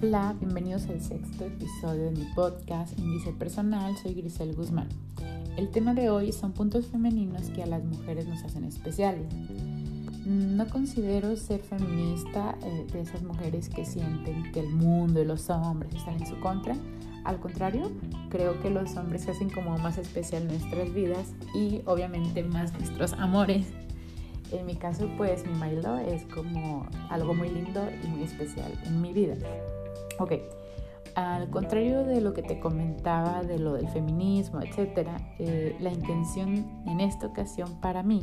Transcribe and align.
Hola, 0.00 0.32
bienvenidos 0.38 0.86
al 0.86 1.00
sexto 1.00 1.44
episodio 1.46 2.04
de 2.04 2.10
mi 2.12 2.24
podcast 2.36 2.96
Índice 3.00 3.32
Personal. 3.32 3.96
Soy 3.96 4.14
Grisel 4.14 4.54
Guzmán. 4.54 4.88
El 5.56 5.70
tema 5.70 5.92
de 5.92 6.08
hoy 6.08 6.30
son 6.30 6.52
puntos 6.52 6.86
femeninos 6.86 7.50
que 7.50 7.64
a 7.64 7.66
las 7.66 7.82
mujeres 7.82 8.28
nos 8.28 8.44
hacen 8.44 8.62
especiales. 8.62 9.26
No 10.24 10.68
considero 10.68 11.34
ser 11.34 11.62
feminista 11.62 12.56
eh, 12.62 12.86
de 12.92 13.00
esas 13.00 13.24
mujeres 13.24 13.68
que 13.68 13.84
sienten 13.84 14.52
que 14.52 14.60
el 14.60 14.68
mundo 14.68 15.20
y 15.20 15.24
los 15.24 15.50
hombres 15.50 15.92
están 15.96 16.14
en 16.14 16.28
su 16.28 16.38
contra. 16.38 16.76
Al 17.24 17.40
contrario, 17.40 17.90
creo 18.30 18.60
que 18.62 18.70
los 18.70 18.96
hombres 18.96 19.28
hacen 19.28 19.50
como 19.50 19.76
más 19.78 19.98
especial 19.98 20.46
nuestras 20.46 20.94
vidas 20.94 21.34
y 21.56 21.80
obviamente 21.86 22.44
más 22.44 22.72
nuestros 22.74 23.14
amores. 23.14 23.66
En 24.52 24.64
mi 24.64 24.76
caso, 24.76 25.10
pues 25.16 25.44
mi 25.44 25.54
Milo 25.54 25.98
es 25.98 26.22
como 26.32 26.86
algo 27.10 27.34
muy 27.34 27.50
lindo 27.50 27.84
y 28.02 28.06
muy 28.06 28.22
especial 28.22 28.72
en 28.86 29.02
mi 29.02 29.12
vida. 29.12 29.34
Ok, 30.18 30.32
al 31.14 31.50
contrario 31.50 32.04
de 32.04 32.20
lo 32.20 32.32
que 32.32 32.42
te 32.42 32.60
comentaba 32.60 33.42
de 33.42 33.58
lo 33.58 33.74
del 33.74 33.88
feminismo, 33.88 34.60
etc., 34.60 35.08
eh, 35.38 35.76
la 35.80 35.90
intención 35.90 36.82
en 36.86 37.00
esta 37.00 37.26
ocasión 37.26 37.80
para 37.80 38.02
mí 38.02 38.22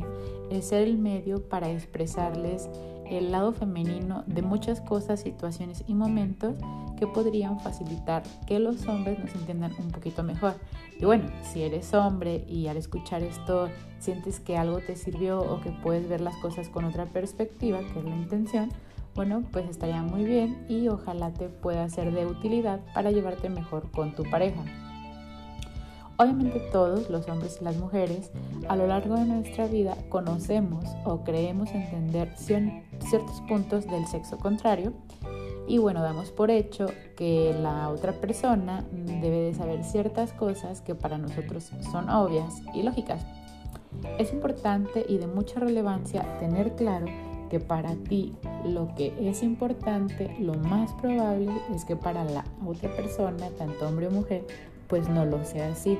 es 0.50 0.68
ser 0.68 0.82
el 0.82 0.98
medio 0.98 1.48
para 1.48 1.70
expresarles 1.70 2.70
el 3.10 3.30
lado 3.30 3.52
femenino 3.52 4.24
de 4.26 4.42
muchas 4.42 4.80
cosas, 4.80 5.20
situaciones 5.20 5.84
y 5.86 5.94
momentos 5.94 6.54
que 6.98 7.06
podrían 7.06 7.60
facilitar 7.60 8.22
que 8.46 8.58
los 8.58 8.86
hombres 8.88 9.18
nos 9.18 9.34
entiendan 9.34 9.72
un 9.78 9.90
poquito 9.90 10.22
mejor. 10.22 10.54
Y 10.98 11.04
bueno, 11.04 11.28
si 11.42 11.62
eres 11.62 11.92
hombre 11.92 12.44
y 12.48 12.68
al 12.68 12.78
escuchar 12.78 13.22
esto 13.22 13.68
sientes 13.98 14.40
que 14.40 14.56
algo 14.56 14.78
te 14.78 14.96
sirvió 14.96 15.40
o 15.40 15.60
que 15.60 15.70
puedes 15.70 16.08
ver 16.08 16.20
las 16.20 16.36
cosas 16.36 16.68
con 16.68 16.84
otra 16.84 17.06
perspectiva, 17.06 17.80
que 17.80 17.98
es 17.98 18.04
la 18.04 18.16
intención, 18.16 18.70
bueno, 19.16 19.42
pues 19.50 19.68
estaría 19.68 20.02
muy 20.02 20.24
bien 20.24 20.66
y 20.68 20.88
ojalá 20.88 21.32
te 21.32 21.48
pueda 21.48 21.88
ser 21.88 22.12
de 22.12 22.26
utilidad 22.26 22.80
para 22.94 23.10
llevarte 23.10 23.48
mejor 23.48 23.90
con 23.90 24.14
tu 24.14 24.22
pareja. 24.24 24.62
Obviamente 26.18 26.60
todos, 26.70 27.10
los 27.10 27.26
hombres 27.28 27.58
y 27.60 27.64
las 27.64 27.76
mujeres, 27.76 28.30
a 28.68 28.76
lo 28.76 28.86
largo 28.86 29.16
de 29.16 29.24
nuestra 29.24 29.66
vida 29.66 29.96
conocemos 30.10 30.84
o 31.04 31.24
creemos 31.24 31.70
entender 31.70 32.32
ciertos 32.36 33.40
puntos 33.48 33.86
del 33.86 34.06
sexo 34.06 34.38
contrario 34.38 34.92
y 35.66 35.78
bueno, 35.78 36.02
damos 36.02 36.30
por 36.30 36.50
hecho 36.50 36.86
que 37.16 37.54
la 37.60 37.88
otra 37.88 38.12
persona 38.12 38.84
debe 38.92 39.40
de 39.40 39.54
saber 39.54 39.82
ciertas 39.82 40.32
cosas 40.32 40.80
que 40.80 40.94
para 40.94 41.18
nosotros 41.18 41.70
son 41.90 42.08
obvias 42.08 42.62
y 42.74 42.82
lógicas. 42.82 43.26
Es 44.18 44.32
importante 44.32 45.04
y 45.08 45.18
de 45.18 45.26
mucha 45.26 45.58
relevancia 45.58 46.38
tener 46.38 46.76
claro 46.76 47.06
que 47.48 47.60
para 47.60 47.94
ti 47.94 48.34
lo 48.64 48.94
que 48.94 49.12
es 49.20 49.42
importante, 49.42 50.36
lo 50.40 50.54
más 50.54 50.92
probable 50.94 51.52
es 51.74 51.84
que 51.84 51.96
para 51.96 52.24
la 52.24 52.44
otra 52.64 52.94
persona, 52.94 53.50
tanto 53.56 53.86
hombre 53.86 54.08
o 54.08 54.10
mujer, 54.10 54.46
pues 54.88 55.08
no 55.08 55.24
lo 55.24 55.44
sea 55.44 55.72
así. 55.72 55.98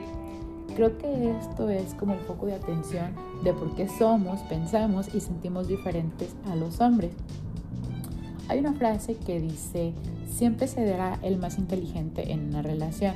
Creo 0.74 0.98
que 0.98 1.30
esto 1.30 1.70
es 1.70 1.94
como 1.94 2.14
el 2.14 2.20
foco 2.20 2.47
de 2.47 2.55
atención 2.55 3.12
de 3.44 3.52
por 3.52 3.74
qué 3.74 3.89
somos, 3.89 4.41
pensamos 4.42 5.14
y 5.14 5.20
sentimos 5.20 5.69
diferentes 5.69 6.34
a 6.50 6.56
los 6.56 6.80
hombres. 6.80 7.12
Hay 8.48 8.61
una 8.61 8.74
frase 8.74 9.17
que 9.17 9.41
dice, 9.41 9.92
siempre 10.28 10.69
se 10.69 10.84
dará 10.84 11.19
el 11.22 11.39
más 11.39 11.58
inteligente 11.58 12.33
en 12.33 12.48
una 12.48 12.62
relación. 12.62 13.14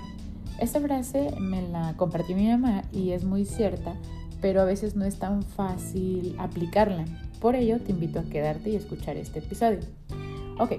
Esta 0.59 0.81
frase 0.81 1.35
me 1.39 1.63
la 1.63 1.95
compartió 1.97 2.37
mi 2.37 2.49
mamá 2.49 2.83
y 2.93 3.11
es 3.13 3.25
muy 3.25 3.45
cierta, 3.45 3.95
pero 4.41 4.63
a 4.63 4.65
veces 4.65 4.97
no 4.97 5.05
es 5.05 5.19
tan 5.19 5.43
fácil 5.43 6.35
aplicarla. 6.39 7.05
Por 7.41 7.57
ello, 7.57 7.81
te 7.81 7.93
invito 7.93 8.21
a 8.21 8.25
quedarte 8.25 8.71
y 8.71 8.77
escuchar 8.77 9.17
este 9.17 9.39
episodio. 9.39 9.81
Ok, 10.59 10.73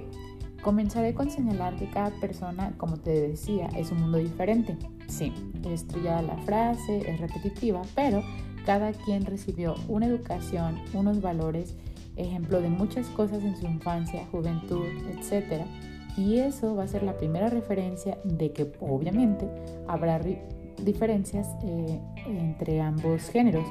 comenzaré 0.61 1.15
con 1.15 1.31
señalar 1.31 1.75
que 1.75 1.89
cada 1.89 2.11
persona, 2.19 2.73
como 2.77 2.97
te 2.97 3.29
decía, 3.29 3.67
es 3.75 3.91
un 3.91 4.01
mundo 4.01 4.19
diferente. 4.19 4.77
Sí, 5.07 5.33
es 5.67 5.87
trillada 5.87 6.21
la 6.21 6.37
frase, 6.37 7.09
es 7.09 7.19
repetitiva, 7.19 7.81
pero 7.95 8.21
cada 8.63 8.91
quien 8.93 9.25
recibió 9.25 9.75
una 9.87 10.05
educación, 10.05 10.79
unos 10.93 11.19
valores, 11.19 11.75
ejemplo 12.15 12.61
de 12.61 12.69
muchas 12.69 13.07
cosas 13.07 13.43
en 13.43 13.57
su 13.57 13.65
infancia, 13.65 14.27
juventud, 14.31 14.85
etc. 15.09 15.65
Y 16.15 16.39
eso 16.39 16.75
va 16.75 16.83
a 16.83 16.87
ser 16.87 17.01
la 17.01 17.17
primera 17.17 17.49
referencia 17.49 18.19
de 18.23 18.51
que 18.51 18.71
obviamente 18.79 19.47
habrá 19.87 20.21
diferencias 20.83 21.47
eh, 21.63 21.99
entre 22.27 22.81
ambos 22.81 23.29
géneros 23.29 23.65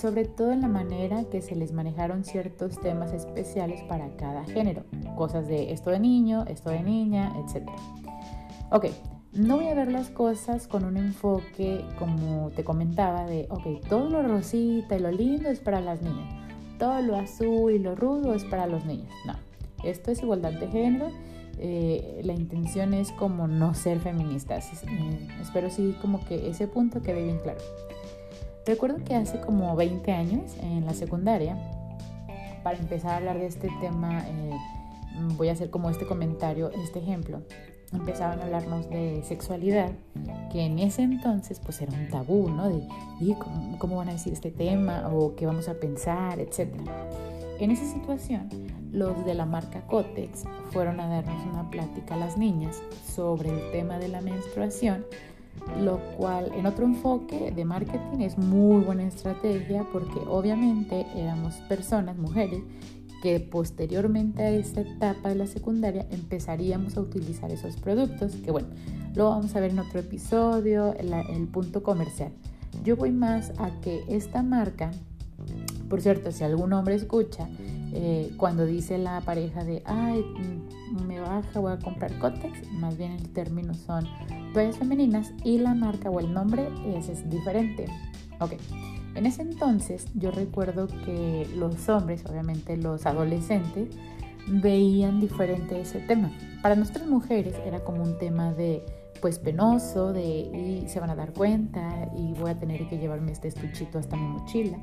sobre 0.00 0.24
todo 0.24 0.52
en 0.52 0.62
la 0.62 0.68
manera 0.68 1.24
que 1.24 1.42
se 1.42 1.54
les 1.54 1.72
manejaron 1.72 2.24
ciertos 2.24 2.80
temas 2.80 3.12
especiales 3.12 3.82
para 3.82 4.08
cada 4.16 4.44
género, 4.44 4.84
cosas 5.16 5.46
de 5.46 5.72
esto 5.72 5.90
de 5.90 6.00
niño, 6.00 6.44
esto 6.48 6.70
de 6.70 6.82
niña, 6.82 7.32
etc. 7.36 7.68
Ok, 8.70 8.86
no 9.32 9.56
voy 9.56 9.68
a 9.68 9.74
ver 9.74 9.92
las 9.92 10.08
cosas 10.08 10.66
con 10.66 10.84
un 10.84 10.96
enfoque 10.96 11.84
como 11.98 12.50
te 12.50 12.64
comentaba 12.64 13.26
de, 13.26 13.46
ok, 13.50 13.86
todo 13.88 14.08
lo 14.08 14.22
rosita 14.22 14.96
y 14.96 15.00
lo 15.00 15.10
lindo 15.10 15.50
es 15.50 15.60
para 15.60 15.80
las 15.80 16.00
niñas, 16.00 16.34
todo 16.78 17.00
lo 17.02 17.16
azul 17.16 17.72
y 17.72 17.78
lo 17.78 17.94
rudo 17.94 18.34
es 18.34 18.44
para 18.44 18.66
los 18.66 18.86
niños. 18.86 19.12
No, 19.26 19.34
esto 19.84 20.10
es 20.10 20.22
igualdad 20.22 20.52
de 20.52 20.68
género. 20.68 21.10
Eh, 21.62 22.22
la 22.24 22.32
intención 22.32 22.94
es 22.94 23.12
como 23.12 23.46
no 23.46 23.74
ser 23.74 24.00
feministas. 24.00 24.82
Eh, 24.84 25.28
espero 25.42 25.68
sí 25.68 25.94
como 26.00 26.24
que 26.24 26.48
ese 26.48 26.66
punto 26.66 27.02
quede 27.02 27.22
bien 27.22 27.38
claro. 27.42 27.60
Recuerdo 28.66 29.02
que 29.04 29.14
hace 29.14 29.40
como 29.40 29.74
20 29.74 30.12
años 30.12 30.56
en 30.62 30.84
la 30.84 30.94
secundaria, 30.94 31.56
para 32.62 32.78
empezar 32.78 33.12
a 33.12 33.16
hablar 33.16 33.38
de 33.38 33.46
este 33.46 33.68
tema, 33.80 34.22
eh, 34.28 34.52
voy 35.36 35.48
a 35.48 35.52
hacer 35.52 35.70
como 35.70 35.90
este 35.90 36.06
comentario, 36.06 36.70
este 36.70 36.98
ejemplo. 36.98 37.40
Empezaban 37.92 38.38
a 38.38 38.44
hablarnos 38.44 38.88
de 38.90 39.22
sexualidad, 39.24 39.90
que 40.52 40.60
en 40.60 40.78
ese 40.78 41.02
entonces 41.02 41.58
pues 41.58 41.80
era 41.80 41.92
un 41.92 42.08
tabú, 42.08 42.48
¿no? 42.48 42.68
De 42.68 42.86
¿cómo, 43.34 43.78
cómo 43.78 43.96
van 43.96 44.10
a 44.10 44.12
decir 44.12 44.32
este 44.32 44.50
tema 44.50 45.08
o 45.12 45.34
qué 45.34 45.46
vamos 45.46 45.68
a 45.68 45.74
pensar, 45.74 46.38
etcétera. 46.38 46.84
En 47.58 47.70
esa 47.70 47.84
situación, 47.84 48.48
los 48.92 49.24
de 49.24 49.34
la 49.34 49.46
marca 49.46 49.86
Cotex 49.86 50.44
fueron 50.70 51.00
a 51.00 51.08
darnos 51.08 51.44
una 51.46 51.68
plática 51.70 52.14
a 52.14 52.18
las 52.18 52.36
niñas 52.36 52.80
sobre 53.14 53.50
el 53.50 53.70
tema 53.72 53.98
de 53.98 54.08
la 54.08 54.20
menstruación 54.20 55.04
lo 55.78 55.98
cual 56.16 56.50
en 56.54 56.66
otro 56.66 56.84
enfoque 56.84 57.52
de 57.52 57.64
marketing 57.64 58.20
es 58.20 58.38
muy 58.38 58.82
buena 58.82 59.04
estrategia 59.04 59.86
porque 59.92 60.18
obviamente 60.26 61.06
éramos 61.14 61.54
personas, 61.68 62.16
mujeres, 62.16 62.62
que 63.22 63.38
posteriormente 63.38 64.42
a 64.42 64.50
esta 64.50 64.80
etapa 64.80 65.28
de 65.28 65.34
la 65.34 65.46
secundaria 65.46 66.06
empezaríamos 66.10 66.96
a 66.96 67.00
utilizar 67.00 67.50
esos 67.50 67.76
productos, 67.76 68.34
que 68.36 68.50
bueno, 68.50 68.68
lo 69.14 69.28
vamos 69.28 69.54
a 69.54 69.60
ver 69.60 69.72
en 69.72 69.78
otro 69.78 70.00
episodio, 70.00 70.94
el, 70.94 71.48
punto 71.48 71.82
comercial. 71.82 72.32
Yo 72.82 72.96
voy 72.96 73.10
más 73.10 73.52
a 73.58 73.70
que 73.80 74.04
esta 74.08 74.42
marca, 74.42 74.90
por 75.88 76.00
cierto, 76.00 76.32
si 76.32 76.44
algún 76.44 76.72
hombre 76.72 76.94
escucha, 76.94 77.48
eh, 77.92 78.32
cuando 78.36 78.66
dice 78.66 78.98
la 78.98 79.20
pareja 79.20 79.64
de, 79.64 79.82
ay, 79.84 80.22
mm, 80.22 81.06
me 81.06 81.20
baja, 81.20 81.60
voy 81.60 81.72
a 81.72 81.78
comprar 81.78 82.16
Cotex, 82.18 82.70
más 82.72 82.96
bien 82.96 83.12
el 83.12 83.28
término 83.30 83.74
son 83.74 84.06
toallas 84.52 84.78
femeninas 84.78 85.32
y 85.44 85.58
la 85.58 85.74
marca 85.74 86.10
o 86.10 86.20
el 86.20 86.32
nombre 86.32 86.68
es 86.86 87.28
diferente. 87.28 87.86
Ok, 88.40 88.52
en 89.14 89.26
ese 89.26 89.42
entonces 89.42 90.06
yo 90.14 90.30
recuerdo 90.30 90.86
que 90.86 91.48
los 91.56 91.88
hombres, 91.88 92.24
obviamente 92.26 92.76
los 92.76 93.06
adolescentes, 93.06 93.88
veían 94.46 95.20
diferente 95.20 95.80
ese 95.80 96.00
tema. 96.00 96.30
Para 96.62 96.76
nuestras 96.76 97.06
mujeres 97.06 97.54
era 97.64 97.80
como 97.80 98.02
un 98.02 98.18
tema 98.18 98.52
de 98.52 98.84
pues 99.20 99.38
penoso, 99.38 100.12
de 100.12 100.22
y 100.22 100.84
se 100.88 101.00
van 101.00 101.10
a 101.10 101.14
dar 101.14 101.32
cuenta 101.32 102.10
y 102.16 102.32
voy 102.34 102.50
a 102.50 102.58
tener 102.58 102.88
que 102.88 102.98
llevarme 102.98 103.32
este 103.32 103.48
estuchito 103.48 103.98
hasta 103.98 104.16
mi 104.16 104.26
mochila. 104.28 104.78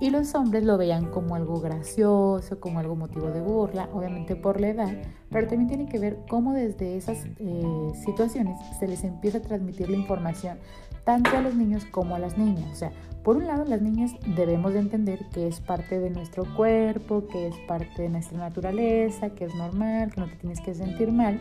Y 0.00 0.08
los 0.08 0.34
hombres 0.34 0.64
lo 0.64 0.78
veían 0.78 1.10
como 1.10 1.34
algo 1.34 1.60
gracioso, 1.60 2.58
como 2.58 2.78
algo 2.78 2.96
motivo 2.96 3.30
de 3.30 3.42
burla, 3.42 3.88
obviamente 3.92 4.34
por 4.34 4.58
la 4.58 4.68
edad, 4.68 4.96
pero 5.30 5.46
también 5.46 5.68
tiene 5.68 5.86
que 5.86 5.98
ver 5.98 6.20
cómo 6.28 6.54
desde 6.54 6.96
esas 6.96 7.26
eh, 7.38 7.92
situaciones 8.06 8.58
se 8.78 8.88
les 8.88 9.04
empieza 9.04 9.38
a 9.38 9.42
transmitir 9.42 9.90
la 9.90 9.98
información 9.98 10.58
tanto 11.04 11.36
a 11.36 11.42
los 11.42 11.54
niños 11.54 11.84
como 11.84 12.14
a 12.14 12.18
las 12.18 12.38
niñas. 12.38 12.70
O 12.72 12.74
sea, 12.76 12.92
por 13.22 13.36
un 13.36 13.46
lado 13.46 13.64
las 13.66 13.82
niñas 13.82 14.12
debemos 14.36 14.72
de 14.72 14.80
entender 14.80 15.26
que 15.32 15.46
es 15.46 15.60
parte 15.60 15.98
de 15.98 16.08
nuestro 16.08 16.44
cuerpo, 16.56 17.26
que 17.26 17.48
es 17.48 17.56
parte 17.68 18.02
de 18.02 18.08
nuestra 18.08 18.38
naturaleza, 18.38 19.30
que 19.30 19.44
es 19.44 19.54
normal, 19.54 20.12
que 20.12 20.20
no 20.20 20.28
te 20.28 20.36
tienes 20.36 20.60
que 20.60 20.74
sentir 20.74 21.12
mal, 21.12 21.38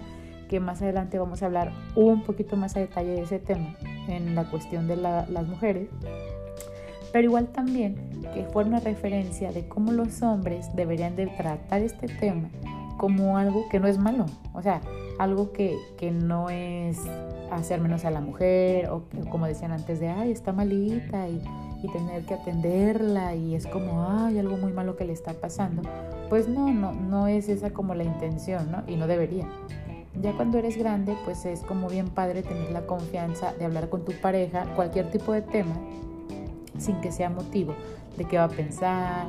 que 0.50 0.60
más 0.60 0.82
adelante 0.82 1.18
vamos 1.18 1.42
a 1.42 1.46
hablar 1.46 1.72
un 1.96 2.24
poquito 2.24 2.58
más 2.58 2.76
a 2.76 2.82
detalle 2.82 3.12
de 3.12 3.22
ese 3.22 3.40
tema 3.40 3.76
en 4.08 4.36
la 4.36 4.50
cuestión 4.50 4.88
de 4.88 4.98
las 4.98 5.48
mujeres 5.48 5.88
pero 7.12 7.26
igual 7.26 7.48
también 7.48 7.96
que 8.34 8.46
una 8.54 8.80
referencia 8.80 9.52
de 9.52 9.68
cómo 9.68 9.92
los 9.92 10.22
hombres 10.22 10.68
deberían 10.76 11.16
de 11.16 11.28
tratar 11.28 11.82
este 11.82 12.08
tema 12.08 12.50
como 12.98 13.38
algo 13.38 13.70
que 13.70 13.80
no 13.80 13.88
es 13.88 13.98
malo, 13.98 14.26
o 14.54 14.62
sea, 14.62 14.82
algo 15.20 15.54
que, 15.54 15.78
no 16.12 16.50
es 16.50 17.00
hacer 17.50 17.80
menos 17.80 18.04
a 18.04 18.12
la 18.12 18.20
mujer 18.20 18.90
o 18.90 19.04
como 19.32 19.48
decían 19.48 19.72
antes 19.72 20.00
de, 20.02 20.10
ay, 20.10 20.32
está 20.32 20.52
malita 20.52 21.30
y, 21.30 21.42
y 21.82 21.88
tener 21.92 22.26
que 22.26 22.34
atenderla 22.34 23.36
y 23.36 23.56
es 23.56 23.66
como, 23.68 24.06
ay, 24.10 24.38
algo 24.38 24.58
muy 24.58 24.74
malo 24.74 24.98
que 24.98 25.06
le 25.06 25.14
está 25.14 25.34
pasando. 25.34 25.82
Pues 26.30 26.50
no, 26.50 26.72
no, 26.74 26.92
no 26.92 27.28
es 27.28 27.48
esa 27.48 27.72
como 27.72 27.96
la 27.96 28.04
intención, 28.04 28.70
¿no? 28.70 28.84
Y 28.86 28.98
no 28.98 29.08
debería. 29.08 29.48
Ya 30.22 30.34
cuando 30.34 30.58
eres 30.58 30.78
grande, 30.78 31.16
pues 31.24 31.46
es 31.46 31.62
como 31.62 31.88
bien 31.88 32.10
padre 32.10 32.44
tener 32.44 32.72
la 32.72 32.86
confianza 32.86 33.54
de 33.54 33.66
hablar 33.66 33.90
con 33.90 34.04
tu 34.04 34.12
pareja 34.14 34.66
cualquier 34.76 35.10
tipo 35.12 35.32
de 35.32 35.42
tema 35.42 35.76
sin 36.78 37.00
que 37.02 37.12
sea 37.12 37.30
motivo 37.30 37.76
de 38.18 38.26
qué 38.26 38.38
va 38.38 38.46
a 38.46 38.50
pensar 38.50 39.28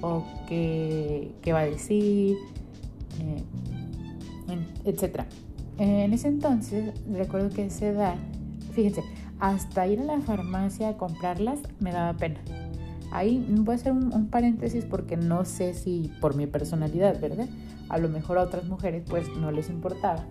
o 0.00 0.24
qué, 0.48 1.32
va 1.52 1.60
a 1.60 1.64
decir, 1.64 2.36
eh, 3.20 3.42
etc. 4.84 5.22
En 5.78 6.12
ese 6.12 6.28
entonces, 6.28 6.92
recuerdo 7.10 7.50
que 7.50 7.66
esa 7.66 7.86
edad, 7.86 8.14
fíjense, 8.72 9.02
hasta 9.38 9.86
ir 9.86 10.00
a 10.00 10.04
la 10.04 10.20
farmacia 10.20 10.90
a 10.90 10.96
comprarlas 10.96 11.60
me 11.80 11.92
daba 11.92 12.16
pena. 12.16 12.40
Ahí 13.12 13.44
voy 13.48 13.72
a 13.72 13.76
hacer 13.76 13.92
un, 13.92 14.28
paréntesis 14.28 14.84
porque 14.84 15.16
no 15.16 15.44
sé 15.44 15.74
si 15.74 16.12
por 16.20 16.36
mi 16.36 16.46
personalidad, 16.46 17.20
¿verdad? 17.20 17.48
A 17.90 17.98
lo 17.98 18.08
mejor 18.08 18.38
a 18.38 18.42
otras 18.42 18.64
mujeres 18.64 19.04
pues 19.06 19.28
no 19.36 19.50
les 19.50 19.68
importaba. 19.68 20.24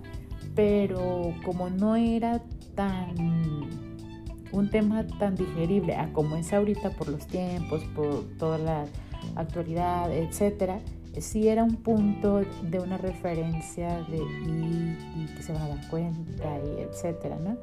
Pero 0.55 1.33
como 1.45 1.69
no 1.69 1.95
era 1.95 2.41
tan 2.75 3.69
un 4.51 4.69
tema 4.71 5.05
tan 5.19 5.35
digerible 5.35 5.95
a 5.95 6.11
como 6.11 6.35
es 6.35 6.51
ahorita 6.51 6.89
por 6.91 7.07
los 7.07 7.27
tiempos, 7.27 7.83
por 7.95 8.23
toda 8.37 8.57
la 8.57 8.85
actualidad, 9.35 10.11
etcétera, 10.11 10.79
sí 11.19 11.49
era 11.49 11.63
un 11.63 11.75
punto 11.75 12.41
de 12.63 12.79
una 12.79 12.97
referencia 12.97 14.01
de 14.09 14.17
y, 14.17 15.27
que 15.35 15.43
se 15.43 15.53
van 15.53 15.61
a 15.61 15.67
dar 15.67 15.87
cuenta 15.89 16.59
y 16.65 16.81
etcétera, 16.81 17.37
¿no? 17.37 17.57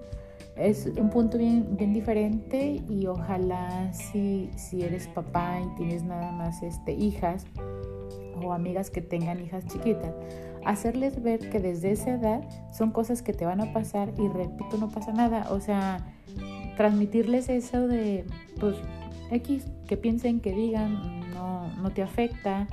es 0.56 0.86
un 0.98 1.10
punto 1.10 1.36
bien, 1.36 1.76
bien 1.76 1.92
diferente 1.92 2.82
y 2.88 3.06
ojalá 3.06 3.92
si, 3.92 4.50
si 4.56 4.82
eres 4.82 5.06
papá 5.08 5.60
y 5.60 5.76
tienes 5.76 6.02
nada 6.02 6.32
más 6.32 6.62
este, 6.62 6.92
hijas 6.92 7.44
o 8.42 8.52
amigas 8.52 8.90
que 8.90 9.00
tengan 9.00 9.40
hijas 9.40 9.66
chiquitas, 9.66 10.14
hacerles 10.64 11.22
ver 11.22 11.50
que 11.50 11.60
desde 11.60 11.92
esa 11.92 12.14
edad 12.14 12.42
son 12.72 12.90
cosas 12.90 13.22
que 13.22 13.32
te 13.32 13.44
van 13.44 13.60
a 13.60 13.72
pasar 13.72 14.12
y 14.18 14.28
repito, 14.28 14.76
no 14.78 14.88
pasa 14.88 15.12
nada. 15.12 15.46
O 15.50 15.60
sea, 15.60 15.98
transmitirles 16.76 17.48
eso 17.48 17.86
de, 17.86 18.24
pues, 18.60 18.76
X, 19.30 19.66
que 19.86 19.96
piensen, 19.96 20.40
que 20.40 20.52
digan, 20.52 21.20
no, 21.34 21.68
no 21.82 21.90
te 21.90 22.02
afecta, 22.02 22.66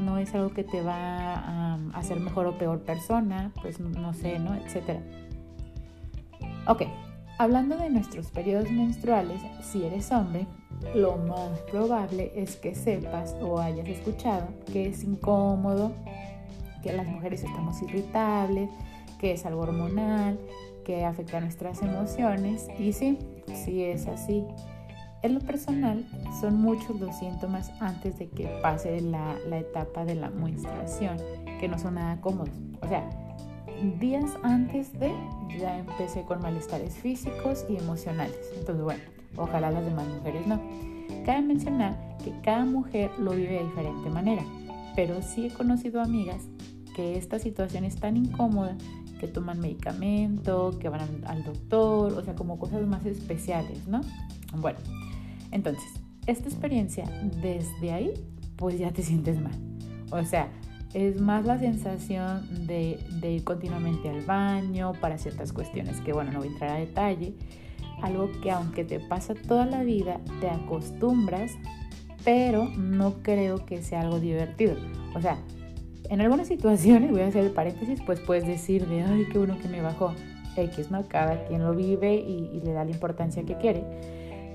no 0.00 0.18
es 0.18 0.34
algo 0.34 0.50
que 0.50 0.64
te 0.64 0.80
va 0.80 1.34
a 1.34 1.74
hacer 1.94 2.20
mejor 2.20 2.46
o 2.46 2.58
peor 2.58 2.80
persona, 2.80 3.52
pues 3.60 3.80
no 3.80 4.12
sé, 4.14 4.38
¿no? 4.38 4.54
Etcétera. 4.54 5.00
Ok, 6.66 6.82
Hablando 7.40 7.78
de 7.78 7.88
nuestros 7.88 8.30
periodos 8.30 8.70
menstruales, 8.70 9.40
si 9.62 9.82
eres 9.82 10.12
hombre, 10.12 10.46
lo 10.94 11.16
más 11.16 11.58
probable 11.70 12.34
es 12.36 12.56
que 12.56 12.74
sepas 12.74 13.34
o 13.40 13.58
hayas 13.58 13.88
escuchado 13.88 14.48
que 14.70 14.88
es 14.88 15.02
incómodo, 15.04 15.92
que 16.82 16.92
las 16.92 17.06
mujeres 17.06 17.42
estamos 17.42 17.80
irritables, 17.80 18.68
que 19.18 19.32
es 19.32 19.46
algo 19.46 19.62
hormonal, 19.62 20.38
que 20.84 21.06
afecta 21.06 21.40
nuestras 21.40 21.80
emociones 21.80 22.68
y 22.78 22.92
sí, 22.92 23.18
sí 23.54 23.84
es 23.84 24.06
así. 24.06 24.44
En 25.22 25.32
lo 25.32 25.40
personal, 25.40 26.04
son 26.42 26.60
muchos 26.60 27.00
los 27.00 27.16
síntomas 27.16 27.72
antes 27.80 28.18
de 28.18 28.28
que 28.28 28.48
pase 28.60 29.00
la, 29.00 29.34
la 29.48 29.60
etapa 29.60 30.04
de 30.04 30.14
la 30.14 30.28
menstruación, 30.28 31.16
que 31.58 31.68
no 31.68 31.78
son 31.78 31.94
nada 31.94 32.20
cómodos. 32.20 32.54
O 32.82 32.86
sea, 32.86 33.08
días 33.98 34.30
antes 34.42 34.92
de 34.98 35.12
ya 35.58 35.78
empecé 35.78 36.22
con 36.24 36.40
malestares 36.40 36.94
físicos 36.94 37.64
y 37.68 37.76
emocionales. 37.76 38.36
Entonces, 38.56 38.84
bueno, 38.84 39.02
ojalá 39.36 39.70
las 39.70 39.84
demás 39.84 40.06
mujeres 40.08 40.46
no. 40.46 40.60
Cabe 41.24 41.42
mencionar 41.42 42.16
que 42.22 42.32
cada 42.42 42.64
mujer 42.64 43.10
lo 43.18 43.32
vive 43.32 43.54
de 43.54 43.64
diferente 43.64 44.10
manera, 44.10 44.44
pero 44.94 45.22
sí 45.22 45.46
he 45.46 45.50
conocido 45.50 46.00
amigas 46.00 46.46
que 46.94 47.16
esta 47.16 47.38
situación 47.38 47.84
es 47.84 47.96
tan 47.96 48.16
incómoda 48.16 48.76
que 49.18 49.28
toman 49.28 49.60
medicamento, 49.60 50.78
que 50.78 50.88
van 50.88 51.22
al 51.26 51.44
doctor, 51.44 52.12
o 52.12 52.22
sea, 52.24 52.34
como 52.34 52.58
cosas 52.58 52.86
más 52.86 53.04
especiales, 53.04 53.86
¿no? 53.86 54.00
Bueno, 54.56 54.78
entonces, 55.52 55.84
esta 56.26 56.48
experiencia 56.48 57.04
desde 57.42 57.92
ahí, 57.92 58.14
pues 58.56 58.78
ya 58.78 58.90
te 58.92 59.02
sientes 59.02 59.40
mal. 59.40 59.54
O 60.10 60.24
sea, 60.24 60.48
es 60.94 61.20
más 61.20 61.44
la 61.44 61.58
sensación 61.58 62.66
de, 62.66 62.98
ir 63.22 63.44
continuamente 63.44 64.08
al 64.08 64.22
baño 64.22 64.92
para 65.00 65.18
ciertas 65.18 65.52
cuestiones 65.52 66.00
que, 66.00 66.12
bueno, 66.12 66.32
no 66.32 66.38
voy 66.40 66.48
a 66.48 66.50
entrar 66.52 66.70
a 66.70 66.78
detalle. 66.78 67.34
Algo 68.02 68.30
que 68.42 68.50
aunque 68.50 68.84
te 68.84 68.98
pasa 68.98 69.34
toda 69.34 69.66
la 69.66 69.82
vida, 69.82 70.20
te 70.40 70.48
acostumbras, 70.48 71.52
pero 72.24 72.68
no 72.76 73.22
creo 73.22 73.64
que 73.66 73.82
sea 73.82 74.00
algo 74.00 74.18
divertido. 74.18 74.76
O 75.14 75.20
sea, 75.20 75.38
en 76.08 76.20
algunas 76.20 76.48
situaciones, 76.48 77.10
voy 77.12 77.22
a 77.22 77.28
hacer 77.28 77.44
el 77.44 77.52
paréntesis, 77.52 78.00
pues 78.04 78.20
puedes 78.20 78.46
decir 78.46 78.86
de, 78.86 79.02
ay, 79.02 79.26
qué 79.30 79.38
bueno 79.38 79.58
que 79.60 79.68
me 79.68 79.80
bajó 79.80 80.14
X, 80.56 80.90
¿no? 80.90 81.06
Cada 81.06 81.44
quien 81.44 81.62
lo 81.62 81.74
vive 81.74 82.16
y, 82.16 82.60
le 82.64 82.72
da 82.72 82.84
la 82.84 82.90
importancia 82.90 83.44
que 83.44 83.56
quiere. 83.56 83.84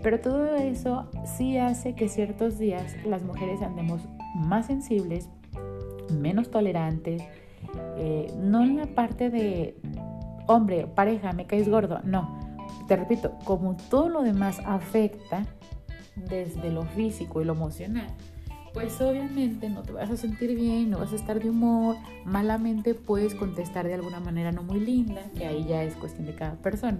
Pero 0.03 0.19
todo 0.19 0.55
eso 0.55 1.09
sí 1.37 1.57
hace 1.57 1.95
que 1.95 2.09
ciertos 2.09 2.59
días 2.59 2.95
las 3.05 3.23
mujeres 3.23 3.61
andemos 3.61 4.01
más 4.35 4.67
sensibles, 4.67 5.29
menos 6.11 6.51
tolerantes, 6.51 7.23
eh, 7.97 8.33
no 8.37 8.63
en 8.63 8.77
la 8.77 8.85
parte 8.85 9.29
de, 9.29 9.75
hombre, 10.47 10.87
pareja, 10.87 11.33
me 11.33 11.45
caes 11.45 11.69
gordo, 11.69 11.99
no. 12.03 12.39
Te 12.87 12.95
repito, 12.95 13.33
como 13.43 13.75
todo 13.89 14.09
lo 14.09 14.21
demás 14.21 14.59
afecta 14.65 15.45
desde 16.15 16.71
lo 16.71 16.83
físico 16.83 17.41
y 17.41 17.45
lo 17.45 17.53
emocional, 17.53 18.07
pues 18.73 18.99
obviamente 19.01 19.69
no 19.69 19.83
te 19.83 19.93
vas 19.93 20.09
a 20.09 20.17
sentir 20.17 20.53
bien, 20.55 20.89
no 20.89 20.99
vas 20.99 21.13
a 21.13 21.15
estar 21.15 21.41
de 21.41 21.49
humor, 21.49 21.95
malamente 22.25 22.93
puedes 22.93 23.33
contestar 23.33 23.87
de 23.87 23.93
alguna 23.93 24.19
manera 24.19 24.51
no 24.51 24.63
muy 24.63 24.79
linda, 24.79 25.21
que 25.35 25.45
ahí 25.45 25.65
ya 25.65 25.83
es 25.83 25.95
cuestión 25.95 26.25
de 26.27 26.35
cada 26.35 26.55
persona. 26.55 26.99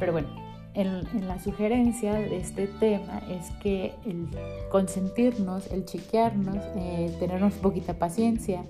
Pero 0.00 0.12
bueno, 0.12 0.28
en, 0.74 1.28
la 1.28 1.38
sugerencia 1.38 2.14
de 2.14 2.36
este 2.38 2.66
tema 2.66 3.20
es 3.30 3.50
que 3.62 3.94
el 4.06 4.28
consentirnos, 4.70 5.70
el 5.70 5.84
chequearnos, 5.84 6.58
eh, 6.76 7.14
tenernos 7.18 7.54
poquita 7.54 7.94
paciencia, 7.94 8.64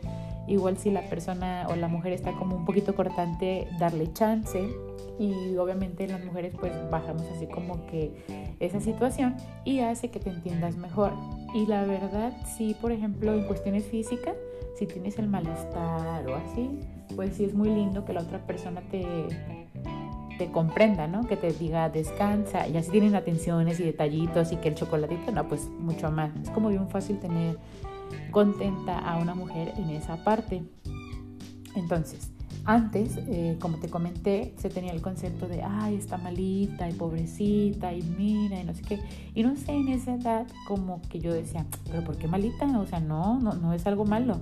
igual 0.49 0.79
si 0.79 0.91
la 0.91 1.03
persona 1.03 1.67
o 1.71 1.77
la 1.77 1.89
mujer 1.89 2.13
está 2.13 2.33
como 2.33 2.57
un 2.57 2.65
poquito 2.65 2.95
cortante, 2.95 3.69
darle 3.79 4.13
chance 4.13 4.69
y 5.19 5.57
obviamente 5.57 6.09
las 6.09 6.25
mujeres 6.25 6.55
pues 6.59 6.73
bajamos 6.91 7.23
así 7.37 7.47
como 7.47 7.87
que 7.87 8.13
esa 8.59 8.81
situación 8.81 9.37
y 9.65 9.81
hace 9.81 10.11
que 10.11 10.19
te 10.19 10.31
entiendas 10.31 10.77
mejor. 10.77 11.13
Y 11.55 11.67
la 11.67 11.85
verdad, 11.85 12.33
si 12.57 12.75
por 12.75 12.93
ejemplo 12.93 13.33
en 13.33 13.47
cuestiones 13.47 13.85
físicas, 13.85 14.35
si 14.77 14.87
tienes 14.87 15.19
el 15.19 15.29
malestar 15.29 16.27
o 16.27 16.35
así, 16.35 16.81
pues 17.15 17.37
sí 17.37 17.45
es 17.45 17.55
muy 17.55 17.69
lindo 17.69 18.05
que 18.05 18.13
la 18.13 18.23
otra 18.23 18.45
persona 18.47 18.81
te 18.91 19.62
comprenda, 20.51 21.07
¿no? 21.07 21.27
Que 21.27 21.37
te 21.37 21.53
diga 21.53 21.89
descansa 21.89 22.67
y 22.67 22.77
así 22.77 22.91
tienen 22.91 23.15
atenciones 23.15 23.81
y 23.81 23.85
detallitos 23.85 24.53
y 24.53 24.57
que 24.57 24.69
el 24.69 24.75
chocolatito, 24.75 25.31
no, 25.33 25.47
pues 25.49 25.69
mucho 25.79 26.11
más. 26.11 26.31
Es 26.43 26.51
como 26.51 26.69
bien 26.69 26.89
fácil 26.89 27.19
tener 27.19 27.59
contenta 28.31 28.99
a 28.99 29.19
una 29.19 29.35
mujer 29.35 29.73
en 29.77 29.91
esa 29.91 30.23
parte. 30.25 30.63
Entonces, 31.75 32.31
antes, 32.65 33.17
eh, 33.17 33.57
como 33.61 33.79
te 33.79 33.89
comenté, 33.89 34.55
se 34.57 34.69
tenía 34.69 34.93
el 34.93 35.03
concepto 35.03 35.49
de, 35.49 35.63
ay, 35.63 35.97
está 35.97 36.17
malita 36.17 36.89
y 36.89 36.93
pobrecita 36.93 37.93
y 37.93 38.03
mira 38.03 38.61
y 38.61 38.65
no 38.65 38.75
sé 38.75 38.83
qué. 38.83 39.01
Y 39.35 39.43
no 39.43 39.57
sé, 39.57 39.73
en 39.73 39.89
esa 39.89 40.15
edad 40.15 40.47
como 40.67 41.03
que 41.03 41.19
yo 41.19 41.33
decía, 41.33 41.67
pero 41.91 42.05
¿por 42.05 42.17
qué 42.17 42.29
malita? 42.29 42.67
O 42.79 42.87
sea, 42.87 43.01
no, 43.01 43.41
no, 43.41 43.55
no 43.55 43.73
es 43.73 43.87
algo 43.87 44.05
malo. 44.05 44.41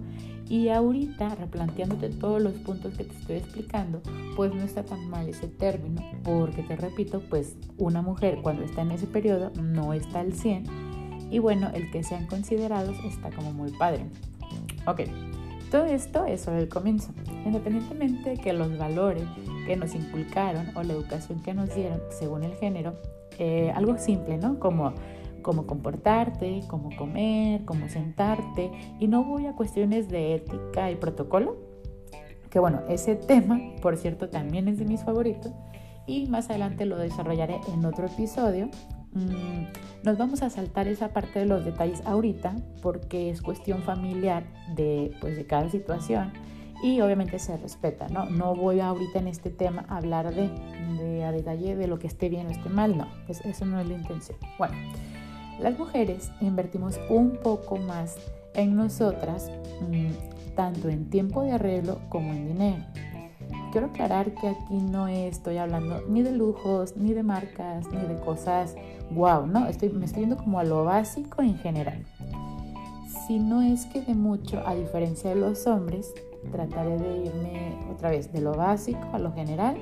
Y 0.48 0.68
ahorita, 0.68 1.36
replanteándote 1.36 2.10
todos 2.10 2.42
los 2.42 2.54
puntos 2.54 2.94
que 2.94 3.04
te 3.04 3.16
estoy 3.16 3.36
explicando, 3.36 4.02
pues 4.36 4.52
no 4.52 4.62
está 4.62 4.82
tan 4.84 5.08
mal 5.08 5.28
ese 5.28 5.46
término, 5.46 6.02
porque 6.24 6.62
te 6.62 6.76
repito, 6.76 7.20
pues 7.30 7.56
una 7.78 8.02
mujer 8.02 8.40
cuando 8.42 8.64
está 8.64 8.82
en 8.82 8.90
ese 8.90 9.06
periodo 9.06 9.52
no 9.62 9.94
está 9.94 10.20
al 10.20 10.32
100 10.32 10.64
y 11.30 11.38
bueno, 11.38 11.70
el 11.72 11.90
que 11.90 12.02
sean 12.02 12.26
considerados 12.26 12.96
está 13.04 13.30
como 13.30 13.52
muy 13.52 13.70
padre. 13.70 14.06
Ok, 14.86 15.02
todo 15.70 15.86
esto 15.86 16.26
es 16.26 16.42
solo 16.42 16.58
el 16.58 16.68
comienzo. 16.68 17.12
Independientemente 17.44 18.30
de 18.30 18.36
que 18.36 18.52
los 18.52 18.76
valores 18.76 19.24
que 19.66 19.76
nos 19.76 19.94
inculcaron 19.94 20.76
o 20.76 20.82
la 20.82 20.92
educación 20.92 21.42
que 21.42 21.54
nos 21.54 21.74
dieron 21.74 22.00
según 22.10 22.42
el 22.42 22.54
género, 22.54 22.94
eh, 23.38 23.72
algo 23.74 23.96
simple, 23.98 24.36
¿no? 24.36 24.58
Como 24.58 24.92
cómo 25.42 25.66
comportarte, 25.66 26.62
cómo 26.68 26.90
comer, 26.96 27.64
cómo 27.64 27.88
sentarte. 27.88 28.70
Y 28.98 29.08
no 29.08 29.24
voy 29.24 29.46
a 29.46 29.54
cuestiones 29.54 30.08
de 30.08 30.34
ética 30.34 30.90
y 30.90 30.96
protocolo, 30.96 31.56
que 32.50 32.58
bueno, 32.58 32.80
ese 32.88 33.14
tema, 33.16 33.60
por 33.80 33.96
cierto, 33.96 34.28
también 34.28 34.68
es 34.68 34.78
de 34.78 34.84
mis 34.84 35.02
favoritos. 35.02 35.52
Y 36.06 36.26
más 36.26 36.50
adelante 36.50 36.86
lo 36.86 36.98
desarrollaré 36.98 37.60
en 37.72 37.84
otro 37.84 38.06
episodio. 38.06 38.68
Mm, 39.12 39.66
nos 40.04 40.18
vamos 40.18 40.42
a 40.42 40.50
saltar 40.50 40.86
esa 40.86 41.08
parte 41.08 41.40
de 41.40 41.46
los 41.46 41.64
detalles 41.64 42.00
ahorita 42.04 42.54
porque 42.80 43.30
es 43.30 43.42
cuestión 43.42 43.82
familiar 43.82 44.44
de, 44.76 45.12
pues, 45.20 45.36
de 45.36 45.46
cada 45.46 45.68
situación 45.68 46.32
y 46.82 47.00
obviamente 47.00 47.38
se 47.38 47.56
respeta, 47.56 48.08
¿no? 48.08 48.26
No 48.26 48.54
voy 48.54 48.80
ahorita 48.80 49.18
en 49.18 49.28
este 49.28 49.50
tema 49.50 49.84
a 49.88 49.98
hablar 49.98 50.34
de, 50.34 50.48
de 50.96 51.24
a 51.24 51.32
detalle 51.32 51.76
de 51.76 51.86
lo 51.86 51.98
que 51.98 52.06
esté 52.06 52.28
bien 52.28 52.46
o 52.46 52.50
esté 52.50 52.68
mal, 52.68 52.96
no, 52.96 53.08
eso 53.28 53.66
no 53.66 53.80
es 53.80 53.86
la 53.86 53.94
intención. 53.94 54.38
Bueno, 54.58 54.74
las 55.60 55.78
mujeres 55.78 56.30
invertimos 56.40 56.98
un 57.10 57.36
poco 57.36 57.76
más 57.76 58.16
en 58.54 58.76
nosotras, 58.76 59.50
mm, 59.90 60.54
tanto 60.54 60.88
en 60.88 61.10
tiempo 61.10 61.42
de 61.42 61.52
arreglo 61.52 62.00
como 62.08 62.32
en 62.32 62.48
dinero. 62.48 62.84
Quiero 63.70 63.88
aclarar 63.88 64.34
que 64.34 64.48
aquí 64.48 64.78
no 64.78 65.08
estoy 65.08 65.58
hablando 65.58 66.02
ni 66.08 66.22
de 66.22 66.32
lujos, 66.32 66.96
ni 66.96 67.12
de 67.14 67.22
marcas, 67.22 67.86
ni 67.92 68.06
de 68.06 68.18
cosas 68.20 68.74
wow, 69.10 69.46
¿no? 69.46 69.66
Estoy, 69.66 69.90
me 69.90 70.04
estoy 70.04 70.22
yendo 70.22 70.36
como 70.36 70.58
a 70.58 70.64
lo 70.64 70.84
básico 70.84 71.42
en 71.42 71.56
general. 71.58 72.04
Si 73.26 73.38
no 73.38 73.62
es 73.62 73.86
que 73.86 74.02
de 74.02 74.14
mucho, 74.14 74.62
a 74.66 74.74
diferencia 74.74 75.30
de 75.30 75.36
los 75.36 75.66
hombres, 75.66 76.12
trataré 76.50 76.98
de 76.98 77.26
irme 77.26 77.78
otra 77.92 78.10
vez 78.10 78.32
de 78.32 78.40
lo 78.40 78.54
básico 78.54 79.06
a 79.12 79.18
lo 79.18 79.32
general. 79.32 79.76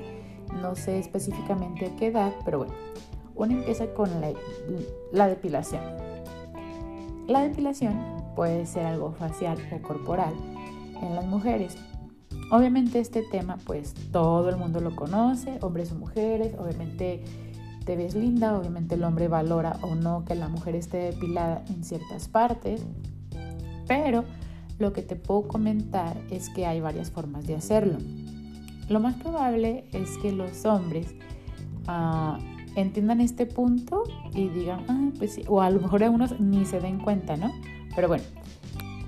No 0.61 0.75
sé 0.75 0.99
específicamente 0.99 1.87
a 1.87 1.95
qué 1.95 2.07
edad, 2.07 2.33
pero 2.45 2.59
bueno, 2.59 2.73
uno 3.35 3.53
empieza 3.53 3.87
con 3.93 4.09
la, 4.21 4.31
la 5.11 5.27
depilación. 5.27 5.81
La 7.27 7.41
depilación 7.41 7.95
puede 8.35 8.65
ser 8.65 8.85
algo 8.85 9.11
facial 9.11 9.57
o 9.71 9.81
corporal 9.81 10.33
en 11.01 11.15
las 11.15 11.25
mujeres. 11.25 11.77
Obviamente 12.51 12.99
este 12.99 13.21
tema 13.21 13.57
pues 13.65 13.93
todo 14.11 14.49
el 14.49 14.57
mundo 14.57 14.79
lo 14.79 14.95
conoce, 14.95 15.59
hombres 15.61 15.91
o 15.91 15.95
mujeres, 15.95 16.55
obviamente 16.57 17.23
te 17.85 17.95
ves 17.95 18.15
linda, 18.15 18.57
obviamente 18.57 18.95
el 18.95 19.03
hombre 19.03 19.27
valora 19.27 19.77
o 19.81 19.95
no 19.95 20.25
que 20.25 20.35
la 20.35 20.47
mujer 20.47 20.75
esté 20.75 20.97
depilada 20.97 21.63
en 21.69 21.83
ciertas 21.83 22.27
partes, 22.27 22.85
pero 23.87 24.23
lo 24.79 24.93
que 24.93 25.01
te 25.01 25.15
puedo 25.15 25.47
comentar 25.47 26.17
es 26.31 26.49
que 26.49 26.65
hay 26.65 26.81
varias 26.81 27.11
formas 27.11 27.45
de 27.45 27.55
hacerlo. 27.55 27.97
Lo 28.87 28.99
más 28.99 29.15
probable 29.15 29.85
es 29.91 30.17
que 30.17 30.31
los 30.31 30.65
hombres 30.65 31.13
uh, 31.87 32.37
entiendan 32.75 33.21
este 33.21 33.45
punto 33.45 34.03
y 34.33 34.49
digan, 34.49 34.85
ah, 34.87 35.09
pues 35.17 35.35
sí, 35.35 35.43
o 35.47 35.61
a 35.61 35.69
lo 35.69 35.81
mejor 35.81 36.03
algunos 36.03 36.39
ni 36.39 36.65
se 36.65 36.79
den 36.79 36.99
cuenta, 36.99 37.37
¿no? 37.37 37.51
Pero 37.95 38.07
bueno, 38.07 38.23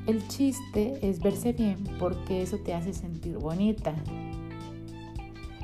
el 0.08 0.28
chiste 0.28 0.98
es 1.02 1.22
verse 1.22 1.54
bien 1.54 1.78
porque 2.00 2.42
eso 2.42 2.58
te 2.58 2.74
hace 2.74 2.94
sentir 2.94 3.38
bonita. 3.38 3.94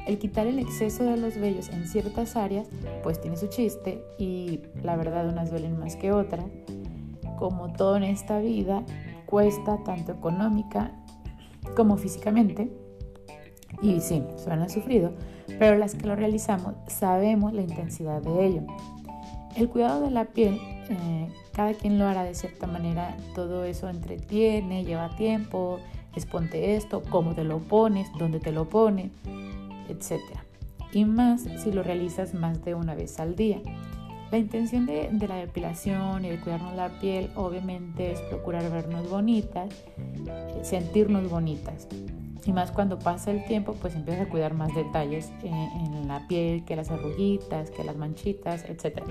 El 0.06 0.20
quitar 0.20 0.48
el 0.48 0.60
exceso 0.60 1.04
de 1.04 1.18
los 1.18 1.38
vellos 1.38 1.70
en 1.70 1.86
ciertas 1.86 2.36
áreas, 2.36 2.68
pues 3.04 3.20
tiene 3.20 3.36
su 3.36 3.48
chiste 3.48 4.02
y 4.18 4.62
la 4.82 4.96
verdad 4.96 5.28
unas 5.28 5.52
duelen 5.52 5.78
más 5.78 5.96
que 5.98 6.14
otras. 6.14 6.46
Como 7.38 7.74
todo 7.74 7.98
en 7.98 8.04
esta 8.04 8.40
vida, 8.40 8.84
cuesta 9.26 9.84
tanto 9.84 10.14
económica 10.14 10.92
como 11.76 11.98
físicamente. 11.98 12.72
Y 13.82 14.00
sí, 14.00 14.24
suena 14.38 14.70
sufrido, 14.70 15.14
pero 15.60 15.78
las 15.78 15.94
que 15.94 16.08
lo 16.08 16.16
realizamos 16.16 16.76
sabemos 16.88 17.54
la 17.54 17.62
intensidad 17.62 18.22
de 18.22 18.46
ello. 18.46 18.62
El 19.56 19.70
cuidado 19.70 20.02
de 20.02 20.12
la 20.12 20.26
piel, 20.26 20.60
eh, 20.90 21.30
cada 21.54 21.74
quien 21.74 22.00
lo 22.00 22.08
hará 22.08 22.24
de 22.24 22.36
cierta 22.36 22.68
manera, 22.68 23.18
todo 23.36 23.64
eso 23.66 23.90
entretiene, 23.90 24.86
lleva 24.86 25.16
tiempo, 25.16 25.80
es 26.16 26.26
ponte 26.26 26.76
esto, 26.76 27.04
cómo 27.10 27.34
te 27.36 27.44
lo 27.44 27.60
pones, 27.60 28.10
dónde 28.18 28.40
te 28.40 28.52
lo 28.52 28.70
pones, 28.70 29.12
etc. 29.88 30.22
Y 30.92 31.06
más 31.06 31.46
si 31.58 31.72
lo 31.72 31.84
realizas 31.84 32.34
más 32.34 32.64
de 32.66 32.76
una 32.76 32.96
vez 32.96 33.20
al 33.20 33.36
día. 33.36 33.62
La 34.32 34.38
intención 34.38 34.86
de, 34.86 35.10
la 35.28 35.36
depilación 35.36 36.26
y 36.26 36.30
de 36.30 36.40
cuidarnos 36.40 36.76
la 36.76 36.90
piel 37.00 37.30
obviamente 37.36 38.12
es 38.12 38.20
procurar 38.22 38.70
vernos 38.70 39.10
bonitas, 39.10 39.70
eh, 39.98 40.60
sentirnos 40.64 41.30
bonitas. 41.30 41.88
Y 42.46 42.52
más 42.52 42.72
cuando 42.72 43.00
pasa 43.00 43.32
el 43.32 43.46
tiempo, 43.46 43.74
pues 43.74 43.96
empiezas 43.96 44.28
a 44.28 44.30
cuidar 44.30 44.54
más 44.54 44.74
detalles 44.74 45.32
en, 45.44 45.54
en 45.54 46.08
la 46.08 46.28
piel, 46.28 46.66
que 46.66 46.76
las 46.76 46.90
arruguitas, 46.92 47.72
que 47.72 47.84
las 47.84 47.96
manchitas, 47.96 48.66
etc. 48.66 49.04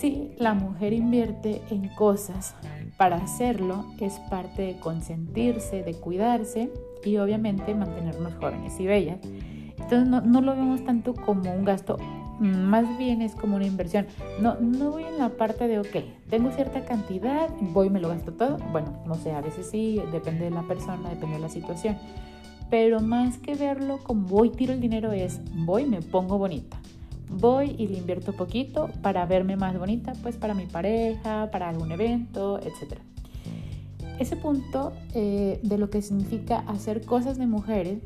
Si 0.00 0.30
la 0.38 0.54
mujer 0.54 0.92
invierte 0.92 1.60
en 1.70 1.88
cosas 1.88 2.54
para 2.96 3.16
hacerlo, 3.16 3.84
es 3.98 4.20
parte 4.30 4.62
de 4.62 4.78
consentirse, 4.78 5.82
de 5.82 5.94
cuidarse 5.94 6.70
y 7.04 7.16
obviamente 7.16 7.74
mantenernos 7.74 8.34
jóvenes 8.34 8.78
y 8.78 8.86
bellas. 8.86 9.18
Entonces 9.24 10.06
no, 10.06 10.20
no, 10.20 10.40
lo 10.40 10.54
vemos 10.54 10.84
tanto 10.84 11.14
como 11.14 11.52
un 11.52 11.64
gasto 11.64 11.96
más 12.38 12.96
bien 12.98 13.20
es 13.20 13.34
como 13.34 13.56
una 13.56 13.66
inversión. 13.66 14.06
No, 14.40 14.54
no 14.60 14.92
voy 14.92 15.02
en 15.02 15.18
la 15.18 15.30
parte 15.30 15.66
de, 15.66 15.80
ok, 15.80 15.96
tengo 16.30 16.52
cierta 16.52 16.84
cantidad, 16.84 17.50
voy 17.60 17.88
y 17.88 17.90
me 17.90 18.00
lo 18.00 18.08
gasto 18.08 18.32
todo. 18.32 18.58
Bueno, 18.70 19.02
no 19.06 19.16
sé, 19.16 19.32
a 19.32 19.40
veces 19.40 19.68
sí, 19.68 20.00
depende 20.12 20.44
de 20.44 20.50
la 20.50 20.62
persona, 20.62 21.10
depende 21.10 21.36
de 21.36 21.42
la 21.42 21.48
situación. 21.48 21.96
Pero 22.70 23.00
más 23.00 23.38
que 23.38 23.56
verlo 23.56 23.98
como 24.04 24.28
voy, 24.28 24.50
tiro 24.50 24.72
el 24.72 24.80
dinero, 24.80 25.10
es 25.10 25.40
voy, 25.52 25.86
me 25.86 26.00
pongo 26.00 26.38
bonita. 26.38 26.78
Voy 27.30 27.74
y 27.78 27.88
le 27.88 27.98
invierto 27.98 28.32
poquito 28.32 28.88
para 29.02 29.26
verme 29.26 29.56
más 29.56 29.78
bonita, 29.78 30.12
pues 30.22 30.36
para 30.36 30.54
mi 30.54 30.66
pareja, 30.66 31.50
para 31.50 31.68
algún 31.68 31.92
evento, 31.92 32.58
etc. 32.60 32.98
Ese 34.18 34.36
punto 34.36 34.92
eh, 35.14 35.60
de 35.62 35.78
lo 35.78 35.90
que 35.90 36.02
significa 36.02 36.58
hacer 36.66 37.04
cosas 37.04 37.38
de 37.38 37.46
mujeres 37.46 37.98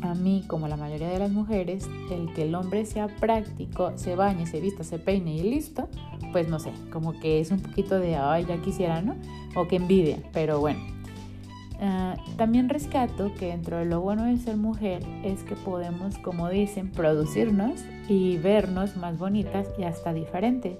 a 0.00 0.14
mí, 0.14 0.44
como 0.46 0.68
la 0.68 0.76
mayoría 0.76 1.08
de 1.08 1.18
las 1.18 1.30
mujeres, 1.30 1.88
el 2.10 2.32
que 2.32 2.42
el 2.42 2.54
hombre 2.54 2.86
sea 2.86 3.08
práctico, 3.08 3.92
se 3.96 4.14
bañe, 4.14 4.46
se 4.46 4.60
vista, 4.60 4.84
se 4.84 4.98
peine 4.98 5.34
y 5.34 5.42
listo, 5.42 5.88
pues 6.32 6.48
no 6.48 6.58
sé, 6.58 6.72
como 6.92 7.18
que 7.18 7.40
es 7.40 7.50
un 7.50 7.60
poquito 7.60 7.98
de, 7.98 8.16
ay, 8.16 8.46
ya 8.46 8.60
quisiera, 8.62 9.02
¿no? 9.02 9.16
O 9.56 9.66
que 9.66 9.76
envidia, 9.76 10.18
pero 10.32 10.60
bueno. 10.60 10.97
Ah, 11.80 12.16
también 12.36 12.68
rescato 12.68 13.32
que 13.38 13.46
dentro 13.46 13.78
de 13.78 13.84
lo 13.84 14.00
bueno 14.00 14.24
de 14.24 14.36
ser 14.36 14.56
mujer 14.56 15.02
es 15.22 15.42
que 15.44 15.54
podemos, 15.54 16.18
como 16.18 16.48
dicen, 16.48 16.90
producirnos 16.90 17.84
y 18.08 18.36
vernos 18.38 18.96
más 18.96 19.16
bonitas 19.18 19.68
y 19.78 19.84
hasta 19.84 20.12
diferentes. 20.12 20.76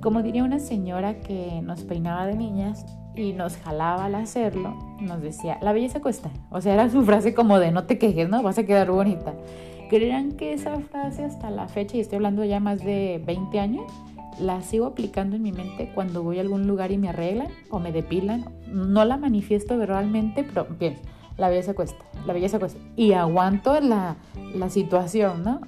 Como 0.00 0.22
diría 0.22 0.44
una 0.44 0.58
señora 0.58 1.20
que 1.20 1.60
nos 1.62 1.82
peinaba 1.82 2.26
de 2.26 2.36
niñas, 2.36 2.84
y 3.18 3.32
nos 3.32 3.56
jalaba 3.56 4.04
al 4.04 4.14
hacerlo, 4.14 4.76
nos 5.00 5.20
decía, 5.20 5.58
la 5.60 5.72
belleza 5.72 6.00
cuesta. 6.00 6.30
O 6.50 6.60
sea, 6.60 6.74
era 6.74 6.88
su 6.88 7.02
frase 7.02 7.34
como 7.34 7.58
de 7.58 7.72
no 7.72 7.84
te 7.84 7.98
quejes, 7.98 8.28
¿no? 8.28 8.42
Vas 8.42 8.58
a 8.58 8.64
quedar 8.64 8.90
bonita. 8.90 9.34
Creerán 9.90 10.32
que 10.32 10.52
esa 10.52 10.78
frase 10.80 11.24
hasta 11.24 11.50
la 11.50 11.66
fecha, 11.66 11.96
y 11.96 12.00
estoy 12.00 12.16
hablando 12.16 12.44
ya 12.44 12.60
más 12.60 12.78
de 12.84 13.20
20 13.26 13.58
años, 13.58 13.90
la 14.40 14.62
sigo 14.62 14.86
aplicando 14.86 15.36
en 15.36 15.42
mi 15.42 15.52
mente 15.52 15.90
cuando 15.94 16.22
voy 16.22 16.38
a 16.38 16.40
algún 16.40 16.66
lugar 16.66 16.92
y 16.92 16.98
me 16.98 17.08
arreglan 17.08 17.48
o 17.70 17.78
me 17.78 17.92
depilan. 17.92 18.46
No 18.66 19.04
la 19.04 19.16
manifiesto 19.16 19.76
verbalmente, 19.76 20.44
pero 20.44 20.66
bien, 20.78 20.96
la 21.36 21.48
belleza 21.48 21.74
cuesta, 21.74 22.04
la 22.26 22.32
belleza 22.32 22.58
cuesta. 22.58 22.80
Y 22.96 23.12
aguanto 23.12 23.80
la, 23.80 24.16
la 24.54 24.70
situación, 24.70 25.42
¿no? 25.42 25.60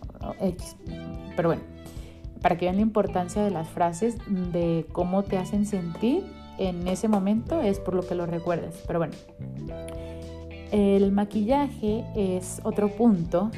Pero 1.36 1.48
bueno, 1.48 1.62
para 2.42 2.56
que 2.56 2.66
vean 2.66 2.76
la 2.76 2.82
importancia 2.82 3.42
de 3.42 3.50
las 3.50 3.68
frases, 3.68 4.16
de 4.28 4.86
cómo 4.92 5.22
te 5.22 5.38
hacen 5.38 5.66
sentir 5.66 6.24
en 6.58 6.86
ese 6.88 7.08
momento 7.08 7.62
es 7.62 7.80
por 7.80 7.94
lo 7.94 8.06
que 8.06 8.14
lo 8.14 8.26
recuerdas. 8.26 8.74
Pero 8.86 8.98
bueno, 8.98 9.14
el 10.70 11.10
maquillaje 11.10 12.04
es 12.14 12.60
otro 12.64 12.88
punto 12.88 13.50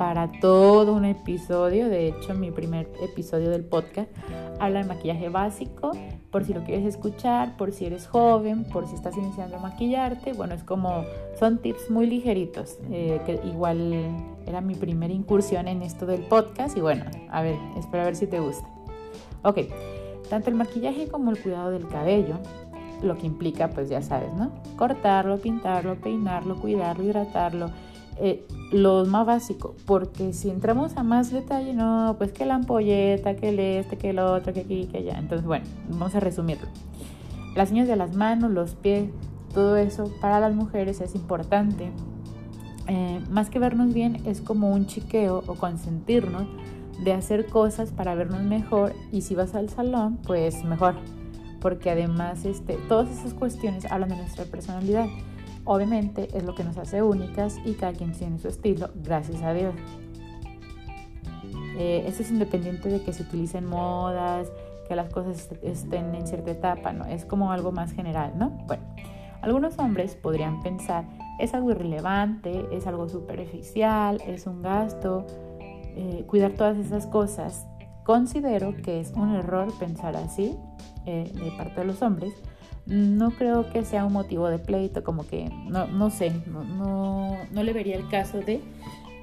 para 0.00 0.32
todo 0.40 0.94
un 0.94 1.04
episodio. 1.04 1.90
De 1.90 2.08
hecho, 2.08 2.32
mi 2.32 2.50
primer 2.50 2.88
episodio 3.02 3.50
del 3.50 3.66
podcast 3.66 4.10
habla 4.58 4.80
de 4.80 4.86
maquillaje 4.86 5.28
básico, 5.28 5.92
por 6.30 6.42
si 6.46 6.54
lo 6.54 6.64
quieres 6.64 6.86
escuchar, 6.86 7.54
por 7.58 7.70
si 7.70 7.84
eres 7.84 8.06
joven, 8.06 8.64
por 8.64 8.88
si 8.88 8.94
estás 8.94 9.14
iniciando 9.18 9.58
a 9.58 9.60
maquillarte. 9.60 10.32
Bueno, 10.32 10.54
es 10.54 10.64
como, 10.64 11.04
son 11.38 11.58
tips 11.58 11.90
muy 11.90 12.06
ligeritos, 12.06 12.78
eh, 12.90 13.20
que 13.26 13.40
igual 13.46 13.92
era 14.46 14.62
mi 14.62 14.74
primera 14.74 15.12
incursión 15.12 15.68
en 15.68 15.82
esto 15.82 16.06
del 16.06 16.22
podcast 16.22 16.78
y 16.78 16.80
bueno, 16.80 17.04
a 17.28 17.42
ver, 17.42 17.56
espero 17.76 18.04
a 18.04 18.06
ver 18.06 18.16
si 18.16 18.26
te 18.26 18.40
gusta. 18.40 18.66
Ok, 19.42 19.58
tanto 20.30 20.48
el 20.48 20.56
maquillaje 20.56 21.08
como 21.08 21.30
el 21.30 21.38
cuidado 21.38 21.72
del 21.72 21.86
cabello, 21.88 22.38
lo 23.02 23.18
que 23.18 23.26
implica, 23.26 23.68
pues 23.68 23.90
ya 23.90 24.00
sabes, 24.00 24.32
¿no? 24.32 24.50
Cortarlo, 24.76 25.36
pintarlo, 25.36 25.96
peinarlo, 25.96 26.56
cuidarlo, 26.56 27.04
hidratarlo, 27.04 27.70
eh, 28.20 28.46
lo 28.70 29.04
más 29.06 29.26
básico, 29.26 29.74
porque 29.86 30.32
si 30.32 30.50
entramos 30.50 30.96
a 30.96 31.02
más 31.02 31.30
detalle, 31.30 31.74
no, 31.74 32.16
pues 32.18 32.32
que 32.32 32.44
la 32.44 32.56
ampolleta, 32.56 33.34
que 33.34 33.48
el 33.48 33.58
este, 33.58 33.96
que 33.96 34.10
el 34.10 34.18
otro, 34.18 34.52
que 34.52 34.60
aquí, 34.60 34.86
que 34.86 34.98
allá. 34.98 35.18
Entonces, 35.18 35.46
bueno, 35.46 35.64
vamos 35.88 36.14
a 36.14 36.20
resumirlo. 36.20 36.68
Las 37.56 37.70
uñas 37.72 37.88
de 37.88 37.96
las 37.96 38.14
manos, 38.14 38.50
los 38.50 38.74
pies, 38.74 39.10
todo 39.54 39.76
eso 39.76 40.12
para 40.20 40.38
las 40.38 40.54
mujeres 40.54 41.00
es 41.00 41.14
importante. 41.14 41.90
Eh, 42.86 43.20
más 43.30 43.50
que 43.50 43.58
vernos 43.58 43.92
bien, 43.92 44.22
es 44.26 44.40
como 44.40 44.72
un 44.72 44.86
chiqueo 44.86 45.42
o 45.46 45.54
consentirnos 45.54 46.46
de 47.02 47.12
hacer 47.12 47.46
cosas 47.46 47.90
para 47.90 48.14
vernos 48.14 48.42
mejor 48.42 48.94
y 49.10 49.22
si 49.22 49.34
vas 49.34 49.54
al 49.54 49.68
salón, 49.70 50.18
pues 50.26 50.64
mejor, 50.64 50.96
porque 51.60 51.90
además 51.90 52.44
este, 52.44 52.74
todas 52.88 53.10
esas 53.10 53.32
cuestiones 53.32 53.90
hablan 53.90 54.10
de 54.10 54.16
nuestra 54.16 54.44
personalidad. 54.44 55.06
Obviamente 55.64 56.28
es 56.36 56.44
lo 56.44 56.54
que 56.54 56.64
nos 56.64 56.76
hace 56.78 57.02
únicas 57.02 57.58
y 57.64 57.74
cada 57.74 57.92
quien 57.92 58.12
tiene 58.12 58.38
su 58.38 58.48
estilo, 58.48 58.90
gracias 58.94 59.42
a 59.42 59.52
Dios. 59.52 59.74
Eh, 61.76 62.04
eso 62.06 62.22
es 62.22 62.30
independiente 62.30 62.88
de 62.88 63.02
que 63.02 63.12
se 63.12 63.22
utilicen 63.22 63.66
modas, 63.66 64.48
que 64.88 64.96
las 64.96 65.12
cosas 65.12 65.48
estén 65.62 66.14
en 66.14 66.26
cierta 66.26 66.50
etapa, 66.50 66.92
¿no? 66.92 67.04
Es 67.04 67.24
como 67.24 67.52
algo 67.52 67.72
más 67.72 67.92
general, 67.92 68.32
¿no? 68.36 68.50
Bueno, 68.66 68.82
algunos 69.42 69.78
hombres 69.78 70.16
podrían 70.16 70.60
pensar, 70.62 71.04
es 71.38 71.54
algo 71.54 71.70
irrelevante, 71.70 72.66
es 72.72 72.86
algo 72.86 73.08
superficial, 73.08 74.20
es 74.26 74.46
un 74.46 74.62
gasto, 74.62 75.26
eh, 75.96 76.24
cuidar 76.26 76.52
todas 76.52 76.76
esas 76.76 77.06
cosas. 77.06 77.66
Considero 78.04 78.76
que 78.82 79.00
es 79.00 79.12
un 79.12 79.34
error 79.34 79.72
pensar 79.78 80.16
así 80.16 80.58
eh, 81.06 81.32
de 81.32 81.52
parte 81.56 81.80
de 81.80 81.86
los 81.86 82.02
hombres, 82.02 82.34
no 82.86 83.30
creo 83.32 83.70
que 83.70 83.84
sea 83.84 84.04
un 84.04 84.12
motivo 84.12 84.48
de 84.48 84.58
pleito, 84.58 85.04
como 85.04 85.26
que 85.26 85.48
no, 85.68 85.86
no 85.86 86.10
sé, 86.10 86.32
no, 86.46 86.64
no, 86.64 87.62
le 87.62 87.72
vería 87.72 87.96
el 87.96 88.08
caso 88.08 88.38
de, 88.38 88.60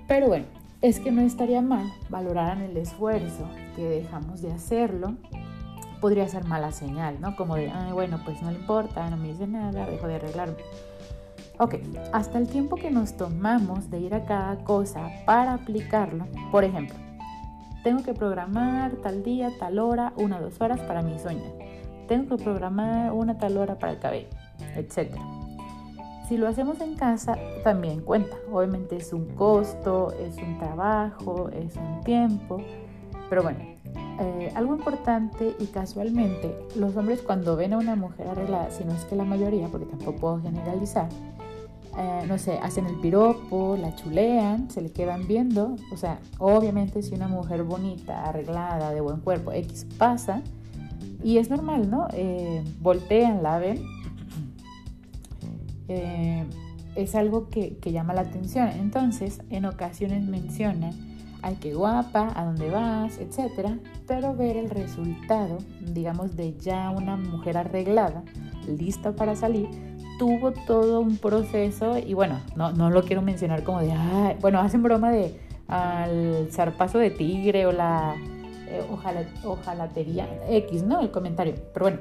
pero 0.08 0.28
bueno, 0.28 0.46
es 0.82 1.00
que 1.00 1.12
no 1.12 1.22
estaría 1.22 1.62
mal 1.62 1.92
valorar 2.10 2.62
el 2.62 2.78
esfuerzo 2.78 3.50
que 3.76 3.84
dejamos 3.84 4.42
de 4.42 4.52
hacerlo. 4.52 5.16
Podría 6.00 6.28
ser 6.28 6.46
mala 6.46 6.72
señal, 6.72 7.20
¿no? 7.20 7.36
Como 7.36 7.56
de, 7.56 7.72
ay, 7.72 7.92
bueno, 7.92 8.22
pues 8.24 8.40
no 8.44 8.52
le 8.52 8.60
importa, 8.60 9.10
no 9.10 9.18
me 9.18 9.30
dice 9.30 9.48
nada, 9.48 9.88
dejo 9.88 10.08
de 10.08 10.16
arreglarme. 10.16 10.58
Ok, 11.58 11.76
hasta 12.14 12.38
el 12.38 12.48
tiempo 12.48 12.76
que 12.76 12.92
nos 12.92 13.18
tomamos 13.18 13.90
de 13.90 14.00
ir 14.00 14.14
a 14.14 14.26
cada 14.26 14.64
cosa 14.64 15.10
para 15.26 15.56
aplicarlo, 15.56 16.28
por 16.52 16.64
ejemplo, 16.64 16.96
tengo 17.84 18.04
que 18.04 18.14
programar 18.14 18.92
tal 18.98 19.24
día, 19.24 19.50
tal 19.60 19.80
hora, 19.80 20.14
una 20.18 20.38
o 20.38 20.42
dos 20.42 20.62
horas 20.62 20.80
para 20.82 21.02
mi 21.02 21.18
sueño. 21.18 21.67
Tengo 22.08 22.38
que 22.38 22.44
programar 22.44 23.12
una 23.12 23.38
tal 23.38 23.58
hora 23.58 23.76
para 23.76 23.94
el 23.94 24.00
cabello, 24.00 24.30
etc. 24.76 25.16
Si 26.28 26.38
lo 26.38 26.48
hacemos 26.48 26.82
en 26.82 26.96
casa, 26.96 27.38
también 27.64 28.02
cuenta. 28.02 28.36
Obviamente 28.52 28.98
es 28.98 29.14
un 29.14 29.28
costo, 29.36 30.14
es 30.20 30.36
un 30.38 30.58
trabajo, 30.60 31.50
es 31.50 31.76
un 31.78 32.02
tiempo. 32.04 32.62
Pero 33.30 33.44
bueno, 33.44 33.60
eh, 34.20 34.52
algo 34.56 34.76
importante 34.76 35.56
y 35.60 35.68
casualmente, 35.68 36.58
los 36.76 36.96
hombres 36.98 37.22
cuando 37.22 37.56
ven 37.56 37.74
a 37.74 37.78
una 37.78 37.96
mujer 37.96 38.28
arreglada, 38.28 38.72
si 38.72 38.84
no 38.84 38.94
es 38.94 39.06
que 39.06 39.16
la 39.16 39.26
mayoría, 39.26 39.68
porque 39.68 39.86
tampoco 39.86 40.16
puedo 40.18 40.42
generalizar, 40.42 41.08
eh, 41.98 42.26
no 42.28 42.38
sé, 42.38 42.60
hacen 42.62 42.88
el 42.88 42.96
piropo, 43.00 43.78
la 43.80 43.96
chulean, 43.96 44.70
se 44.70 44.82
le 44.82 44.92
quedan 44.92 45.28
viendo. 45.28 45.76
O 45.94 45.98
sea, 45.98 46.20
obviamente 46.40 47.02
si 47.04 47.16
una 47.16 47.28
mujer 47.28 47.64
bonita, 47.64 48.26
arreglada, 48.26 48.92
de 48.92 49.02
buen 49.02 49.20
cuerpo, 49.22 49.52
X 49.52 49.86
pasa, 49.98 50.42
y 51.24 51.38
es 51.38 51.50
normal, 51.50 51.90
¿no? 51.90 52.08
Eh, 52.14 52.64
voltean, 52.80 53.44
la 53.44 53.60
ven. 53.60 53.84
Eh, 55.88 56.46
es 56.96 57.16
algo 57.16 57.50
que, 57.50 57.78
que, 57.78 57.92
llama 57.92 58.14
la 58.14 58.22
atención. 58.22 58.70
Entonces, 58.70 59.42
en 59.50 59.66
ocasiones 59.66 60.24
mencionan, 60.24 60.94
ay, 61.42 61.58
qué 61.62 61.74
guapa, 61.74 62.32
a 62.36 62.46
dónde 62.46 62.70
vas, 62.70 63.20
etcétera, 63.20 63.78
pero 64.08 64.36
ver 64.36 64.58
el 64.58 64.70
resultado, 64.70 65.60
digamos, 65.82 66.36
de 66.36 66.58
ya 66.58 66.90
una 66.90 67.16
mujer 67.16 67.58
arreglada, 67.58 68.24
lista 68.68 69.16
para 69.16 69.36
salir, 69.36 69.70
tuvo 70.18 70.52
todo 70.52 71.00
un 71.00 71.18
proceso 71.18 71.98
y 71.98 72.14
bueno, 72.14 72.40
no, 72.56 72.72
no 72.72 72.90
lo 72.90 73.04
quiero 73.04 73.22
mencionar 73.22 73.64
como 73.64 73.80
de, 73.82 73.94
bueno, 74.42 74.60
hacen 74.60 74.84
broma 74.84 75.12
de 75.12 75.40
al 75.68 76.48
zarpazo 76.52 76.98
de 76.98 77.12
tigre 77.12 77.66
o 77.66 77.72
la 77.72 78.16
eh, 78.68 78.86
ojalá, 78.92 79.26
ojalatería 79.44 80.28
X, 80.50 80.84
¿no? 80.84 81.00
El 81.00 81.12
comentario. 81.12 81.56
Pero 81.74 81.86
bueno, 81.86 82.00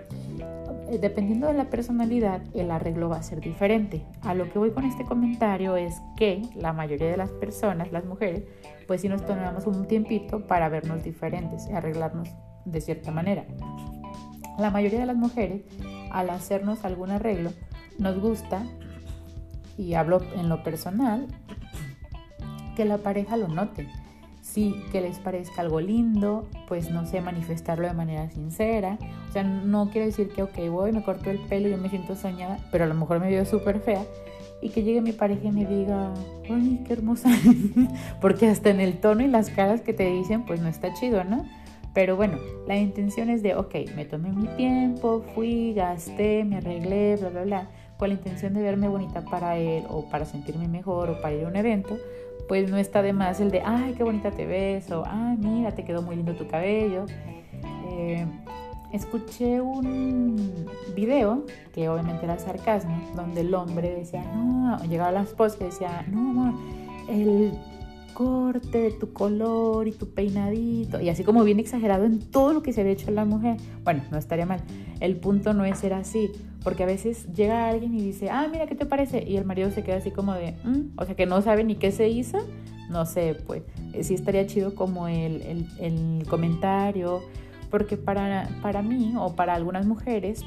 eh, 0.88 0.98
dependiendo 0.98 1.46
de 1.48 1.54
la 1.54 1.70
personalidad, 1.70 2.42
el 2.54 2.70
arreglo 2.70 3.08
va 3.08 3.16
a 3.16 3.22
ser 3.22 3.40
diferente. 3.40 4.04
A 4.22 4.34
lo 4.34 4.50
que 4.50 4.58
voy 4.58 4.70
con 4.70 4.84
este 4.84 5.04
comentario 5.04 5.76
es 5.76 5.94
que 6.16 6.42
la 6.54 6.72
mayoría 6.72 7.08
de 7.08 7.16
las 7.16 7.30
personas, 7.30 7.90
las 7.92 8.04
mujeres, 8.04 8.44
pues 8.86 9.00
sí 9.00 9.08
nos 9.08 9.24
tomamos 9.24 9.66
un 9.66 9.86
tiempito 9.86 10.46
para 10.46 10.68
vernos 10.68 11.02
diferentes 11.02 11.66
y 11.68 11.72
arreglarnos 11.72 12.28
de 12.64 12.80
cierta 12.80 13.10
manera. 13.10 13.44
La 14.58 14.70
mayoría 14.70 15.00
de 15.00 15.06
las 15.06 15.16
mujeres, 15.16 15.62
al 16.10 16.30
hacernos 16.30 16.84
algún 16.84 17.10
arreglo, 17.10 17.50
nos 17.98 18.18
gusta, 18.20 18.64
y 19.76 19.94
hablo 19.94 20.20
en 20.36 20.48
lo 20.48 20.62
personal, 20.62 21.26
que 22.76 22.84
la 22.84 22.98
pareja 22.98 23.36
lo 23.36 23.48
note. 23.48 23.88
Sí, 24.56 24.74
que 24.90 25.02
les 25.02 25.18
parezca 25.18 25.60
algo 25.60 25.82
lindo, 25.82 26.48
pues 26.66 26.90
no 26.90 27.04
sé, 27.04 27.20
manifestarlo 27.20 27.86
de 27.86 27.92
manera 27.92 28.30
sincera. 28.30 28.96
O 29.28 29.32
sea, 29.34 29.42
no 29.42 29.90
quiere 29.90 30.06
decir 30.06 30.30
que, 30.30 30.42
ok, 30.42 30.70
voy, 30.70 30.92
me 30.92 31.02
corto 31.02 31.30
el 31.30 31.40
pelo 31.40 31.68
y 31.68 31.72
yo 31.72 31.76
me 31.76 31.90
siento 31.90 32.16
soñada, 32.16 32.58
pero 32.72 32.84
a 32.84 32.86
lo 32.86 32.94
mejor 32.94 33.20
me 33.20 33.28
veo 33.28 33.44
súper 33.44 33.80
fea. 33.80 34.02
Y 34.62 34.70
que 34.70 34.82
llegue 34.82 35.02
mi 35.02 35.12
pareja 35.12 35.48
y 35.48 35.52
me 35.52 35.66
diga, 35.66 36.14
ay, 36.48 36.82
qué 36.86 36.94
hermosa. 36.94 37.28
Porque 38.22 38.46
hasta 38.48 38.70
en 38.70 38.80
el 38.80 38.98
tono 38.98 39.22
y 39.22 39.28
las 39.28 39.50
caras 39.50 39.82
que 39.82 39.92
te 39.92 40.06
dicen, 40.06 40.46
pues 40.46 40.62
no 40.62 40.68
está 40.68 40.94
chido, 40.94 41.22
¿no? 41.22 41.44
Pero 41.92 42.16
bueno, 42.16 42.38
la 42.66 42.78
intención 42.78 43.28
es 43.28 43.42
de, 43.42 43.56
ok, 43.56 43.74
me 43.94 44.06
tomé 44.06 44.32
mi 44.32 44.46
tiempo, 44.56 45.22
fui, 45.34 45.74
gasté, 45.74 46.46
me 46.46 46.56
arreglé, 46.56 47.16
bla, 47.16 47.28
bla, 47.28 47.42
bla 47.42 47.68
con 47.96 48.08
la 48.08 48.14
intención 48.14 48.52
de 48.54 48.62
verme 48.62 48.88
bonita 48.88 49.22
para 49.22 49.56
él 49.56 49.84
o 49.88 50.08
para 50.10 50.24
sentirme 50.24 50.68
mejor 50.68 51.10
o 51.10 51.20
para 51.20 51.34
ir 51.34 51.44
a 51.44 51.48
un 51.48 51.56
evento, 51.56 51.96
pues 52.48 52.70
no 52.70 52.76
está 52.76 53.02
de 53.02 53.12
más 53.12 53.40
el 53.40 53.50
de, 53.50 53.62
ay, 53.64 53.94
qué 53.96 54.04
bonita 54.04 54.30
te 54.30 54.46
ves 54.46 54.90
o, 54.90 55.04
ay, 55.06 55.36
mira, 55.38 55.72
te 55.72 55.84
quedó 55.84 56.02
muy 56.02 56.16
lindo 56.16 56.34
tu 56.34 56.46
cabello. 56.46 57.06
Eh, 57.90 58.26
escuché 58.92 59.60
un 59.60 60.66
video, 60.94 61.44
que 61.72 61.88
obviamente 61.88 62.24
era 62.24 62.38
sarcasmo, 62.38 62.98
donde 63.14 63.42
el 63.42 63.54
hombre 63.54 63.94
decía, 63.94 64.22
no, 64.34 64.78
llegaba 64.84 65.12
la 65.12 65.22
esposa 65.22 65.56
y 65.60 65.64
decía, 65.64 66.04
no, 66.10 66.30
amor, 66.30 66.54
el 67.08 67.52
corte 68.14 68.78
de 68.78 68.90
tu 68.92 69.12
color 69.12 69.86
y 69.88 69.92
tu 69.92 70.08
peinadito, 70.08 71.00
y 71.00 71.10
así 71.10 71.22
como 71.22 71.44
bien 71.44 71.58
exagerado 71.58 72.04
en 72.04 72.20
todo 72.30 72.54
lo 72.54 72.62
que 72.62 72.72
se 72.72 72.80
había 72.80 72.94
hecho 72.94 73.10
la 73.10 73.24
mujer. 73.24 73.58
Bueno, 73.84 74.04
no 74.10 74.16
estaría 74.16 74.46
mal. 74.46 74.60
El 75.00 75.16
punto 75.16 75.52
no 75.52 75.64
es 75.66 75.78
ser 75.78 75.92
así, 75.92 76.30
porque 76.66 76.82
a 76.82 76.86
veces 76.86 77.32
llega 77.32 77.68
alguien 77.68 77.94
y 77.94 78.02
dice, 78.02 78.28
ah, 78.28 78.48
mira, 78.50 78.66
¿qué 78.66 78.74
te 78.74 78.86
parece? 78.86 79.22
Y 79.22 79.36
el 79.36 79.44
marido 79.44 79.70
se 79.70 79.84
queda 79.84 79.98
así 79.98 80.10
como 80.10 80.34
de, 80.34 80.56
mm", 80.64 80.98
o 80.98 81.04
sea, 81.04 81.14
que 81.14 81.24
no 81.24 81.40
sabe 81.40 81.62
ni 81.62 81.76
qué 81.76 81.92
se 81.92 82.08
hizo. 82.08 82.38
No 82.90 83.06
sé, 83.06 83.36
pues 83.46 83.62
eh, 83.92 84.02
sí 84.02 84.14
estaría 84.14 84.44
chido 84.48 84.74
como 84.74 85.06
el, 85.06 85.42
el, 85.42 85.68
el 85.78 86.26
comentario, 86.26 87.22
porque 87.70 87.96
para, 87.96 88.48
para 88.62 88.82
mí 88.82 89.14
o 89.16 89.36
para 89.36 89.54
algunas 89.54 89.86
mujeres 89.86 90.44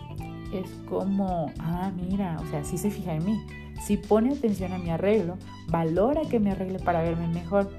es 0.53 0.69
como, 0.89 1.53
ah, 1.57 1.89
mira, 1.95 2.35
o 2.41 2.45
sea, 2.47 2.65
sí 2.65 2.77
se 2.77 2.91
fija 2.91 3.15
en 3.15 3.23
mí 3.23 3.39
si 3.81 3.95
pone 3.95 4.33
atención 4.33 4.73
a 4.73 4.77
mi 4.77 4.89
arreglo, 4.89 5.37
valora 5.69 6.23
que 6.29 6.41
me 6.41 6.51
arregle 6.51 6.79
para 6.79 7.01
verme 7.01 7.29
mejor. 7.29 7.71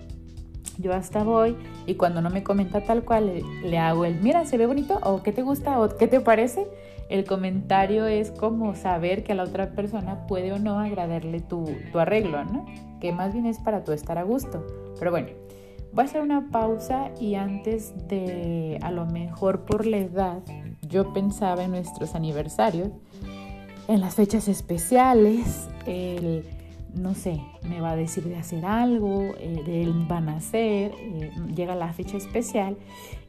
Yo 0.80 0.92
hasta 0.94 1.22
voy 1.22 1.56
y 1.86 1.94
cuando 1.94 2.22
no 2.22 2.30
me 2.30 2.42
comenta 2.42 2.82
tal 2.82 3.04
cual, 3.04 3.42
le, 3.62 3.78
hago 3.78 4.04
el, 4.04 4.20
mira, 4.20 4.46
se 4.46 4.56
ve 4.56 4.66
bonito 4.66 4.98
o 5.02 5.22
qué 5.22 5.32
te 5.32 5.42
gusta 5.42 5.80
o 5.80 5.88
qué 5.96 6.08
te 6.08 6.20
parece. 6.20 6.66
El 7.08 7.24
comentario 7.24 8.06
es 8.06 8.30
como 8.30 8.74
saber 8.74 9.24
que 9.24 9.32
a 9.32 9.34
la 9.34 9.42
otra 9.44 9.72
persona 9.72 10.26
puede 10.26 10.52
o 10.52 10.58
no 10.58 10.78
agradarle 10.78 11.40
tu, 11.40 11.68
tu 11.92 11.98
arreglo, 11.98 12.44
¿no? 12.44 12.66
Que 13.00 13.12
más 13.12 13.32
bien 13.32 13.46
es 13.46 13.58
para 13.58 13.84
tú 13.84 13.92
estar 13.92 14.16
a 14.16 14.22
gusto. 14.22 14.64
Pero 14.98 15.10
bueno, 15.10 15.28
voy 15.92 16.02
a 16.02 16.04
hacer 16.06 16.20
una 16.20 16.50
pausa 16.50 17.10
y 17.20 17.34
antes 17.34 17.92
de, 18.08 18.78
a 18.82 18.90
lo 18.90 19.06
mejor 19.06 19.64
por 19.64 19.86
la 19.86 19.98
edad, 19.98 20.42
yo 20.88 21.12
pensaba 21.12 21.64
en 21.64 21.72
nuestros 21.72 22.14
aniversarios 22.14 22.90
en 23.90 24.00
las 24.00 24.14
fechas 24.14 24.46
especiales, 24.46 25.68
él, 25.84 26.44
no 26.94 27.14
sé, 27.14 27.40
me 27.68 27.80
va 27.80 27.92
a 27.92 27.96
decir 27.96 28.24
de 28.24 28.36
hacer 28.36 28.64
algo, 28.64 29.34
eh, 29.38 29.62
de 29.64 29.82
él 29.82 30.06
van 30.08 30.28
a 30.28 30.36
hacer, 30.36 30.92
eh, 30.98 31.32
llega 31.54 31.74
la 31.74 31.92
fecha 31.92 32.16
especial 32.16 32.76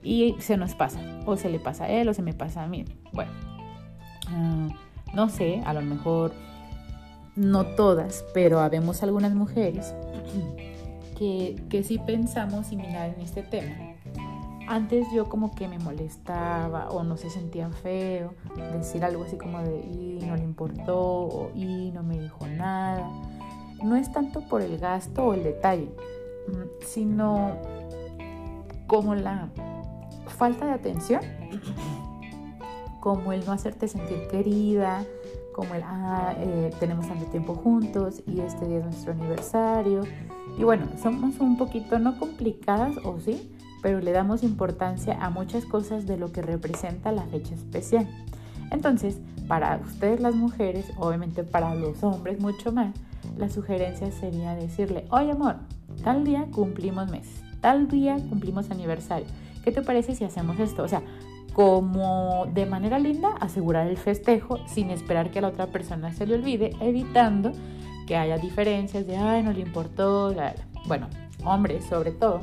y 0.03 0.35
se 0.39 0.57
nos 0.57 0.73
pasa, 0.75 0.99
o 1.25 1.37
se 1.37 1.49
le 1.49 1.59
pasa 1.59 1.85
a 1.85 1.89
él 1.89 2.09
o 2.09 2.13
se 2.13 2.21
me 2.21 2.33
pasa 2.33 2.63
a 2.63 2.67
mí. 2.67 2.85
Bueno, 3.13 3.31
ah, 4.27 4.69
no 5.13 5.29
sé, 5.29 5.61
a 5.65 5.73
lo 5.73 5.81
mejor 5.81 6.33
no 7.35 7.65
todas, 7.65 8.25
pero 8.33 8.59
habemos 8.59 9.03
algunas 9.03 9.33
mujeres 9.33 9.93
que, 11.17 11.55
que 11.69 11.83
sí 11.83 11.99
pensamos 11.99 12.67
similar 12.67 13.13
en 13.15 13.21
este 13.21 13.43
tema 13.43 13.91
antes 14.71 15.05
yo 15.11 15.27
como 15.27 15.53
que 15.53 15.67
me 15.67 15.79
molestaba 15.79 16.89
o 16.91 17.03
no 17.03 17.17
se 17.17 17.29
sentía 17.29 17.69
feo 17.69 18.33
decir 18.71 19.03
algo 19.03 19.25
así 19.25 19.35
como 19.35 19.59
de 19.59 19.79
y 19.79 20.19
no 20.25 20.37
le 20.37 20.43
importó 20.43 20.97
o 20.97 21.51
y 21.53 21.91
no 21.91 22.03
me 22.03 22.17
dijo 22.17 22.47
nada. 22.47 23.09
No 23.83 23.95
es 23.95 24.11
tanto 24.11 24.41
por 24.41 24.61
el 24.61 24.77
gasto 24.77 25.25
o 25.25 25.33
el 25.33 25.43
detalle, 25.43 25.89
mm, 26.47 26.85
sino 26.85 27.57
como 28.87 29.15
la 29.15 29.49
falta 30.27 30.65
de 30.65 30.71
atención, 30.71 31.21
como 32.99 33.33
el 33.33 33.45
no 33.45 33.51
hacerte 33.51 33.87
sentir 33.87 34.27
querida, 34.29 35.03
como 35.53 35.75
el, 35.75 35.83
ah, 35.83 36.33
eh, 36.37 36.71
tenemos 36.79 37.07
tanto 37.07 37.25
tiempo 37.25 37.55
juntos 37.55 38.21
y 38.25 38.39
este 38.41 38.67
día 38.67 38.79
es 38.79 38.85
nuestro 38.85 39.13
aniversario. 39.13 40.01
Y 40.57 40.63
bueno, 40.63 40.87
somos 41.01 41.39
un 41.39 41.57
poquito 41.57 41.99
no 41.99 42.17
complicadas, 42.19 42.97
o 43.03 43.19
sí, 43.19 43.55
pero 43.81 43.99
le 43.99 44.11
damos 44.11 44.43
importancia 44.43 45.17
a 45.23 45.29
muchas 45.29 45.65
cosas 45.65 46.05
de 46.05 46.17
lo 46.17 46.31
que 46.31 46.41
representa 46.41 47.11
la 47.11 47.23
fecha 47.23 47.55
especial. 47.55 48.07
Entonces, 48.71 49.19
para 49.47 49.77
ustedes 49.77 50.21
las 50.21 50.35
mujeres, 50.35 50.85
obviamente 50.97 51.43
para 51.43 51.75
los 51.75 52.03
hombres 52.03 52.39
mucho 52.39 52.71
más, 52.71 52.95
la 53.41 53.49
sugerencia 53.49 54.11
sería 54.11 54.55
decirle, 54.55 55.05
oye 55.09 55.31
amor, 55.31 55.55
tal 56.03 56.23
día 56.23 56.47
cumplimos 56.51 57.09
mes, 57.09 57.27
tal 57.59 57.87
día 57.87 58.17
cumplimos 58.29 58.69
aniversario. 58.69 59.25
¿Qué 59.63 59.71
te 59.71 59.81
parece 59.81 60.15
si 60.15 60.23
hacemos 60.23 60.59
esto? 60.59 60.83
O 60.83 60.87
sea, 60.87 61.01
como 61.53 62.45
de 62.53 62.67
manera 62.67 62.99
linda 62.99 63.29
asegurar 63.39 63.87
el 63.87 63.97
festejo 63.97 64.59
sin 64.67 64.91
esperar 64.91 65.31
que 65.31 65.39
a 65.39 65.41
la 65.41 65.47
otra 65.49 65.67
persona 65.67 66.13
se 66.13 66.27
le 66.27 66.35
olvide, 66.35 66.75
evitando 66.81 67.51
que 68.05 68.15
haya 68.15 68.37
diferencias 68.37 69.07
de, 69.07 69.17
ay, 69.17 69.41
no 69.41 69.51
le 69.51 69.61
importó, 69.61 70.33
bueno, 70.85 71.07
hombres 71.43 71.83
sobre 71.85 72.11
todo, 72.11 72.41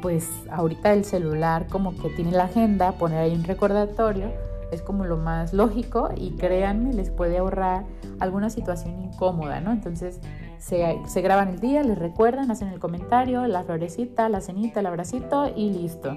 pues 0.00 0.30
ahorita 0.52 0.92
el 0.92 1.04
celular 1.04 1.66
como 1.66 1.96
que 1.96 2.10
tiene 2.10 2.30
la 2.30 2.44
agenda, 2.44 2.92
poner 2.92 3.18
ahí 3.18 3.34
un 3.34 3.42
recordatorio, 3.42 4.30
es 4.70 4.82
como 4.82 5.04
lo 5.04 5.16
más 5.16 5.52
lógico 5.52 6.10
y 6.16 6.30
créanme, 6.32 6.92
les 6.92 7.10
puede 7.10 7.38
ahorrar 7.38 7.84
alguna 8.20 8.50
situación 8.50 9.02
incómoda, 9.02 9.60
¿no? 9.60 9.72
Entonces 9.72 10.20
se, 10.58 11.22
graban 11.22 11.48
el 11.48 11.60
día, 11.60 11.82
les 11.82 11.98
recuerdan, 11.98 12.50
hacen 12.50 12.68
el 12.68 12.78
comentario, 12.78 13.46
la 13.46 13.62
florecita, 13.64 14.28
la 14.28 14.40
cenita, 14.40 14.80
el 14.80 14.86
abracito 14.86 15.52
y 15.54 15.70
listo. 15.70 16.16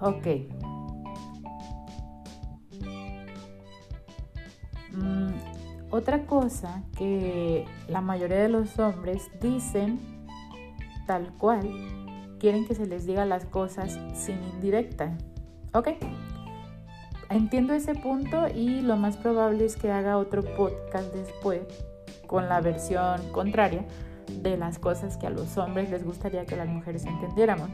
Ok. 0.00 0.26
Mm, 4.92 5.30
otra 5.90 6.24
cosa 6.26 6.82
que 6.96 7.66
la 7.88 8.00
mayoría 8.00 8.38
de 8.38 8.48
los 8.48 8.78
hombres 8.78 9.30
dicen 9.40 10.00
tal 11.06 11.32
cual, 11.38 11.68
quieren 12.38 12.66
que 12.66 12.74
se 12.74 12.86
les 12.86 13.06
diga 13.06 13.24
las 13.24 13.44
cosas 13.44 13.98
sin 14.14 14.42
indirecta. 14.54 15.16
¿Ok? 15.74 15.88
Entiendo 17.30 17.74
ese 17.74 17.94
punto 17.94 18.48
y 18.48 18.80
lo 18.80 18.96
más 18.96 19.16
probable 19.16 19.64
es 19.64 19.76
que 19.76 19.92
haga 19.92 20.18
otro 20.18 20.42
podcast 20.42 21.14
después 21.14 21.62
con 22.26 22.48
la 22.48 22.60
versión 22.60 23.20
contraria 23.30 23.84
de 24.42 24.56
las 24.56 24.80
cosas 24.80 25.16
que 25.16 25.28
a 25.28 25.30
los 25.30 25.56
hombres 25.56 25.90
les 25.90 26.04
gustaría 26.04 26.44
que 26.44 26.56
las 26.56 26.68
mujeres 26.68 27.06
entendiéramos. 27.06 27.70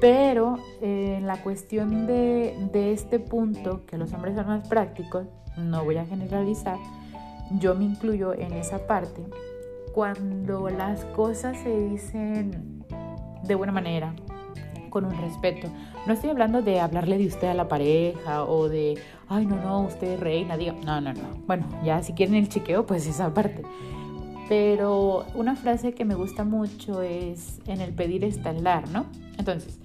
Pero 0.00 0.56
eh, 0.80 1.16
en 1.18 1.26
la 1.26 1.42
cuestión 1.42 2.06
de, 2.06 2.56
de 2.72 2.92
este 2.92 3.18
punto, 3.18 3.84
que 3.84 3.98
los 3.98 4.10
hombres 4.14 4.36
son 4.36 4.46
más 4.46 4.66
prácticos, 4.68 5.26
no 5.58 5.84
voy 5.84 5.98
a 5.98 6.06
generalizar, 6.06 6.78
yo 7.58 7.74
me 7.74 7.84
incluyo 7.84 8.32
en 8.32 8.54
esa 8.54 8.86
parte, 8.86 9.22
cuando 9.94 10.70
las 10.70 11.04
cosas 11.06 11.58
se 11.58 11.78
dicen 11.78 12.84
de 13.42 13.54
buena 13.54 13.72
manera, 13.72 14.14
con 14.96 15.04
un 15.04 15.20
respeto. 15.20 15.68
No 16.06 16.14
estoy 16.14 16.30
hablando 16.30 16.62
de 16.62 16.80
hablarle 16.80 17.18
de 17.18 17.26
usted 17.26 17.48
a 17.48 17.52
la 17.54 17.68
pareja 17.68 18.44
o 18.44 18.66
de, 18.70 18.98
ay, 19.28 19.44
no, 19.44 19.56
no, 19.56 19.82
usted 19.82 20.12
es 20.12 20.20
reina, 20.20 20.56
diga, 20.56 20.72
no, 20.86 21.02
no, 21.02 21.12
no. 21.12 21.34
Bueno, 21.46 21.66
ya 21.84 22.02
si 22.02 22.14
quieren 22.14 22.34
el 22.34 22.48
chiqueo, 22.48 22.86
pues 22.86 23.06
esa 23.06 23.34
parte. 23.34 23.60
Pero 24.48 25.26
una 25.34 25.54
frase 25.54 25.92
que 25.92 26.06
me 26.06 26.14
gusta 26.14 26.44
mucho 26.44 27.02
es 27.02 27.60
en 27.66 27.82
el 27.82 27.92
pedir 27.92 28.24
está 28.24 28.52
el 28.52 28.62
dar, 28.62 28.88
¿no? 28.88 29.04
Entonces, 29.36 29.78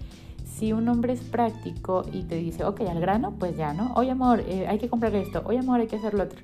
si 0.46 0.72
un 0.72 0.88
hombre 0.88 1.12
es 1.12 1.20
práctico 1.24 2.06
y 2.14 2.24
te 2.24 2.36
dice, 2.36 2.64
ok, 2.64 2.80
al 2.90 3.02
grano, 3.02 3.34
pues 3.38 3.58
ya, 3.58 3.74
¿no? 3.74 3.92
Oye, 3.96 4.12
amor, 4.12 4.46
eh, 4.48 4.66
hay 4.70 4.80
que 4.80 4.88
comprar 4.88 5.14
esto. 5.16 5.42
Oye, 5.44 5.60
amor, 5.60 5.82
hay 5.82 5.88
que 5.88 5.98
hacer 5.98 6.14
lo 6.14 6.24
otro. 6.24 6.40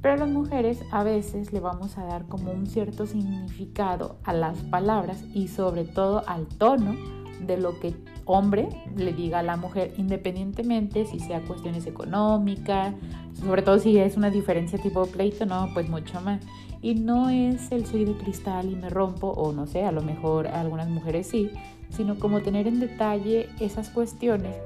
Pero 0.00 0.14
a 0.14 0.16
las 0.16 0.28
mujeres 0.28 0.82
a 0.90 1.04
veces 1.04 1.52
le 1.52 1.60
vamos 1.60 1.98
a 1.98 2.04
dar 2.04 2.26
como 2.26 2.50
un 2.50 2.66
cierto 2.66 3.06
significado 3.06 4.16
a 4.24 4.32
las 4.32 4.58
palabras 4.64 5.22
y 5.32 5.46
sobre 5.46 5.84
todo 5.84 6.24
al 6.26 6.48
tono 6.48 7.21
de 7.46 7.56
lo 7.56 7.78
que 7.80 7.94
hombre 8.24 8.68
le 8.96 9.12
diga 9.12 9.40
a 9.40 9.42
la 9.42 9.56
mujer, 9.56 9.92
independientemente 9.96 11.06
si 11.06 11.18
sea 11.18 11.40
cuestiones 11.42 11.86
económicas, 11.86 12.94
sobre 13.40 13.62
todo 13.62 13.78
si 13.78 13.98
es 13.98 14.16
una 14.16 14.30
diferencia 14.30 14.78
tipo 14.78 15.06
pleito, 15.06 15.46
no, 15.46 15.68
pues 15.74 15.88
mucho 15.88 16.20
más. 16.20 16.40
Y 16.80 16.96
no 16.96 17.28
es 17.30 17.70
el 17.70 17.86
soy 17.86 18.04
de 18.04 18.14
cristal 18.14 18.70
y 18.70 18.74
me 18.74 18.90
rompo, 18.90 19.28
o 19.28 19.52
no 19.52 19.66
sé, 19.66 19.84
a 19.84 19.92
lo 19.92 20.02
mejor 20.02 20.48
a 20.48 20.60
algunas 20.60 20.88
mujeres 20.88 21.28
sí, 21.28 21.50
sino 21.90 22.18
como 22.18 22.40
tener 22.40 22.66
en 22.66 22.80
detalle 22.80 23.48
esas 23.60 23.88
cuestiones 23.90 24.56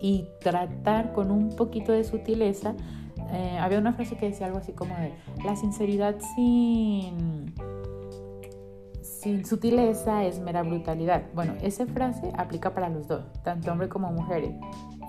y 0.00 0.28
tratar 0.40 1.12
con 1.12 1.30
un 1.30 1.54
poquito 1.56 1.92
de 1.92 2.04
sutileza. 2.04 2.74
Eh, 3.32 3.58
había 3.60 3.78
una 3.78 3.92
frase 3.92 4.16
que 4.16 4.26
decía 4.26 4.46
algo 4.46 4.58
así 4.58 4.72
como 4.72 4.94
de, 4.96 5.12
la 5.44 5.56
sinceridad 5.56 6.16
sin, 6.34 7.52
sin 9.28 9.44
sutileza 9.44 10.24
es 10.24 10.40
mera 10.40 10.62
brutalidad. 10.62 11.22
Bueno, 11.34 11.52
esa 11.60 11.84
frase 11.84 12.32
aplica 12.38 12.72
para 12.72 12.88
los 12.88 13.06
dos, 13.08 13.26
tanto 13.42 13.70
hombres 13.70 13.90
como 13.90 14.10
mujeres. 14.10 14.54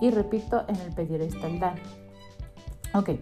Y 0.02 0.10
repito, 0.10 0.62
en 0.68 0.76
el 0.76 0.92
pedir 0.92 1.22
está 1.22 1.46
el 1.46 1.58
dar. 1.58 1.76
Ok, 2.92 3.12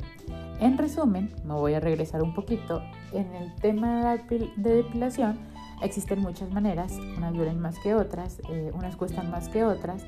en 0.58 0.76
resumen, 0.76 1.32
me 1.44 1.54
voy 1.54 1.74
a 1.74 1.80
regresar 1.80 2.20
un 2.20 2.34
poquito. 2.34 2.82
En 3.12 3.32
el 3.36 3.54
tema 3.56 4.16
de 4.16 4.50
depilación, 4.56 5.38
Existen 5.80 6.20
muchas 6.20 6.50
maneras, 6.50 6.92
unas 7.16 7.32
duelen 7.32 7.60
más 7.60 7.78
que 7.78 7.94
otras, 7.94 8.40
eh, 8.50 8.72
unas 8.74 8.96
cuestan 8.96 9.30
más 9.30 9.48
que 9.48 9.64
otras. 9.64 10.02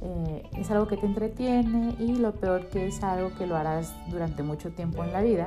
Eh, 0.00 0.48
es 0.56 0.70
algo 0.70 0.86
que 0.86 0.96
te 0.96 1.06
entretiene 1.06 1.96
y 1.98 2.14
lo 2.14 2.32
peor 2.34 2.68
que 2.68 2.86
es 2.86 3.02
algo 3.02 3.34
que 3.36 3.48
lo 3.48 3.56
harás 3.56 3.92
durante 4.08 4.44
mucho 4.44 4.70
tiempo 4.70 5.02
en 5.02 5.12
la 5.12 5.20
vida. 5.20 5.46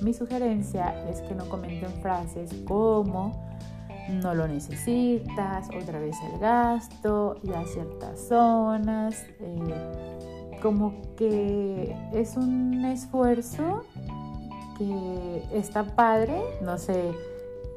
Mi 0.00 0.12
sugerencia 0.12 1.08
es 1.08 1.20
que 1.20 1.36
no 1.36 1.48
comenten 1.48 1.92
frases 2.02 2.52
como 2.66 3.53
no 4.08 4.34
lo 4.34 4.46
necesitas, 4.48 5.68
otra 5.68 5.98
vez 5.98 6.16
el 6.32 6.38
gasto, 6.38 7.36
ya 7.42 7.64
ciertas 7.64 8.20
zonas, 8.28 9.24
eh, 9.40 10.58
como 10.62 10.94
que 11.16 11.96
es 12.12 12.36
un 12.36 12.84
esfuerzo 12.84 13.84
que 14.78 15.42
está 15.52 15.84
padre, 15.84 16.40
no 16.62 16.78
sé, 16.78 17.12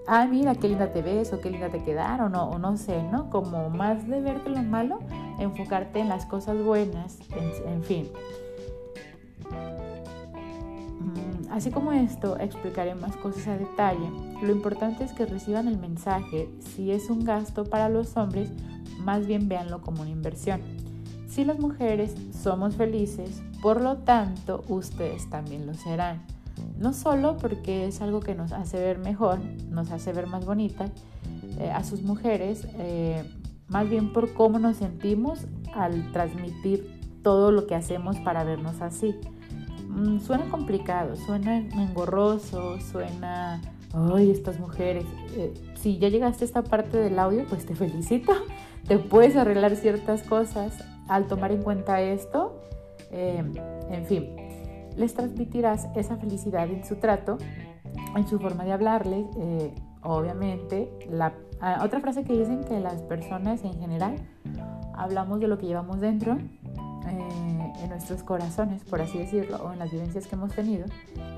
ah, 0.07 0.25
mira, 0.25 0.55
qué 0.55 0.69
linda 0.69 0.91
te 0.91 1.01
ves 1.01 1.31
o 1.33 1.39
qué 1.39 1.51
linda 1.51 1.69
te 1.69 1.83
quedaron 1.83 2.33
o, 2.35 2.49
o 2.49 2.59
no 2.59 2.77
sé, 2.77 3.03
¿no? 3.03 3.29
Como 3.29 3.69
más 3.69 4.07
de 4.07 4.21
verte 4.21 4.49
lo 4.49 4.63
malo, 4.63 4.99
enfocarte 5.39 5.99
en 5.99 6.09
las 6.09 6.25
cosas 6.25 6.61
buenas, 6.63 7.19
en, 7.65 7.83
fin. 7.83 8.09
Así 11.57 11.71
como 11.71 11.91
esto, 11.91 12.37
explicaré 12.39 12.93
más 12.93 13.15
cosas 13.17 13.47
a 13.47 13.57
detalle. 13.57 14.09
Lo 14.43 14.51
importante 14.51 15.03
es 15.03 15.11
que 15.11 15.25
reciban 15.25 15.67
el 15.67 15.77
mensaje. 15.77 16.49
Si 16.59 16.91
es 16.91 17.09
un 17.09 17.25
gasto 17.25 17.65
para 17.65 17.89
los 17.89 18.15
hombres, 18.15 18.49
más 18.99 19.25
bien 19.25 19.49
véanlo 19.49 19.81
como 19.81 20.03
una 20.03 20.11
inversión. 20.11 20.61
Si 21.27 21.43
las 21.43 21.59
mujeres 21.59 22.15
somos 22.31 22.75
felices, 22.75 23.41
por 23.61 23.81
lo 23.81 23.97
tanto, 23.97 24.63
ustedes 24.69 25.29
también 25.29 25.65
lo 25.65 25.73
serán. 25.73 26.23
No 26.77 26.93
solo 26.93 27.37
porque 27.37 27.87
es 27.87 28.01
algo 28.01 28.19
que 28.19 28.35
nos 28.35 28.51
hace 28.51 28.77
ver 28.79 28.99
mejor, 28.99 29.39
nos 29.69 29.91
hace 29.91 30.13
ver 30.13 30.27
más 30.27 30.45
bonitas 30.45 30.91
eh, 31.59 31.71
a 31.71 31.83
sus 31.83 32.03
mujeres, 32.03 32.67
eh, 32.75 33.23
más 33.67 33.89
bien 33.89 34.13
por 34.13 34.33
cómo 34.33 34.59
nos 34.59 34.77
sentimos 34.77 35.39
al 35.73 36.11
transmitir 36.11 37.19
todo 37.23 37.51
lo 37.51 37.65
que 37.65 37.73
hacemos 37.73 38.17
para 38.17 38.43
vernos 38.43 38.81
así. 38.81 39.15
Mm, 39.97 40.19
suena 40.19 40.45
complicado, 40.45 41.15
suena 41.15 41.57
engorroso, 41.57 42.79
suena, 42.79 43.59
ay, 43.93 44.29
estas 44.29 44.59
mujeres. 44.59 45.05
Eh, 45.35 45.53
si 45.75 45.97
ya 45.97 46.09
llegaste 46.09 46.43
a 46.43 46.47
esta 46.47 46.61
parte 46.61 46.97
del 46.97 47.17
audio, 47.17 47.45
pues 47.49 47.65
te 47.65 47.73
felicito. 47.83 48.31
Te 48.87 48.99
puedes 48.99 49.35
arreglar 49.35 49.75
ciertas 49.75 50.21
cosas 50.21 50.83
al 51.07 51.25
tomar 51.25 51.51
en 51.51 51.63
cuenta 51.63 51.99
esto. 52.01 52.61
en 53.11 54.05
fin, 54.05 54.35
les 54.95 55.13
transmitirás 55.13 55.87
esa 55.95 56.17
felicidad 56.17 56.69
en 56.69 56.83
su 56.85 56.95
trato, 56.97 57.37
en 58.15 58.27
su 58.27 58.39
forma 58.39 58.65
de 58.65 58.73
hablarles. 58.73 59.25
Eh, 59.39 59.73
obviamente, 60.03 60.91
la 61.09 61.33
ah, 61.59 61.81
otra 61.83 62.01
frase 62.01 62.23
que 62.23 62.37
dicen 62.37 62.63
que 62.63 62.79
las 62.79 63.01
personas 63.01 63.63
en 63.63 63.79
general 63.79 64.15
hablamos 64.97 65.39
de 65.39 65.47
lo 65.47 65.57
que 65.57 65.67
llevamos 65.67 65.99
dentro, 65.99 66.33
eh, 66.33 67.73
en 67.83 67.89
nuestros 67.89 68.23
corazones, 68.23 68.83
por 68.83 69.01
así 69.01 69.17
decirlo, 69.17 69.57
o 69.57 69.71
en 69.71 69.79
las 69.79 69.91
vivencias 69.91 70.27
que 70.27 70.35
hemos 70.35 70.53
tenido. 70.53 70.85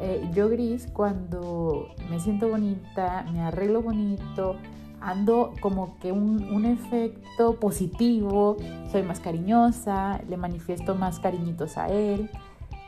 Eh, 0.02 0.30
yo 0.34 0.50
gris, 0.50 0.88
cuando 0.91 1.89
me 2.10 2.19
siento 2.19 2.50
bonita, 2.50 3.26
me 3.32 3.41
arreglo 3.41 3.82
bonito, 3.82 4.56
ando 5.02 5.54
como 5.62 5.98
que 6.00 6.12
un, 6.12 6.43
un, 6.52 6.65
efecto 6.65 7.60
positivo, 7.60 8.58
soy 8.91 9.04
más 9.04 9.19
cariñosa, 9.19 10.22
le 10.28 10.38
manifiesto 10.38 10.95
más 10.95 11.19
cariñitos 11.19 11.78
a 11.78 11.88
él 11.89 12.30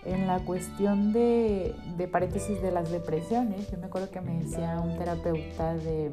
en 0.06 0.28
la 0.28 0.40
cuestión 0.40 1.14
de, 1.14 1.76
de, 1.98 2.08
paréntesis 2.08 2.62
de 2.62 2.72
las 2.72 2.92
depresiones, 2.92 3.70
yo 3.70 3.78
me 3.78 3.86
acuerdo 3.86 4.10
que 4.10 4.22
me 4.22 4.40
decía 4.44 4.82
un 4.84 4.98
terapeuta 4.98 5.76
de 5.76 6.12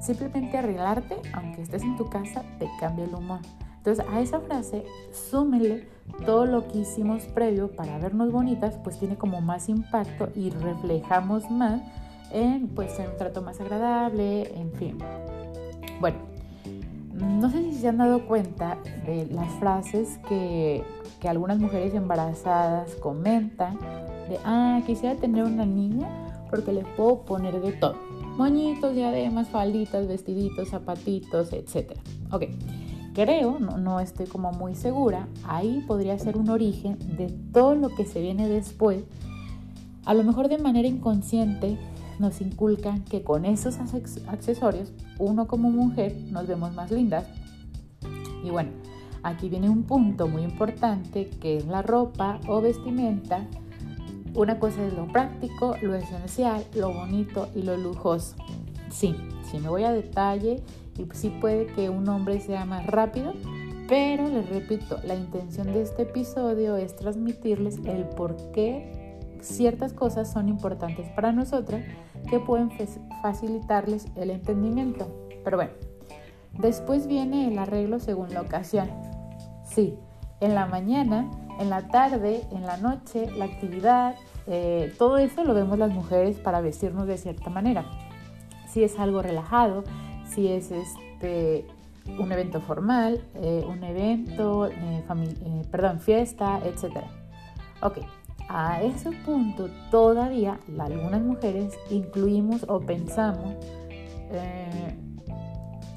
simplemente 0.00 0.58
arreglarte, 0.58 1.16
aunque 1.32 1.62
estés 1.62 1.82
en 1.82 1.96
tu 1.96 2.08
casa, 2.08 2.42
te 2.58 2.68
cambia 2.80 3.04
el 3.04 3.14
humor. 3.14 3.40
Entonces 3.78 4.04
a 4.10 4.20
esa 4.20 4.40
frase 4.40 4.84
súmele 5.12 5.88
todo 6.26 6.46
lo 6.46 6.68
que 6.68 6.78
hicimos 6.78 7.24
previo 7.24 7.70
para 7.74 7.98
vernos 7.98 8.32
bonitas, 8.32 8.76
pues 8.82 8.98
tiene 8.98 9.16
como 9.16 9.40
más 9.40 9.68
impacto 9.68 10.28
y 10.34 10.50
reflejamos 10.50 11.50
más 11.50 11.80
en 12.32 12.68
pues 12.68 12.98
un 12.98 13.16
trato 13.16 13.40
más 13.40 13.60
agradable, 13.60 14.52
en 14.58 14.72
fin. 14.72 14.98
Bueno, 16.00 16.18
no 17.14 17.50
sé 17.50 17.62
si 17.64 17.74
se 17.74 17.88
han 17.88 17.98
dado 17.98 18.26
cuenta 18.26 18.78
de 19.06 19.26
las 19.26 19.50
frases 19.54 20.18
que 20.28 20.84
que 21.20 21.28
algunas 21.28 21.58
mujeres 21.58 21.94
embarazadas 21.94 22.94
comentan 22.96 23.78
de, 24.28 24.38
ah, 24.44 24.80
quisiera 24.86 25.16
tener 25.16 25.44
una 25.44 25.66
niña 25.66 26.08
porque 26.50 26.72
le 26.72 26.84
puedo 26.96 27.22
poner 27.22 27.60
de 27.60 27.72
todo. 27.72 27.96
Moñitos, 28.38 28.94
diademas, 28.94 29.48
falditas, 29.48 30.08
vestiditos, 30.08 30.68
zapatitos, 30.68 31.52
etc. 31.52 31.98
Ok, 32.30 32.44
creo, 33.12 33.58
no, 33.58 33.76
no 33.76 34.00
estoy 34.00 34.26
como 34.26 34.52
muy 34.52 34.74
segura, 34.74 35.28
ahí 35.44 35.84
podría 35.86 36.18
ser 36.18 36.38
un 36.38 36.48
origen 36.48 36.96
de 37.16 37.28
todo 37.52 37.74
lo 37.74 37.88
que 37.90 38.06
se 38.06 38.22
viene 38.22 38.48
después. 38.48 39.02
A 40.06 40.14
lo 40.14 40.24
mejor 40.24 40.48
de 40.48 40.58
manera 40.58 40.88
inconsciente 40.88 41.76
nos 42.18 42.40
inculcan 42.40 43.04
que 43.04 43.22
con 43.22 43.44
esos 43.44 43.76
accesorios, 44.28 44.92
uno 45.18 45.46
como 45.46 45.70
mujer 45.70 46.16
nos 46.30 46.46
vemos 46.46 46.72
más 46.74 46.90
lindas. 46.90 47.26
Y 48.42 48.50
bueno, 48.50 48.70
Aquí 49.22 49.48
viene 49.48 49.68
un 49.68 49.82
punto 49.82 50.28
muy 50.28 50.42
importante 50.42 51.28
que 51.40 51.56
es 51.56 51.66
la 51.66 51.82
ropa 51.82 52.40
o 52.46 52.60
vestimenta. 52.60 53.46
Una 54.38 54.60
cosa 54.60 54.86
es 54.86 54.92
lo 54.92 55.08
práctico, 55.08 55.74
lo 55.82 55.96
esencial, 55.96 56.64
lo 56.76 56.92
bonito 56.92 57.48
y 57.56 57.62
lo 57.62 57.76
lujoso. 57.76 58.36
Sí, 58.88 59.16
sí 59.42 59.58
me 59.58 59.68
voy 59.68 59.82
a 59.82 59.90
detalle 59.90 60.62
y 60.96 61.08
sí 61.12 61.36
puede 61.40 61.66
que 61.66 61.90
un 61.90 62.08
hombre 62.08 62.38
sea 62.38 62.64
más 62.64 62.86
rápido, 62.86 63.34
pero 63.88 64.28
les 64.28 64.48
repito, 64.48 65.00
la 65.02 65.16
intención 65.16 65.72
de 65.72 65.82
este 65.82 66.02
episodio 66.02 66.76
es 66.76 66.94
transmitirles 66.94 67.78
el 67.78 68.04
por 68.04 68.36
qué 68.52 69.18
ciertas 69.40 69.92
cosas 69.92 70.30
son 70.30 70.48
importantes 70.48 71.08
para 71.16 71.32
nosotras 71.32 71.84
que 72.30 72.38
pueden 72.38 72.70
facilitarles 73.20 74.06
el 74.14 74.30
entendimiento. 74.30 75.08
Pero 75.42 75.56
bueno, 75.56 75.72
después 76.60 77.08
viene 77.08 77.48
el 77.48 77.58
arreglo 77.58 77.98
según 77.98 78.32
la 78.32 78.42
ocasión. 78.42 78.88
Sí, 79.64 79.98
en 80.38 80.54
la 80.54 80.66
mañana, 80.66 81.28
en 81.58 81.70
la 81.70 81.88
tarde, 81.88 82.46
en 82.52 82.64
la 82.64 82.76
noche, 82.76 83.28
la 83.32 83.46
actividad, 83.46 84.14
eh, 84.50 84.94
todo 84.96 85.18
eso 85.18 85.44
lo 85.44 85.52
vemos 85.52 85.78
las 85.78 85.90
mujeres 85.90 86.38
para 86.38 86.60
vestirnos 86.62 87.06
de 87.06 87.18
cierta 87.18 87.50
manera. 87.50 87.84
Si 88.66 88.82
es 88.82 88.98
algo 88.98 89.20
relajado, 89.20 89.84
si 90.24 90.48
es 90.48 90.70
este 90.70 91.66
un 92.18 92.32
evento 92.32 92.62
formal, 92.62 93.22
eh, 93.34 93.62
un 93.68 93.84
evento, 93.84 94.66
eh, 94.66 95.04
perdón, 95.70 96.00
fiesta, 96.00 96.58
etc. 96.64 97.04
Ok, 97.82 97.98
a 98.48 98.82
ese 98.82 99.12
punto 99.26 99.68
todavía 99.90 100.58
algunas 100.78 101.20
mujeres 101.20 101.74
incluimos 101.90 102.64
o 102.66 102.80
pensamos, 102.80 103.56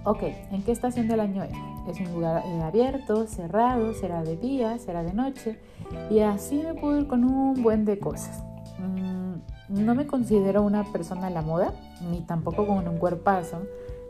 ok, 0.04 0.24
¿en 0.52 0.64
qué 0.64 0.74
estación 0.74 1.08
del 1.08 1.22
año 1.22 1.44
es? 1.44 1.71
Es 1.88 2.00
un 2.00 2.14
lugar 2.14 2.44
eh, 2.46 2.62
abierto, 2.62 3.28
cerrado, 3.28 3.94
será 3.94 4.24
de 4.24 4.38
día, 4.38 4.78
será 4.78 5.04
de 5.04 5.14
noche 5.14 5.60
y 6.10 6.20
así 6.20 6.62
me 6.64 6.74
puedo 6.74 7.00
ir 7.00 7.08
con 7.08 7.24
un 7.24 7.62
buen 7.62 7.86
de 7.86 8.00
cosas. 8.00 8.44
Mm, 8.80 9.84
no 9.86 9.96
me 9.96 10.06
considero 10.06 10.62
una 10.62 10.84
persona 10.92 11.28
a 11.28 11.30
la 11.30 11.42
moda, 11.42 11.74
ni 12.10 12.22
tampoco 12.22 12.68
con 12.68 12.88
un 12.88 12.98
cuerpazo. 12.98 13.62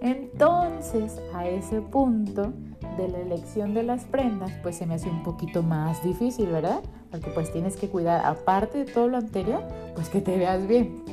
Entonces, 0.02 1.22
a 1.34 1.48
ese 1.48 1.80
punto 1.80 2.54
de 2.98 3.08
la 3.08 3.20
elección 3.20 3.74
de 3.76 3.84
las 3.84 4.04
prendas, 4.06 4.52
pues 4.64 4.76
se 4.76 4.88
me 4.88 4.96
hace 4.96 5.10
un 5.10 5.22
poquito 5.22 5.62
más 5.62 6.04
difícil, 6.04 6.48
¿verdad? 6.48 6.82
Porque 7.12 7.30
pues 7.30 7.52
tienes 7.54 7.78
que 7.78 7.88
cuidar, 7.88 8.26
aparte 8.26 8.80
de 8.80 8.92
todo 8.92 9.08
lo 9.08 9.18
anterior, 9.18 9.64
pues 9.94 10.10
que 10.10 10.20
te 10.20 10.38
veas 10.38 10.66
bien. 10.68 11.04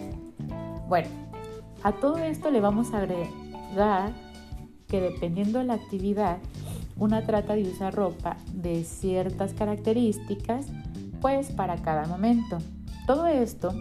Bueno, 0.88 1.08
a 1.82 1.92
todo 1.92 2.16
esto 2.16 2.50
le 2.50 2.60
vamos 2.60 2.94
a 2.94 2.98
agregar 2.98 4.12
que 4.88 5.00
dependiendo 5.00 5.58
de 5.58 5.66
la 5.66 5.74
actividad, 5.74 6.38
una 6.96 7.24
trata 7.24 7.54
de 7.54 7.62
usar 7.62 7.94
ropa 7.94 8.36
de 8.52 8.82
ciertas 8.84 9.52
características, 9.52 10.66
pues 11.20 11.52
para 11.52 11.76
cada 11.76 12.06
momento. 12.06 12.58
Todo 13.06 13.26
esto 13.26 13.72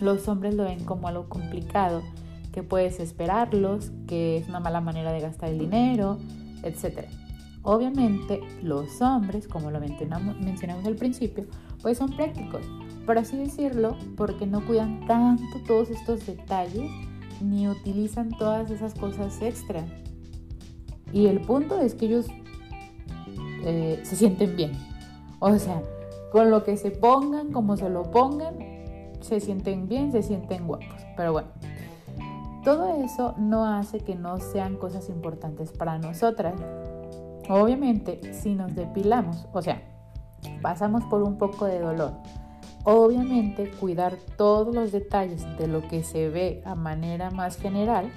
los 0.00 0.26
hombres 0.26 0.54
lo 0.54 0.64
ven 0.64 0.84
como 0.84 1.06
algo 1.06 1.28
complicado, 1.28 2.02
que 2.52 2.62
puedes 2.62 2.98
esperarlos, 2.98 3.92
que 4.06 4.36
es 4.36 4.48
una 4.48 4.60
mala 4.60 4.80
manera 4.80 5.12
de 5.12 5.20
gastar 5.20 5.50
el 5.50 5.58
dinero, 5.58 6.18
etc. 6.62 7.06
Obviamente 7.62 8.40
los 8.62 9.00
hombres, 9.00 9.46
como 9.46 9.70
lo 9.70 9.80
mencionamos, 9.80 10.38
mencionamos 10.40 10.84
al 10.86 10.96
principio, 10.96 11.46
pues 11.80 11.98
son 11.98 12.10
prácticos, 12.10 12.66
por 13.06 13.18
así 13.18 13.36
decirlo, 13.36 13.96
porque 14.16 14.46
no 14.46 14.64
cuidan 14.66 15.06
tanto 15.06 15.60
todos 15.66 15.90
estos 15.90 16.26
detalles 16.26 16.90
ni 17.40 17.68
utilizan 17.68 18.30
todas 18.30 18.70
esas 18.70 18.94
cosas 18.94 19.40
extra 19.40 19.84
y 21.12 21.26
el 21.26 21.40
punto 21.40 21.80
es 21.80 21.94
que 21.94 22.06
ellos 22.06 22.26
eh, 23.64 24.00
se 24.04 24.16
sienten 24.16 24.56
bien. 24.56 24.72
O 25.38 25.56
sea, 25.58 25.82
con 26.30 26.50
lo 26.50 26.64
que 26.64 26.76
se 26.76 26.90
pongan, 26.90 27.52
como 27.52 27.76
se 27.76 27.90
lo 27.90 28.10
pongan, 28.10 28.56
se 29.20 29.40
sienten 29.40 29.88
bien, 29.88 30.12
se 30.12 30.22
sienten 30.22 30.66
guapos. 30.66 31.06
Pero 31.16 31.32
bueno, 31.32 31.48
todo 32.64 33.02
eso 33.04 33.34
no 33.38 33.66
hace 33.66 34.00
que 34.00 34.14
no 34.14 34.38
sean 34.40 34.76
cosas 34.76 35.08
importantes 35.08 35.72
para 35.72 35.98
nosotras. 35.98 36.54
Obviamente, 37.48 38.32
si 38.32 38.54
nos 38.54 38.74
depilamos, 38.74 39.46
o 39.52 39.60
sea, 39.60 39.82
pasamos 40.62 41.04
por 41.04 41.22
un 41.22 41.38
poco 41.38 41.66
de 41.66 41.80
dolor. 41.80 42.12
Obviamente, 42.84 43.70
cuidar 43.70 44.16
todos 44.36 44.74
los 44.74 44.90
detalles 44.90 45.44
de 45.58 45.68
lo 45.68 45.86
que 45.86 46.02
se 46.02 46.28
ve 46.28 46.62
a 46.64 46.74
manera 46.74 47.30
más 47.30 47.56
general 47.56 48.10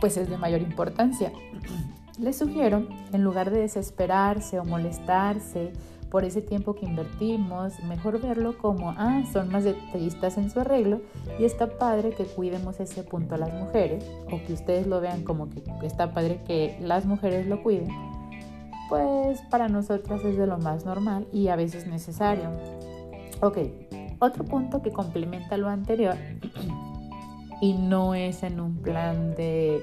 pues 0.00 0.16
es 0.16 0.28
de 0.28 0.38
mayor 0.38 0.62
importancia. 0.62 1.32
Les 2.18 2.36
sugiero, 2.36 2.88
en 3.12 3.22
lugar 3.22 3.50
de 3.50 3.60
desesperarse 3.60 4.58
o 4.58 4.64
molestarse 4.64 5.72
por 6.10 6.24
ese 6.24 6.40
tiempo 6.40 6.74
que 6.74 6.86
invertimos, 6.86 7.78
mejor 7.84 8.20
verlo 8.20 8.56
como, 8.58 8.94
ah, 8.96 9.22
son 9.32 9.50
más 9.50 9.64
detallistas 9.64 10.38
en 10.38 10.50
su 10.50 10.60
arreglo 10.60 11.00
y 11.38 11.44
está 11.44 11.78
padre 11.78 12.10
que 12.10 12.24
cuidemos 12.24 12.80
ese 12.80 13.02
punto 13.02 13.34
a 13.34 13.38
las 13.38 13.52
mujeres, 13.52 14.04
o 14.32 14.42
que 14.44 14.54
ustedes 14.54 14.86
lo 14.86 15.00
vean 15.00 15.22
como 15.22 15.48
que 15.50 15.62
está 15.82 16.14
padre 16.14 16.40
que 16.46 16.78
las 16.80 17.04
mujeres 17.04 17.46
lo 17.46 17.62
cuiden, 17.62 17.88
pues 18.88 19.42
para 19.50 19.68
nosotras 19.68 20.24
es 20.24 20.36
de 20.36 20.46
lo 20.46 20.58
más 20.58 20.84
normal 20.84 21.26
y 21.32 21.48
a 21.48 21.56
veces 21.56 21.86
necesario. 21.86 22.50
Ok, 23.40 23.58
otro 24.18 24.44
punto 24.44 24.82
que 24.82 24.90
complementa 24.90 25.56
lo 25.56 25.68
anterior 25.68 26.16
y 27.60 27.74
no 27.74 28.14
es 28.14 28.42
en 28.42 28.60
un 28.60 28.76
plan 28.76 29.34
de 29.34 29.82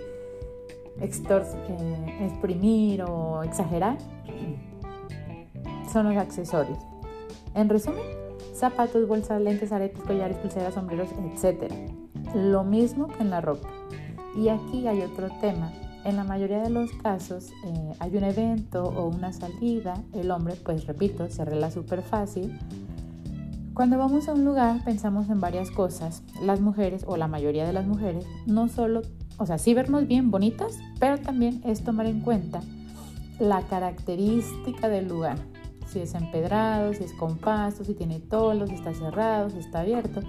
exprimir 1.02 3.04
o 3.04 3.44
exagerar, 3.44 3.98
son 5.92 6.10
los 6.10 6.18
accesorios. 6.18 6.80
En 7.54 7.70
resumen, 7.70 8.04
zapatos, 8.54 9.08
bolsas, 9.08 9.42
lentes, 9.42 9.72
aretes, 9.72 10.02
collares, 10.04 10.38
pulseras, 10.38 10.74
sombreros, 10.74 11.10
etc. 11.34 11.72
Lo 12.34 12.64
mismo 12.64 13.08
que 13.08 13.24
en 13.24 13.30
la 13.30 13.42
ropa. 13.42 13.70
Y 14.36 14.50
aquí 14.50 14.88
hay 14.88 15.02
otro 15.02 15.30
tema. 15.42 15.72
En 16.04 16.18
la 16.18 16.24
mayoría 16.24 16.62
de 16.62 16.70
los 16.70 16.92
casos 16.92 17.52
eh, 17.66 17.94
hay 18.00 18.16
un 18.16 18.26
evento 18.26 18.84
o 18.84 19.08
una 19.08 19.34
salida, 19.34 20.04
el 20.14 20.30
hombre, 20.30 20.56
pues 20.64 20.86
repito, 20.86 21.28
se 21.30 21.42
arregla 21.42 21.72
súper 21.72 22.04
fácil 22.04 22.60
cuando 23.76 23.98
vamos 23.98 24.30
a 24.30 24.34
un 24.34 24.46
lugar 24.46 24.82
pensamos 24.86 25.30
en 25.30 25.42
varias 25.42 25.70
cosas. 25.70 26.24
Las 26.42 26.62
mujeres, 26.62 27.04
o 27.06 27.18
la 27.18 27.28
mayoría 27.28 27.68
de 27.68 27.74
las 27.74 27.86
mujeres, 27.86 28.26
no 28.46 28.70
solo, 28.70 29.02
o 29.38 29.46
sea, 29.46 29.58
sí 29.58 29.74
vernos 29.74 30.08
bien, 30.08 30.32
bonitas, 30.32 30.80
pero 30.98 31.20
también 31.20 31.62
es 31.66 31.84
tomar 31.84 32.06
en 32.06 32.22
cuenta 32.22 32.62
la 33.38 33.62
característica 33.64 34.88
del 34.88 35.10
lugar. 35.10 35.38
Si 35.88 36.00
es 36.00 36.16
empedrado, 36.16 36.94
si 36.94 37.04
es 37.04 37.12
con 37.14 37.38
pasto, 37.38 37.84
si 37.84 37.94
tiene 37.94 38.20
tolos, 38.22 38.70
si 38.70 38.76
está 38.76 38.94
cerrado, 38.94 39.50
si 39.50 39.60
está 39.60 39.82
abierto. 39.82 40.22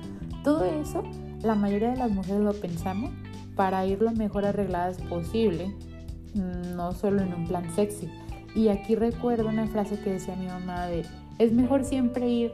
Todo 0.42 0.64
eso, 0.64 1.04
la 1.42 1.54
mayoría 1.54 1.90
de 1.90 1.98
las 1.98 2.10
mujeres 2.10 2.40
lo 2.40 2.52
pensamos 2.52 3.10
para 3.54 3.86
ir 3.86 4.02
lo 4.02 4.10
mejor 4.10 4.44
arregladas 4.44 4.98
posible, 5.02 5.72
no 6.34 6.92
solo 6.92 7.22
en 7.22 7.32
un 7.32 7.46
plan 7.46 7.72
sexy. 7.74 8.08
Y 8.56 8.68
aquí 8.68 8.96
recuerdo 8.96 9.48
una 9.48 9.68
frase 9.68 10.00
que 10.00 10.14
decía 10.14 10.34
mi 10.34 10.46
mamá 10.46 10.86
de, 10.86 11.04
es 11.38 11.52
mejor 11.52 11.84
siempre 11.84 12.28
ir 12.28 12.52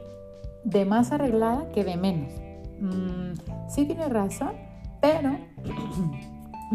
de 0.63 0.85
más 0.85 1.11
arreglada 1.11 1.69
que 1.71 1.83
de 1.83 1.97
menos. 1.97 2.31
Mm, 2.79 3.33
sí 3.69 3.85
tiene 3.85 4.09
razón, 4.09 4.53
pero 5.01 5.37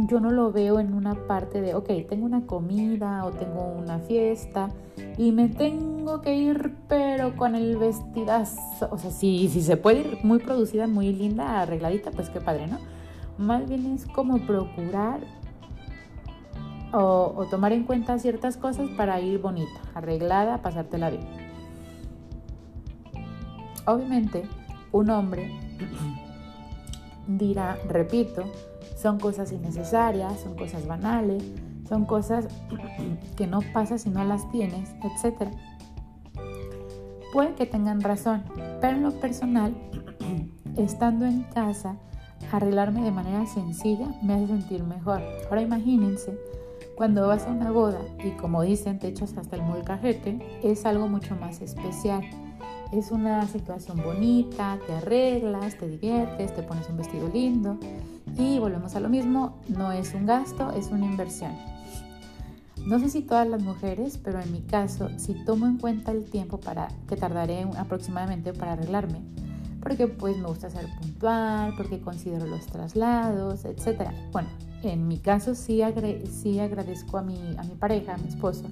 yo 0.07 0.21
no 0.21 0.31
lo 0.31 0.53
veo 0.53 0.79
en 0.79 0.95
una 0.95 1.15
parte 1.27 1.61
de, 1.61 1.75
ok, 1.75 1.89
tengo 2.09 2.27
una 2.27 2.47
comida 2.47 3.25
o 3.25 3.31
tengo 3.31 3.75
una 3.79 3.99
fiesta 3.99 4.71
y 5.17 5.33
me 5.33 5.49
tengo 5.49 6.21
que 6.21 6.35
ir, 6.35 6.75
pero 6.89 7.37
con 7.37 7.55
el 7.55 7.77
vestidazo. 7.77 8.89
O 8.91 8.99
sea, 8.99 9.11
si, 9.11 9.49
se 9.49 9.77
puede 9.77 10.01
ir 10.01 10.19
muy 10.23 10.39
producida, 10.39 10.87
muy 10.87 11.13
linda, 11.13 11.63
arregladita, 11.63 12.11
pues 12.11 12.31
qué 12.31 12.41
padre, 12.41 12.67
¿no? 12.67 12.79
Más 13.39 13.69
bien 13.69 13.87
es 13.95 14.07
como 14.07 14.39
procurar 14.39 15.21
o, 16.93 17.33
o 17.37 17.47
tomar 17.47 17.73
en 17.73 17.85
cuenta 17.85 18.19
ciertas 18.19 18.57
cosas 18.57 18.89
para 18.97 19.21
ir 19.21 19.41
bonita, 19.41 19.81
arreglada, 19.95 20.63
pasártela 20.63 21.11
bien. 21.11 21.48
Obviamente, 23.89 24.43
un 24.93 25.09
hombre 25.09 25.51
dirá, 27.27 27.79
repito, 27.89 28.45
son 28.99 29.19
cosas 29.19 29.51
innecesarias, 29.51 30.41
son 30.41 30.57
cosas 30.57 30.87
banales, 30.87 31.43
son 31.89 32.05
cosas 32.05 32.49
que 33.35 33.47
no 33.47 33.61
pasa 33.73 33.97
si 33.97 34.11
no 34.11 34.25
las 34.25 34.51
tienes, 34.51 34.95
etc. 35.03 35.49
Puede 37.33 37.55
que 37.55 37.65
tengan 37.65 38.03
razón, 38.03 38.45
pero 38.83 38.99
en 38.99 39.05
lo 39.05 39.13
personal, 39.13 39.75
estando 40.77 41.25
en 41.25 41.45
casa, 41.45 41.97
arreglarme 42.53 43.03
de 43.03 43.11
manera 43.11 43.47
sencilla 43.47 44.09
me 44.23 44.35
hace 44.35 44.49
sentir 44.49 44.85
mejor. 44.85 45.23
Ahora 45.49 45.63
imagínense 45.63 46.39
cuando 46.95 47.27
vas 47.27 47.47
a 47.47 47.53
una 47.53 47.71
boda 47.71 48.01
y 48.23 48.33
como 48.33 48.61
dicen, 48.61 48.99
te 48.99 49.09
echas 49.09 49.35
hasta 49.39 49.57
el 49.57 49.63
molcajete, 49.63 50.61
es 50.63 50.85
algo 50.85 51.09
mucho 51.09 51.37
más 51.37 51.63
especial 51.63 52.23
es 52.93 53.11
una 53.11 53.47
situación 53.47 54.01
bonita, 54.03 54.79
te 54.87 54.95
arreglas, 54.95 55.77
te 55.77 55.89
diviertes, 55.89 56.55
te 56.55 56.63
pones 56.63 56.89
un 56.89 56.97
vestido 56.97 57.29
lindo 57.29 57.79
y 58.37 58.59
volvemos 58.59 58.95
a 58.95 59.01
lo 59.01 59.09
mismo, 59.09 59.59
no 59.69 59.93
es 59.93 60.15
un 60.15 60.27
gasto, 60.27 60.73
es 60.73 60.89
una 60.89 61.07
inversión. 61.07 61.53
no 62.87 62.99
sé 62.99 63.11
si 63.11 63.21
todas 63.21 63.47
las 63.47 63.63
mujeres, 63.63 64.19
pero 64.23 64.41
en 64.41 64.51
mi 64.53 64.63
caso, 64.63 65.11
si 65.19 65.35
tomo 65.45 65.67
en 65.67 65.77
cuenta 65.77 66.13
el 66.13 66.25
tiempo 66.25 66.59
para 66.59 66.89
que 67.07 67.17
tardaré 67.17 67.67
aproximadamente 67.77 68.53
para 68.55 68.73
arreglarme, 68.73 69.21
porque 69.83 70.07
pues 70.07 70.37
me 70.39 70.49
gusta 70.49 70.71
ser 70.71 70.87
puntual, 70.99 71.75
porque 71.77 72.01
considero 72.01 72.47
los 72.47 72.67
traslados, 72.67 73.65
etc. 73.65 74.11
Bueno, 74.33 74.49
en 74.83 75.07
mi 75.09 75.19
caso 75.19 75.55
sí, 75.55 75.83
sí 76.31 76.59
agradezco 76.61 77.19
a 77.19 77.23
mi, 77.23 77.39
a 77.59 77.63
mi 77.65 77.75
pareja, 77.75 78.15
a 78.15 78.19
mi 78.19 78.29
esposo, 78.29 78.65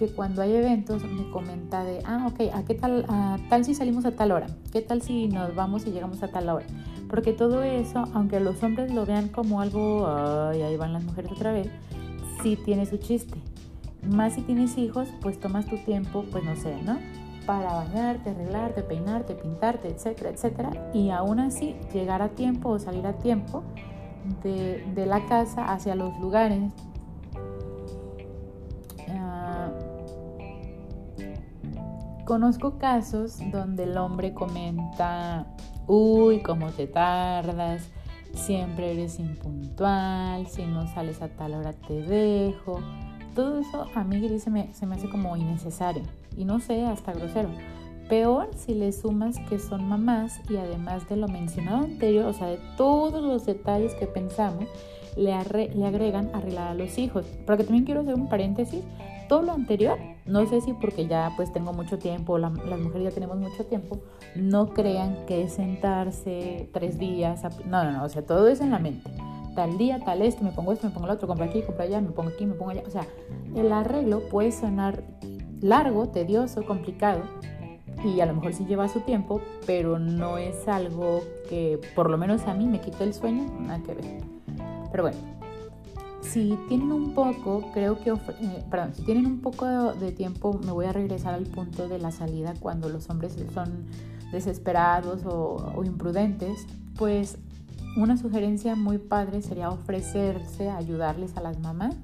que 0.00 0.08
cuando 0.08 0.40
hay 0.40 0.54
eventos 0.54 1.04
me 1.04 1.30
comenta 1.30 1.84
de, 1.84 2.00
ah, 2.06 2.26
ok, 2.26 2.54
¿a 2.54 2.64
qué 2.64 2.74
tal, 2.74 3.04
a 3.10 3.36
tal 3.50 3.66
si 3.66 3.74
salimos 3.74 4.06
a 4.06 4.12
tal 4.12 4.32
hora? 4.32 4.46
¿Qué 4.72 4.80
tal 4.80 5.02
si 5.02 5.28
nos 5.28 5.54
vamos 5.54 5.86
y 5.86 5.90
llegamos 5.90 6.22
a 6.22 6.28
tal 6.28 6.48
hora? 6.48 6.64
Porque 7.10 7.34
todo 7.34 7.62
eso, 7.62 8.04
aunque 8.14 8.40
los 8.40 8.62
hombres 8.62 8.94
lo 8.94 9.04
vean 9.04 9.28
como 9.28 9.60
algo, 9.60 10.06
ay, 10.06 10.62
ahí 10.62 10.76
van 10.78 10.94
las 10.94 11.04
mujeres 11.04 11.30
otra 11.30 11.52
vez, 11.52 11.68
sí 12.42 12.56
tiene 12.64 12.86
su 12.86 12.96
chiste. 12.96 13.38
Más 14.10 14.32
si 14.32 14.40
tienes 14.40 14.78
hijos, 14.78 15.06
pues 15.20 15.38
tomas 15.38 15.66
tu 15.66 15.76
tiempo, 15.76 16.24
pues 16.32 16.44
no 16.44 16.56
sé, 16.56 16.80
¿no? 16.82 16.96
Para 17.44 17.74
bañarte, 17.74 18.30
arreglarte, 18.30 18.82
peinarte, 18.82 19.34
pintarte, 19.34 19.88
etcétera, 19.88 20.30
etcétera. 20.30 20.70
Y 20.94 21.10
aún 21.10 21.40
así 21.40 21.76
llegar 21.92 22.22
a 22.22 22.30
tiempo 22.30 22.70
o 22.70 22.78
salir 22.78 23.06
a 23.06 23.18
tiempo 23.18 23.64
de, 24.42 24.82
de 24.94 25.04
la 25.04 25.26
casa 25.26 25.70
hacia 25.70 25.94
los 25.94 26.18
lugares 26.20 26.72
Conozco 32.30 32.78
casos 32.78 33.38
donde 33.50 33.82
el 33.82 33.98
hombre 33.98 34.32
comenta, 34.32 35.48
uy, 35.88 36.40
cómo 36.44 36.70
te 36.70 36.86
tardas, 36.86 37.90
siempre 38.34 38.92
eres 38.92 39.18
impuntual, 39.18 40.46
si 40.46 40.64
no 40.64 40.86
sales 40.94 41.20
a 41.22 41.28
tal 41.28 41.54
hora 41.54 41.72
te 41.72 42.02
dejo. 42.02 42.78
Todo 43.34 43.58
eso 43.58 43.84
a 43.96 44.04
mí 44.04 44.38
se 44.38 44.48
me, 44.48 44.72
se 44.72 44.86
me 44.86 44.94
hace 44.94 45.10
como 45.10 45.36
innecesario 45.36 46.04
y 46.36 46.44
no 46.44 46.60
sé, 46.60 46.86
hasta 46.86 47.14
grosero. 47.14 47.50
Peor 48.08 48.50
si 48.54 48.74
le 48.74 48.92
sumas 48.92 49.36
que 49.48 49.58
son 49.58 49.88
mamás 49.88 50.40
y 50.48 50.56
además 50.56 51.08
de 51.08 51.16
lo 51.16 51.26
mencionado 51.26 51.78
anterior, 51.78 52.26
o 52.26 52.32
sea, 52.32 52.46
de 52.46 52.60
todos 52.76 53.24
los 53.24 53.44
detalles 53.44 53.92
que 53.96 54.06
pensamos, 54.06 54.66
le, 55.16 55.32
le 55.74 55.84
agregan 55.84 56.30
arreglar 56.32 56.68
a 56.68 56.74
los 56.74 56.96
hijos. 56.96 57.26
Porque 57.44 57.64
también 57.64 57.84
quiero 57.84 58.02
hacer 58.02 58.14
un 58.14 58.28
paréntesis 58.28 58.84
todo 59.30 59.42
lo 59.42 59.52
anterior, 59.52 59.96
no 60.26 60.44
sé 60.46 60.60
si 60.60 60.72
porque 60.72 61.06
ya 61.06 61.32
pues 61.36 61.52
tengo 61.52 61.72
mucho 61.72 62.00
tiempo, 62.00 62.36
las 62.36 62.50
mujeres 62.50 63.04
ya 63.04 63.10
tenemos 63.12 63.38
mucho 63.38 63.64
tiempo, 63.64 64.00
no 64.34 64.70
crean 64.70 65.24
que 65.24 65.48
sentarse 65.48 66.68
tres 66.72 66.98
días, 66.98 67.44
no, 67.64 67.84
no, 67.84 67.92
no, 67.92 68.04
o 68.04 68.08
sea, 68.08 68.26
todo 68.26 68.48
es 68.48 68.60
en 68.60 68.72
la 68.72 68.80
mente. 68.80 69.08
Tal 69.54 69.78
día, 69.78 70.00
tal 70.04 70.22
esto, 70.22 70.42
me 70.42 70.50
pongo 70.50 70.72
esto, 70.72 70.88
me 70.88 70.92
pongo 70.92 71.06
el 71.06 71.12
otro, 71.12 71.28
compro 71.28 71.44
aquí, 71.46 71.62
compro 71.62 71.84
allá, 71.84 72.00
me 72.00 72.10
pongo 72.10 72.30
aquí, 72.30 72.44
me 72.44 72.54
pongo 72.54 72.72
allá. 72.72 72.82
O 72.84 72.90
sea, 72.90 73.06
el 73.54 73.70
arreglo 73.72 74.28
puede 74.28 74.50
sonar 74.50 75.04
largo, 75.60 76.08
tedioso, 76.08 76.64
complicado, 76.64 77.22
y 78.04 78.18
a 78.18 78.26
lo 78.26 78.34
mejor 78.34 78.52
sí 78.52 78.64
lleva 78.64 78.88
su 78.88 78.98
tiempo, 79.02 79.40
pero 79.64 80.00
no 80.00 80.38
es 80.38 80.66
algo 80.66 81.20
que 81.48 81.78
por 81.94 82.10
lo 82.10 82.18
menos 82.18 82.48
a 82.48 82.54
mí 82.54 82.66
me 82.66 82.80
quite 82.80 83.04
el 83.04 83.14
sueño, 83.14 83.44
nada 83.60 83.80
que 83.80 83.94
ver. 83.94 84.04
Pero 84.90 85.04
bueno, 85.04 85.18
si 86.32 86.56
tienen 86.68 86.92
un 86.92 87.12
poco, 87.12 87.70
creo 87.72 87.98
que, 87.98 88.10
eh, 88.10 88.64
perdón, 88.70 88.94
si 88.94 89.02
tienen 89.02 89.26
un 89.26 89.40
poco 89.40 89.66
de 89.94 90.12
tiempo, 90.12 90.60
me 90.64 90.70
voy 90.70 90.86
a 90.86 90.92
regresar 90.92 91.34
al 91.34 91.44
punto 91.44 91.88
de 91.88 91.98
la 91.98 92.12
salida 92.12 92.54
cuando 92.60 92.88
los 92.88 93.10
hombres 93.10 93.36
son 93.52 93.86
desesperados 94.30 95.22
o, 95.24 95.82
imprudentes, 95.84 96.66
pues 96.96 97.38
una 97.96 98.16
sugerencia 98.16 98.76
muy 98.76 98.98
padre 98.98 99.42
sería 99.42 99.70
ofrecerse 99.70 100.68
a 100.68 100.76
ayudarles 100.76 101.36
a 101.36 101.40
las 101.40 101.58
mamás. 101.58 101.96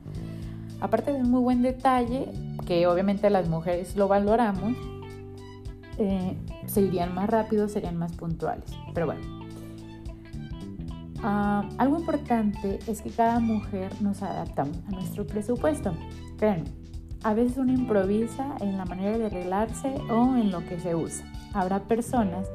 Aparte 0.80 1.12
de 1.12 1.20
un 1.20 1.30
muy 1.30 1.40
buen 1.40 1.62
detalle, 1.62 2.28
que 2.66 2.88
obviamente 2.88 3.30
las 3.30 3.48
mujeres 3.48 3.96
lo 3.96 4.08
valoramos, 4.08 4.76
eh, 5.98 6.36
se 6.66 6.80
irían 6.80 7.14
más 7.14 7.30
rápido, 7.30 7.68
serían 7.68 7.96
más 7.96 8.12
puntuales. 8.12 8.74
Pero 8.92 9.06
bueno, 9.06 9.35
Ah, 11.28 11.68
algo 11.78 11.98
importante 11.98 12.78
es 12.86 13.02
que 13.02 13.10
cada 13.10 13.40
mujer 13.40 13.90
nos 14.00 14.22
adaptamos 14.22 14.78
a 14.86 14.92
nuestro 14.92 15.26
presupuesto. 15.26 15.92
Créanme, 16.38 16.70
a 17.24 17.34
veces 17.34 17.58
uno 17.58 17.72
improvisa 17.72 18.54
en 18.60 18.78
la 18.78 18.84
manera 18.84 19.18
de 19.18 19.26
arreglarse 19.26 19.92
o 20.08 20.36
en 20.36 20.52
lo 20.52 20.64
que 20.64 20.78
se 20.78 20.94
usa. 20.94 21.26
Habrá 21.52 21.80
personas 21.80 22.48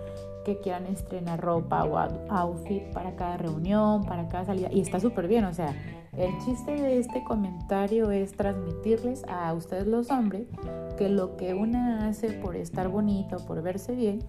que 0.45 0.57
quieran 0.59 0.85
estrenar 0.85 1.41
ropa 1.41 1.83
o 1.83 1.97
outfit 2.29 2.83
para 2.93 3.17
cada 3.17 3.35
reunión, 3.35 4.05
para 4.05 4.29
cada 4.29 4.45
salida. 4.45 4.69
Y 4.71 4.79
está 4.79 5.01
súper 5.01 5.27
bien, 5.27 5.43
o 5.43 5.53
sea, 5.53 5.75
el 6.17 6.37
chiste 6.39 6.73
de 6.73 6.99
este 6.99 7.23
comentario 7.23 8.11
es 8.11 8.33
transmitirles 8.33 9.23
a 9.29 9.53
ustedes 9.53 9.87
los 9.87 10.11
hombres 10.11 10.45
que 10.97 11.07
lo 11.07 11.37
que 11.37 11.53
una 11.53 12.07
hace 12.07 12.31
por 12.33 12.57
estar 12.57 12.89
bonito, 12.89 13.37
por 13.45 13.61
verse 13.61 13.95
bien, 13.95 14.19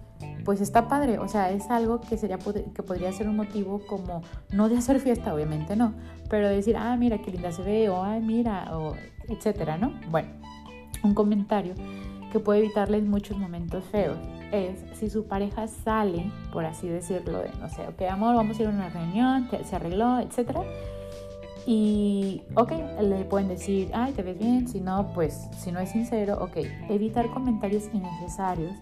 pues 0.45 0.61
está 0.61 0.87
padre. 0.87 1.19
O 1.19 1.27
sea, 1.27 1.51
es 1.51 1.69
algo 1.69 1.99
que, 1.99 2.17
sería, 2.17 2.37
que 2.37 2.83
podría 2.83 3.11
ser 3.11 3.27
un 3.27 3.35
motivo 3.35 3.81
como, 3.85 4.21
no 4.51 4.69
de 4.69 4.77
hacer 4.77 4.99
fiesta, 5.01 5.33
obviamente 5.33 5.75
no, 5.75 5.93
pero 6.29 6.47
de 6.47 6.55
decir, 6.55 6.77
ah, 6.77 6.95
mira 6.95 7.17
qué 7.17 7.31
linda 7.31 7.51
se 7.51 7.63
ve, 7.63 7.89
o 7.89 8.01
ay, 8.01 8.21
mira, 8.21 8.77
o 8.77 8.95
etcétera, 9.27 9.77
¿no? 9.77 9.93
Bueno, 10.09 10.29
un 11.03 11.13
comentario 11.13 11.73
que 12.31 12.39
puede 12.39 12.59
evitarles 12.59 13.03
muchos 13.03 13.37
momentos 13.37 13.83
feos 13.85 14.17
es 14.53 14.79
si 14.97 15.09
su 15.09 15.25
pareja 15.25 15.67
sale, 15.67 16.31
por 16.53 16.63
así 16.63 16.87
decirlo, 16.87 17.39
de 17.39 17.49
no 17.59 17.67
sé, 17.69 17.87
ok, 17.87 18.03
amor, 18.09 18.35
vamos 18.35 18.57
a 18.57 18.61
ir 18.61 18.67
a 18.69 18.71
una 18.71 18.89
reunión, 18.89 19.49
se 19.63 19.75
arregló, 19.75 20.19
etcétera 20.19 20.63
y, 21.65 22.43
ok, 22.55 22.71
le 23.01 23.25
pueden 23.25 23.47
decir, 23.47 23.89
ay, 23.93 24.13
te 24.13 24.23
ves 24.23 24.37
bien, 24.37 24.67
si 24.67 24.81
no, 24.81 25.13
pues, 25.13 25.47
si 25.57 25.71
no 25.71 25.79
es 25.79 25.89
sincero, 25.91 26.37
ok, 26.41 26.57
evitar 26.89 27.29
comentarios 27.31 27.89
innecesarios 27.93 28.73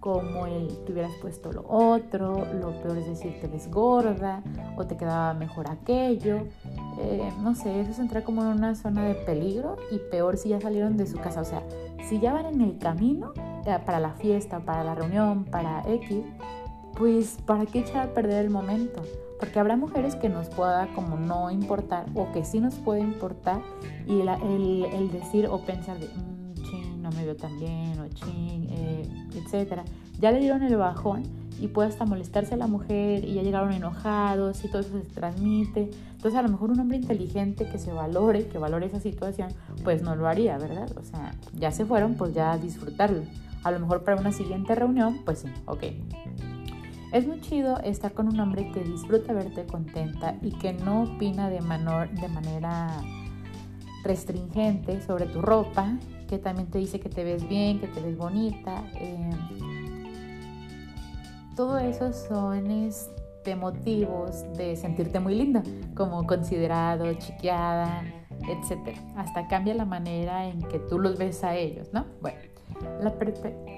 como 0.00 0.46
el 0.46 0.68
te 0.84 0.92
hubieras 0.92 1.12
puesto 1.20 1.52
lo 1.52 1.64
otro, 1.68 2.46
lo 2.54 2.72
peor 2.82 2.96
es 2.96 3.06
decir 3.06 3.38
te 3.38 3.46
ves 3.46 3.70
gorda 3.70 4.42
o 4.76 4.86
te 4.86 4.96
quedaba 4.96 5.34
mejor 5.34 5.70
aquello. 5.70 6.46
Eh, 6.98 7.30
no 7.42 7.54
sé, 7.54 7.80
eso 7.80 7.90
es 7.90 7.98
entrar 7.98 8.24
como 8.24 8.42
en 8.42 8.48
una 8.48 8.74
zona 8.74 9.04
de 9.04 9.14
peligro 9.14 9.76
y 9.90 9.98
peor 10.10 10.38
si 10.38 10.48
ya 10.48 10.60
salieron 10.60 10.96
de 10.96 11.06
su 11.06 11.18
casa. 11.18 11.42
O 11.42 11.44
sea, 11.44 11.62
si 12.08 12.18
ya 12.18 12.32
van 12.32 12.46
en 12.46 12.62
el 12.62 12.78
camino 12.78 13.32
eh, 13.66 13.78
para 13.84 14.00
la 14.00 14.12
fiesta, 14.14 14.60
para 14.60 14.82
la 14.84 14.94
reunión, 14.94 15.44
para 15.44 15.82
X, 15.86 16.24
pues 16.96 17.36
¿para 17.44 17.66
qué 17.66 17.80
echar 17.80 18.08
a 18.08 18.14
perder 18.14 18.46
el 18.46 18.50
momento? 18.50 19.02
Porque 19.40 19.58
habrá 19.58 19.76
mujeres 19.76 20.14
que 20.14 20.28
nos 20.28 20.48
pueda 20.48 20.86
como 20.94 21.16
no 21.16 21.50
importar 21.50 22.06
o 22.14 22.30
que 22.30 22.44
sí 22.44 22.60
nos 22.60 22.74
puede 22.74 23.00
importar 23.00 23.62
y 24.06 24.20
el, 24.20 25.10
decir 25.10 25.46
o 25.46 25.64
pensar 25.64 25.98
de, 25.98 26.06
mmm, 26.06 26.54
ching, 26.62 27.02
no 27.02 27.10
me 27.10 27.24
veo 27.24 27.34
tan 27.34 27.58
bien 27.58 27.98
o 27.98 28.06
ching, 28.08 28.68
eh, 28.70 29.08
etcétera. 29.34 29.84
Ya 30.20 30.30
le 30.30 30.40
dieron 30.40 30.62
el 30.62 30.76
bajón 30.76 31.22
y 31.58 31.68
puede 31.68 31.88
hasta 31.88 32.04
molestarse 32.04 32.54
a 32.54 32.56
la 32.56 32.66
mujer 32.66 33.24
y 33.24 33.34
ya 33.34 33.42
llegaron 33.42 33.72
enojados 33.72 34.64
y 34.64 34.68
todo 34.68 34.80
eso 34.80 34.92
se 34.92 35.06
transmite. 35.14 35.90
Entonces 36.12 36.38
a 36.38 36.42
lo 36.42 36.48
mejor 36.48 36.70
un 36.70 36.80
hombre 36.80 36.98
inteligente 36.98 37.66
que 37.66 37.78
se 37.78 37.92
valore, 37.92 38.46
que 38.46 38.58
valore 38.58 38.86
esa 38.86 39.00
situación, 39.00 39.48
pues 39.84 40.02
no 40.02 40.16
lo 40.16 40.28
haría, 40.28 40.58
¿verdad? 40.58 40.90
O 40.98 41.02
sea, 41.02 41.34
ya 41.54 41.70
se 41.70 41.84
fueron, 41.86 42.14
pues 42.14 42.34
ya 42.34 42.58
disfrutarlo. 42.58 43.22
A 43.62 43.70
lo 43.70 43.80
mejor 43.80 44.04
para 44.04 44.20
una 44.20 44.32
siguiente 44.32 44.74
reunión, 44.74 45.20
pues 45.24 45.40
sí, 45.40 45.48
ok. 45.66 45.84
Es 47.12 47.26
muy 47.26 47.40
chido 47.40 47.78
estar 47.80 48.12
con 48.12 48.28
un 48.28 48.38
hombre 48.38 48.70
que 48.70 48.84
disfruta 48.84 49.32
verte 49.32 49.66
contenta 49.66 50.36
y 50.42 50.52
que 50.52 50.72
no 50.72 51.02
opina 51.02 51.50
de, 51.50 51.56
de 51.56 52.28
manera 52.28 53.02
restringente 54.04 55.00
sobre 55.02 55.26
tu 55.26 55.42
ropa, 55.42 55.98
que 56.28 56.38
también 56.38 56.68
te 56.70 56.78
dice 56.78 57.00
que 57.00 57.08
te 57.08 57.24
ves 57.24 57.48
bien, 57.48 57.80
que 57.80 57.88
te 57.88 58.00
ves 58.00 58.16
bonita. 58.16 58.84
Eh, 58.94 59.30
todo 61.56 61.78
eso 61.78 62.12
son 62.12 62.70
este, 62.70 63.56
motivos 63.56 64.44
de 64.56 64.76
sentirte 64.76 65.18
muy 65.18 65.34
linda, 65.34 65.64
como 65.96 66.24
considerado, 66.28 67.12
chiqueada, 67.14 68.04
etc. 68.48 68.96
Hasta 69.16 69.48
cambia 69.48 69.74
la 69.74 69.84
manera 69.84 70.46
en 70.46 70.60
que 70.60 70.78
tú 70.78 71.00
los 71.00 71.18
ves 71.18 71.42
a 71.42 71.56
ellos, 71.56 71.92
¿no? 71.92 72.06
Bueno. 72.20 72.49
La 73.02 73.14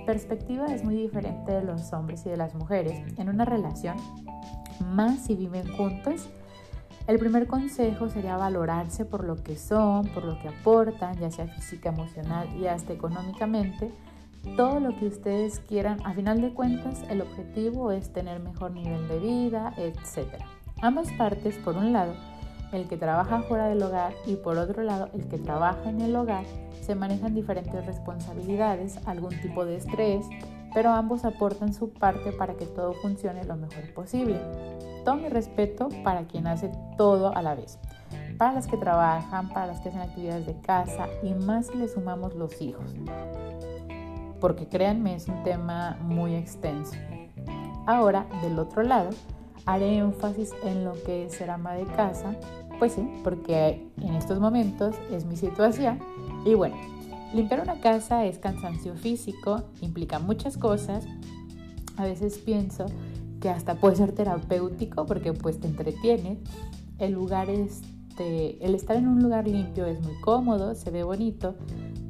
perspectiva 0.07 0.66
es 0.66 0.83
muy 0.83 0.97
diferente 0.97 1.53
de 1.53 1.62
los 1.62 1.93
hombres 1.93 2.27
y 2.27 2.31
de 2.31 2.37
las 2.37 2.55
mujeres 2.55 3.05
en 3.18 3.29
una 3.29 3.45
relación, 3.45 3.97
más 4.81 5.27
si 5.27 5.37
viven 5.37 5.70
juntos. 5.77 6.29
El 7.07 7.18
primer 7.18 7.47
consejo 7.47 8.09
sería 8.09 8.37
valorarse 8.37 9.05
por 9.05 9.25
lo 9.25 9.37
que 9.43 9.57
son, 9.57 10.07
por 10.09 10.25
lo 10.25 10.39
que 10.41 10.49
aportan, 10.49 11.18
ya 11.18 11.31
sea 11.31 11.47
física, 11.47 11.91
emocional 11.91 12.49
y 12.57 12.66
hasta 12.66 12.93
económicamente. 12.93 13.93
Todo 14.57 14.81
lo 14.81 14.97
que 14.99 15.07
ustedes 15.07 15.61
quieran, 15.61 16.05
a 16.05 16.14
final 16.14 16.41
de 16.41 16.53
cuentas, 16.53 17.03
el 17.09 17.20
objetivo 17.20 17.93
es 17.93 18.12
tener 18.12 18.41
mejor 18.41 18.73
nivel 18.73 19.07
de 19.07 19.20
vida, 19.20 19.73
etc. 19.77 20.43
Ambas 20.81 21.12
partes, 21.12 21.57
por 21.59 21.77
un 21.77 21.93
lado, 21.93 22.14
el 22.73 22.89
que 22.89 22.97
trabaja 22.97 23.43
fuera 23.43 23.66
del 23.66 23.83
hogar 23.83 24.14
y 24.27 24.37
por 24.37 24.57
otro 24.57 24.83
lado, 24.83 25.09
el 25.12 25.29
que 25.29 25.39
trabaja 25.39 25.91
en 25.91 26.01
el 26.01 26.16
hogar, 26.16 26.45
se 26.81 26.95
manejan 26.95 27.35
diferentes 27.35 27.87
responsabilidades, 27.87 28.99
algún 29.07 29.39
tipo 29.41 29.64
de 29.64 29.77
estrés, 29.77 30.27
pero 30.75 30.91
ambos 30.91 31.25
aportan 31.25 31.75
su 31.75 31.91
parte 31.91 32.33
para 32.33 32.55
que 32.55 32.66
todo 32.66 32.95
funcione 32.95 33.45
lo 33.45 33.57
mejor 33.57 33.93
posible. 33.95 34.41
Todo 35.05 35.16
mi 35.16 35.29
respeto 35.29 35.89
para 36.03 36.27
quien 36.27 36.47
hace 36.47 36.73
todo 36.97 37.35
a 37.35 37.43
la 37.43 37.55
vez. 37.55 37.79
para 38.39 38.55
las 38.55 38.66
que 38.66 38.77
trabajan, 38.77 39.51
para 39.51 39.66
las 39.66 39.81
que 39.81 39.91
hacen 39.91 40.01
actividades 40.01 40.47
de 40.47 40.59
casa 40.61 41.07
y 41.23 41.33
más 41.35 41.68
si 41.68 41.77
le 41.77 41.87
sumamos 41.87 42.35
los 42.35 42.61
hijos. 42.61 42.93
Porque 44.41 44.66
créanme, 44.66 45.14
es 45.14 45.29
un 45.29 45.43
tema 45.45 45.97
muy 46.01 46.35
extenso. 46.35 46.97
Ahora, 47.87 48.27
del 48.43 48.59
otro 48.59 48.83
lado, 48.83 49.11
haré 49.66 49.99
énfasis 49.99 50.53
en 50.64 50.85
lo 50.85 50.95
que 51.05 51.27
es 51.27 51.35
ser 51.35 51.51
ama 51.51 51.75
de 51.75 51.85
casa, 51.85 52.35
pues 52.83 52.95
sí, 52.95 53.09
porque 53.22 53.87
en 54.01 54.16
estos 54.16 54.41
momentos 54.41 54.97
es 55.12 55.24
mi 55.24 55.37
situación. 55.37 56.01
Y 56.45 56.55
bueno, 56.55 56.74
limpiar 57.33 57.61
una 57.61 57.78
casa 57.78 58.24
es 58.24 58.39
cansancio 58.39 58.97
físico, 58.97 59.62
implica 59.80 60.18
muchas 60.18 60.57
cosas. 60.57 61.07
A 61.97 62.03
veces 62.03 62.39
pienso 62.39 62.87
que 63.41 63.51
hasta 63.51 63.76
puede 63.76 63.95
ser 63.95 64.11
terapéutico 64.11 65.07
porque 65.07 65.33
pues 65.33 65.61
te 65.61 65.68
entretiene. 65.68 66.41
El 66.99 67.12
lugar 67.12 67.51
este, 67.51 68.59
el 68.66 68.74
estar 68.74 68.97
en 68.97 69.07
un 69.07 69.22
lugar 69.22 69.47
limpio 69.47 69.87
es 69.87 70.01
muy 70.03 70.20
cómodo, 70.20 70.74
se 70.74 70.91
ve 70.91 71.05
bonito, 71.05 71.55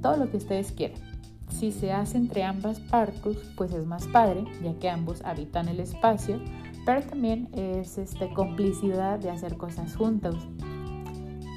todo 0.01 0.17
lo 0.17 0.31
que 0.31 0.39
ustedes 0.39 0.73
quieran. 0.73 1.03
Si 1.51 1.71
se 1.71 1.93
hace 1.93 2.17
entre 2.17 2.45
ambas 2.45 2.81
partes, 2.81 3.37
pues 3.57 3.75
es 3.75 3.85
más 3.85 4.07
padre, 4.07 4.47
ya 4.65 4.73
que 4.79 4.89
ambos 4.89 5.21
habitan 5.23 5.69
el 5.69 5.81
espacio, 5.81 6.41
pero 6.85 7.01
también 7.03 7.49
es 7.53 7.99
este, 7.99 8.33
complicidad 8.33 9.19
de 9.19 9.31
hacer 9.31 9.57
cosas 9.57 9.97
juntos. 9.97 10.37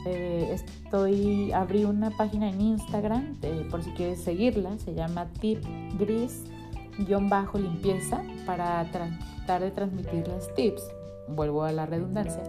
Eh, 0.05 0.49
estoy, 0.53 1.51
abrí 1.51 1.83
una 1.85 2.11
página 2.11 2.49
en 2.49 2.61
Instagram, 2.61 3.35
por 3.71 3.83
si 3.83 3.89
quieres 3.91 4.21
seguirla, 4.21 4.77
se 4.77 4.93
llama 4.93 5.27
Tip 5.39 5.63
Gris-limpieza 5.97 8.21
para 8.45 8.91
tratar 8.91 9.61
de 9.61 9.71
transmitir 9.71 10.27
las 10.27 10.53
tips, 10.53 10.83
vuelvo 11.27 11.63
a 11.63 11.71
la 11.71 11.87
redundancia, 11.87 12.43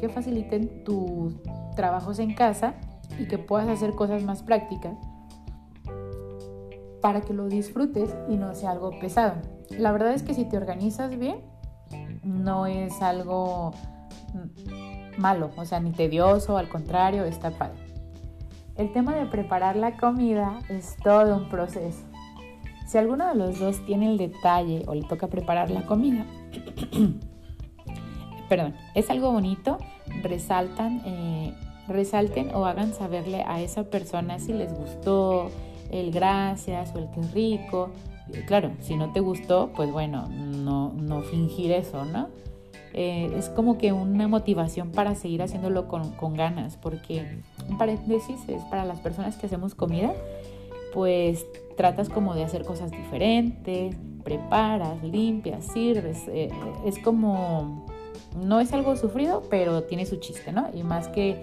que 0.00 0.08
faciliten 0.08 0.82
tus 0.82 1.34
trabajos 1.76 2.18
en 2.18 2.34
casa 2.34 2.74
y 3.20 3.28
que 3.28 3.38
puedas 3.38 3.68
hacer 3.68 3.92
cosas 3.92 4.24
más 4.24 4.42
prácticas 4.42 4.96
para 7.00 7.20
que 7.20 7.32
lo 7.32 7.46
disfrutes 7.46 8.12
y 8.28 8.36
no 8.36 8.52
sea 8.56 8.72
algo 8.72 8.90
pesado. 8.98 9.34
La 9.78 9.92
verdad 9.92 10.12
es 10.12 10.24
que 10.24 10.34
si 10.34 10.44
te 10.44 10.56
organizas 10.56 11.16
bien, 11.16 11.36
no 12.26 12.66
es 12.66 13.00
algo 13.00 13.72
malo, 15.16 15.50
o 15.56 15.64
sea, 15.64 15.80
ni 15.80 15.92
tedioso, 15.92 16.58
al 16.58 16.68
contrario, 16.68 17.24
está 17.24 17.50
padre. 17.50 17.78
El 18.76 18.92
tema 18.92 19.14
de 19.14 19.26
preparar 19.26 19.76
la 19.76 19.96
comida 19.96 20.58
es 20.68 20.96
todo 21.02 21.36
un 21.36 21.48
proceso. 21.48 22.04
Si 22.86 22.98
alguno 22.98 23.28
de 23.28 23.34
los 23.34 23.58
dos 23.58 23.84
tiene 23.86 24.10
el 24.10 24.18
detalle 24.18 24.84
o 24.86 24.94
le 24.94 25.02
toca 25.02 25.28
preparar 25.28 25.70
la 25.70 25.86
comida, 25.86 26.26
perdón, 28.48 28.74
es 28.94 29.08
algo 29.10 29.32
bonito, 29.32 29.78
resaltan, 30.22 31.02
eh, 31.04 31.54
resalten 31.88 32.54
o 32.54 32.66
hagan 32.66 32.92
saberle 32.92 33.42
a 33.46 33.60
esa 33.60 33.84
persona 33.84 34.38
si 34.38 34.52
les 34.52 34.72
gustó, 34.72 35.50
el 35.90 36.10
gracias 36.12 36.94
o 36.94 36.98
el 36.98 37.10
que 37.10 37.20
es 37.20 37.32
rico. 37.32 37.90
Claro, 38.46 38.72
si 38.80 38.96
no 38.96 39.12
te 39.12 39.20
gustó, 39.20 39.70
pues 39.74 39.90
bueno, 39.92 40.28
no, 40.28 40.92
no 40.92 41.22
fingir 41.22 41.72
eso, 41.72 42.04
¿no? 42.04 42.28
Eh, 42.92 43.30
es 43.36 43.50
como 43.50 43.78
que 43.78 43.92
una 43.92 44.26
motivación 44.26 44.90
para 44.90 45.14
seguir 45.14 45.42
haciéndolo 45.42 45.86
con, 45.86 46.12
con 46.12 46.34
ganas, 46.34 46.76
porque 46.76 47.42
en 47.68 47.78
paréntesis 47.78 48.36
es 48.48 48.62
para 48.64 48.84
las 48.84 49.00
personas 49.00 49.36
que 49.36 49.46
hacemos 49.46 49.74
comida, 49.74 50.14
pues 50.94 51.46
tratas 51.76 52.08
como 52.08 52.34
de 52.34 52.42
hacer 52.42 52.64
cosas 52.64 52.90
diferentes, 52.90 53.94
preparas, 54.24 55.02
limpias, 55.04 55.66
sirves, 55.66 56.24
eh, 56.28 56.50
es 56.84 56.98
como, 56.98 57.86
no 58.42 58.60
es 58.60 58.72
algo 58.72 58.96
sufrido, 58.96 59.42
pero 59.50 59.84
tiene 59.84 60.06
su 60.06 60.16
chiste, 60.16 60.52
¿no? 60.52 60.68
Y 60.74 60.82
más 60.82 61.08
que 61.08 61.42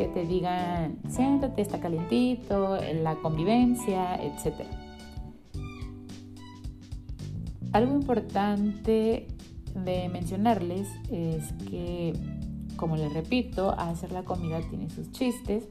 que 0.00 0.06
te 0.06 0.24
digan, 0.24 0.96
siéntate, 1.10 1.60
está 1.60 1.78
calientito, 1.78 2.78
la 3.02 3.16
convivencia, 3.16 4.14
etc. 4.14 4.64
Algo 7.72 7.94
importante 7.94 9.28
de 9.74 10.08
mencionarles 10.08 10.88
es 11.10 11.52
que, 11.68 12.12
como 12.76 12.96
les 12.96 13.12
repito, 13.12 13.78
hacer 13.78 14.10
la 14.12 14.24
comida 14.24 14.60
tiene 14.68 14.90
sus 14.90 15.12
chistes. 15.12 15.68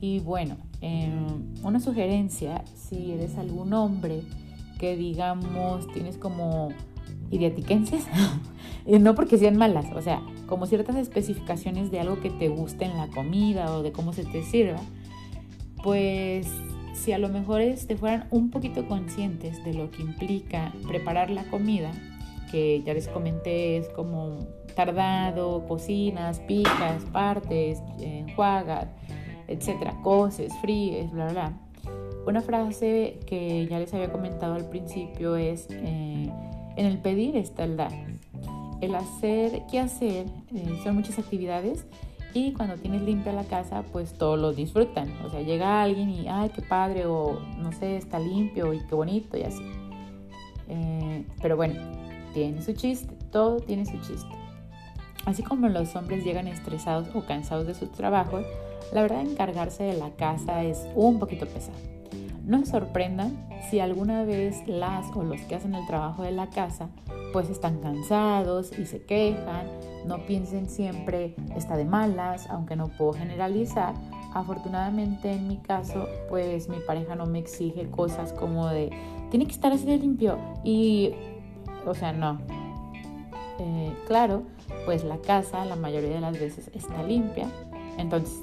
Y 0.00 0.20
bueno, 0.20 0.56
em, 0.82 1.54
una 1.62 1.80
sugerencia, 1.80 2.62
si 2.74 3.12
eres 3.12 3.38
algún 3.38 3.72
hombre 3.72 4.22
que 4.78 4.96
digamos 4.96 5.90
tienes 5.94 6.18
como 6.18 6.68
idiatiquenses, 7.30 8.04
no 9.00 9.14
porque 9.14 9.38
sean 9.38 9.56
malas, 9.56 9.86
o 9.94 10.02
sea, 10.02 10.20
como 10.46 10.66
ciertas 10.66 10.96
especificaciones 10.96 11.90
de 11.90 12.00
algo 12.00 12.20
que 12.20 12.30
te 12.30 12.48
guste 12.48 12.84
en 12.84 12.96
la 12.98 13.08
comida 13.08 13.74
o 13.74 13.82
de 13.82 13.92
cómo 13.92 14.12
se 14.12 14.24
te 14.24 14.44
sirva, 14.44 14.80
pues 15.82 16.48
si 16.96 17.12
a 17.12 17.18
lo 17.18 17.28
mejor 17.28 17.60
te 17.60 17.70
este, 17.70 17.96
fueran 17.96 18.26
un 18.30 18.50
poquito 18.50 18.86
conscientes 18.86 19.62
de 19.64 19.74
lo 19.74 19.90
que 19.90 20.02
implica 20.02 20.72
preparar 20.86 21.30
la 21.30 21.44
comida, 21.44 21.92
que 22.50 22.82
ya 22.82 22.94
les 22.94 23.08
comenté 23.08 23.76
es 23.76 23.88
como 23.90 24.38
tardado, 24.74 25.66
cocinas, 25.66 26.40
picas, 26.40 27.04
partes, 27.12 27.82
enjuagas, 28.00 28.88
etcétera, 29.48 29.94
coces, 30.02 30.52
fríes, 30.60 31.10
bla, 31.12 31.28
bla. 31.28 31.52
Una 32.26 32.42
frase 32.42 33.20
que 33.26 33.66
ya 33.66 33.78
les 33.78 33.94
había 33.94 34.10
comentado 34.10 34.54
al 34.54 34.68
principio 34.68 35.36
es, 35.36 35.68
eh, 35.70 36.30
en 36.76 36.86
el 36.86 36.98
pedir 36.98 37.36
está 37.36 37.64
el 37.64 37.76
dar 37.76 37.92
el 38.80 38.94
hacer, 38.94 39.62
qué 39.70 39.78
hacer, 39.78 40.26
eh, 40.54 40.80
son 40.84 40.96
muchas 40.96 41.18
actividades 41.18 41.86
y 42.36 42.52
cuando 42.52 42.76
tienes 42.76 43.00
limpia 43.00 43.32
la 43.32 43.44
casa, 43.44 43.82
pues 43.92 44.12
todos 44.12 44.38
lo 44.38 44.52
disfrutan. 44.52 45.10
O 45.24 45.30
sea, 45.30 45.40
llega 45.40 45.82
alguien 45.82 46.10
y, 46.10 46.28
ay, 46.28 46.50
qué 46.54 46.60
padre, 46.60 47.06
o 47.06 47.40
no 47.56 47.72
sé, 47.72 47.96
está 47.96 48.18
limpio 48.18 48.74
y 48.74 48.80
qué 48.80 48.94
bonito 48.94 49.38
y 49.38 49.44
así. 49.44 49.62
Eh, 50.68 51.24
pero 51.40 51.56
bueno, 51.56 51.80
tiene 52.34 52.60
su 52.60 52.74
chiste, 52.74 53.14
todo 53.32 53.56
tiene 53.60 53.86
su 53.86 53.98
chiste. 54.02 54.28
Así 55.24 55.42
como 55.42 55.70
los 55.70 55.96
hombres 55.96 56.24
llegan 56.24 56.46
estresados 56.46 57.08
o 57.14 57.24
cansados 57.24 57.66
de 57.66 57.74
su 57.74 57.86
trabajo, 57.86 58.40
la 58.92 59.00
verdad 59.00 59.22
encargarse 59.22 59.84
de 59.84 59.96
la 59.96 60.10
casa 60.10 60.62
es 60.62 60.86
un 60.94 61.18
poquito 61.18 61.46
pesado. 61.46 61.78
No 62.44 62.58
se 62.66 62.72
sorprendan 62.72 63.48
si 63.70 63.80
alguna 63.80 64.24
vez 64.24 64.62
las 64.66 65.06
o 65.16 65.22
los 65.22 65.40
que 65.40 65.54
hacen 65.54 65.74
el 65.74 65.86
trabajo 65.86 66.22
de 66.22 66.32
la 66.32 66.48
casa 66.48 66.90
pues 67.32 67.48
están 67.48 67.80
cansados 67.80 68.78
y 68.78 68.84
se 68.84 69.02
quejan. 69.02 69.95
No 70.06 70.24
piensen 70.24 70.68
siempre 70.68 71.34
está 71.56 71.76
de 71.76 71.84
malas, 71.84 72.48
aunque 72.48 72.76
no 72.76 72.88
puedo 72.88 73.12
generalizar. 73.14 73.94
Afortunadamente 74.34 75.32
en 75.32 75.48
mi 75.48 75.56
caso, 75.56 76.06
pues 76.28 76.68
mi 76.68 76.78
pareja 76.86 77.14
no 77.14 77.26
me 77.26 77.38
exige 77.38 77.90
cosas 77.90 78.32
como 78.32 78.68
de 78.68 78.90
tiene 79.30 79.46
que 79.46 79.52
estar 79.52 79.72
así 79.72 79.84
de 79.84 79.98
limpio 79.98 80.38
y, 80.62 81.12
o 81.84 81.94
sea, 81.94 82.12
no. 82.12 82.38
Eh, 83.58 83.92
claro, 84.06 84.42
pues 84.84 85.02
la 85.04 85.18
casa 85.18 85.64
la 85.64 85.76
mayoría 85.76 86.10
de 86.10 86.20
las 86.20 86.38
veces 86.38 86.70
está 86.74 87.02
limpia, 87.02 87.48
entonces 87.98 88.38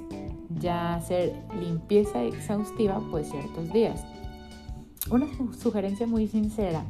ya 0.59 0.95
hacer 0.95 1.34
limpieza 1.59 2.24
exhaustiva 2.24 3.01
pues 3.11 3.30
ciertos 3.30 3.72
días. 3.72 4.03
Una 5.09 5.28
sugerencia 5.61 6.07
muy 6.07 6.28
sincera 6.28 6.84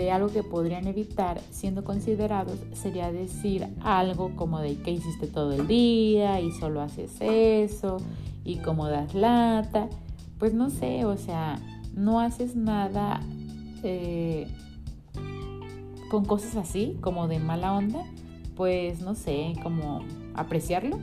de 0.00 0.10
algo 0.10 0.28
que 0.28 0.42
podrían 0.42 0.86
evitar 0.86 1.42
siendo 1.50 1.84
considerados 1.84 2.58
sería 2.72 3.12
decir 3.12 3.66
algo 3.82 4.34
como 4.34 4.60
de 4.60 4.76
que 4.76 4.92
hiciste 4.92 5.26
todo 5.26 5.52
el 5.52 5.66
día 5.66 6.40
y 6.40 6.52
solo 6.52 6.80
haces 6.80 7.12
eso 7.20 7.98
y 8.42 8.56
como 8.56 8.88
das 8.88 9.12
lata. 9.14 9.90
Pues 10.38 10.54
no 10.54 10.70
sé, 10.70 11.04
o 11.04 11.18
sea, 11.18 11.60
no 11.94 12.18
haces 12.18 12.56
nada 12.56 13.20
eh, 13.82 14.48
con 16.10 16.24
cosas 16.24 16.56
así, 16.56 16.96
como 17.02 17.28
de 17.28 17.38
mala 17.38 17.74
onda, 17.74 18.02
pues 18.56 19.02
no 19.02 19.14
sé, 19.14 19.52
como 19.62 20.00
apreciarlo 20.34 20.98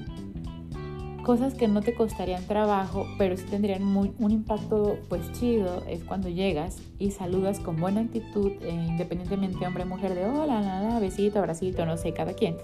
cosas 1.28 1.54
que 1.56 1.68
no 1.68 1.82
te 1.82 1.94
costarían 1.94 2.46
trabajo, 2.46 3.06
pero 3.18 3.36
sí 3.36 3.44
tendrían 3.50 3.84
un 3.84 4.32
impacto 4.32 4.98
pues 5.10 5.30
chido, 5.34 5.84
es 5.86 6.06
cuando 6.06 6.30
llegas 6.30 6.78
y 7.00 7.12
saludas 7.12 7.60
con 7.60 7.76
buena 7.76 8.00
actitud, 8.00 8.54
eh, 8.62 8.70
independientemente 8.70 9.68
hombre 9.68 9.84
o 9.84 9.88
mujer, 9.88 10.16
de 10.16 10.24
hola, 10.24 10.62
la, 10.62 10.82
la, 10.82 11.00
besito, 11.02 11.40
abracito, 11.40 11.86
no 11.86 11.98
sé, 11.98 12.14
cada 12.14 12.32
quien. 12.32 12.56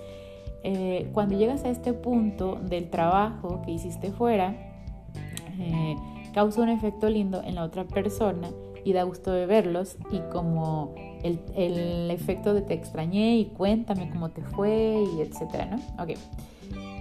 Eh, 0.64 1.10
cuando 1.12 1.38
llegas 1.38 1.66
a 1.66 1.70
este 1.72 1.92
punto 1.92 2.58
del 2.64 2.90
trabajo 2.90 3.62
que 3.66 3.72
hiciste 3.72 4.14
fuera, 4.14 4.56
eh, 5.60 5.98
causa 6.34 6.62
un 6.62 6.70
efecto 6.70 7.10
lindo 7.10 7.44
en 7.44 7.56
la 7.56 7.66
otra 7.66 7.84
persona 7.84 8.48
y 8.86 8.94
da 8.94 9.04
gusto 9.04 9.34
de 9.34 9.46
verlos 9.46 9.98
y 10.10 10.20
como 10.32 10.96
el, 11.22 11.42
el 11.58 12.10
efecto 12.12 12.54
de 12.54 12.62
te 12.62 12.76
extrañé 12.76 13.36
y 13.36 13.46
cuéntame 13.48 14.10
cómo 14.10 14.30
te 14.30 14.42
fue 14.42 15.04
y 15.18 15.20
etcétera, 15.20 15.66
¿no? 15.66 16.02
Ok 16.02 16.18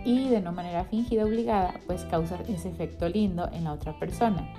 y 0.05 0.29
de 0.29 0.41
no 0.41 0.53
manera 0.53 0.85
fingida 0.85 1.25
obligada, 1.25 1.75
pues 1.87 2.05
causa 2.05 2.39
ese 2.49 2.69
efecto 2.69 3.09
lindo 3.09 3.49
en 3.53 3.65
la 3.65 3.73
otra 3.73 3.99
persona. 3.99 4.53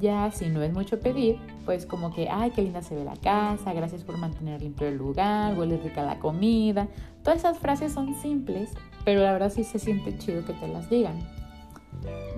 Ya 0.00 0.30
si 0.32 0.48
no 0.48 0.62
es 0.62 0.72
mucho 0.72 0.98
pedir, 0.98 1.38
pues 1.64 1.86
como 1.86 2.12
que, 2.12 2.28
ay, 2.28 2.50
qué 2.50 2.62
linda 2.62 2.82
se 2.82 2.96
ve 2.96 3.04
la 3.04 3.16
casa, 3.16 3.72
gracias 3.72 4.02
por 4.02 4.16
mantener 4.16 4.60
limpio 4.60 4.88
el 4.88 4.96
lugar, 4.96 5.56
huele 5.56 5.76
rica 5.78 6.02
la 6.02 6.18
comida. 6.18 6.88
Todas 7.22 7.40
esas 7.40 7.58
frases 7.58 7.92
son 7.92 8.14
simples, 8.16 8.70
pero 9.04 9.22
la 9.22 9.32
verdad 9.32 9.50
sí 9.50 9.62
se 9.62 9.78
siente 9.78 10.18
chido 10.18 10.44
que 10.44 10.52
te 10.54 10.66
las 10.66 10.90
digan. 10.90 11.18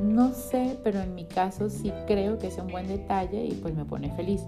No 0.01 0.33
sé, 0.33 0.79
pero 0.85 1.01
en 1.01 1.15
mi 1.15 1.25
caso 1.25 1.71
sí 1.71 1.93
creo 2.07 2.39
que 2.39 2.49
es 2.49 2.59
un 2.59 2.69
buen 2.69 2.87
detalle 2.87 3.45
y 3.47 3.53
pues 3.53 3.75
me 3.75 3.85
pone 3.85 4.11
feliz. 4.15 4.43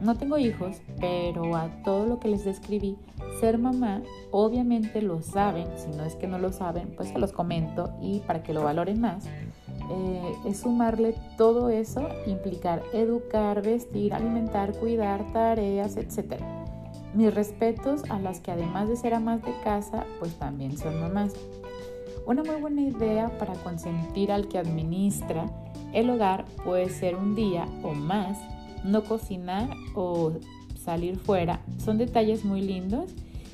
No 0.00 0.16
tengo 0.16 0.38
hijos, 0.38 0.80
pero 1.00 1.56
a 1.56 1.68
todo 1.82 2.06
lo 2.06 2.20
que 2.20 2.28
les 2.28 2.44
describí, 2.44 2.96
ser 3.40 3.58
mamá, 3.58 4.02
obviamente 4.30 5.02
lo 5.02 5.22
saben, 5.22 5.66
si 5.76 5.88
no 5.96 6.04
es 6.04 6.14
que 6.14 6.28
no 6.28 6.38
lo 6.38 6.52
saben, 6.52 6.94
pues 6.96 7.08
se 7.08 7.18
los 7.18 7.32
comento 7.32 7.92
y 8.00 8.20
para 8.20 8.42
que 8.44 8.52
lo 8.52 8.62
valoren 8.62 9.00
más, 9.00 9.26
eh, 9.90 10.32
es 10.46 10.58
sumarle 10.58 11.14
todo 11.36 11.68
eso, 11.68 12.08
implicar 12.26 12.82
educar, 12.92 13.60
vestir, 13.62 14.14
alimentar, 14.14 14.72
cuidar, 14.72 15.32
tareas, 15.32 15.96
etc. 15.96 16.40
Mis 17.14 17.34
respetos 17.34 18.02
a 18.08 18.20
las 18.20 18.40
que 18.40 18.52
además 18.52 18.88
de 18.88 18.96
ser 18.96 19.14
amas 19.14 19.42
de 19.42 19.52
casa, 19.64 20.04
pues 20.20 20.34
también 20.34 20.78
son 20.78 21.00
mamás. 21.00 21.32
Una 22.24 22.44
muy 22.44 22.56
buena 22.60 22.82
idea 22.82 23.36
para 23.38 23.54
consentir 23.54 24.30
al 24.30 24.46
que 24.48 24.58
administra 24.58 25.46
el 25.92 26.10
hogar 26.10 26.44
puede 26.64 26.90
ser 26.90 27.16
un 27.16 27.34
día 27.34 27.66
o 27.82 27.94
más 27.94 28.38
no 28.90 29.04
cocinar 29.04 29.70
o 29.94 30.32
salir 30.76 31.18
fuera. 31.18 31.60
Son 31.78 31.98
detalles 31.98 32.44
muy 32.44 32.62
lindos 32.62 33.12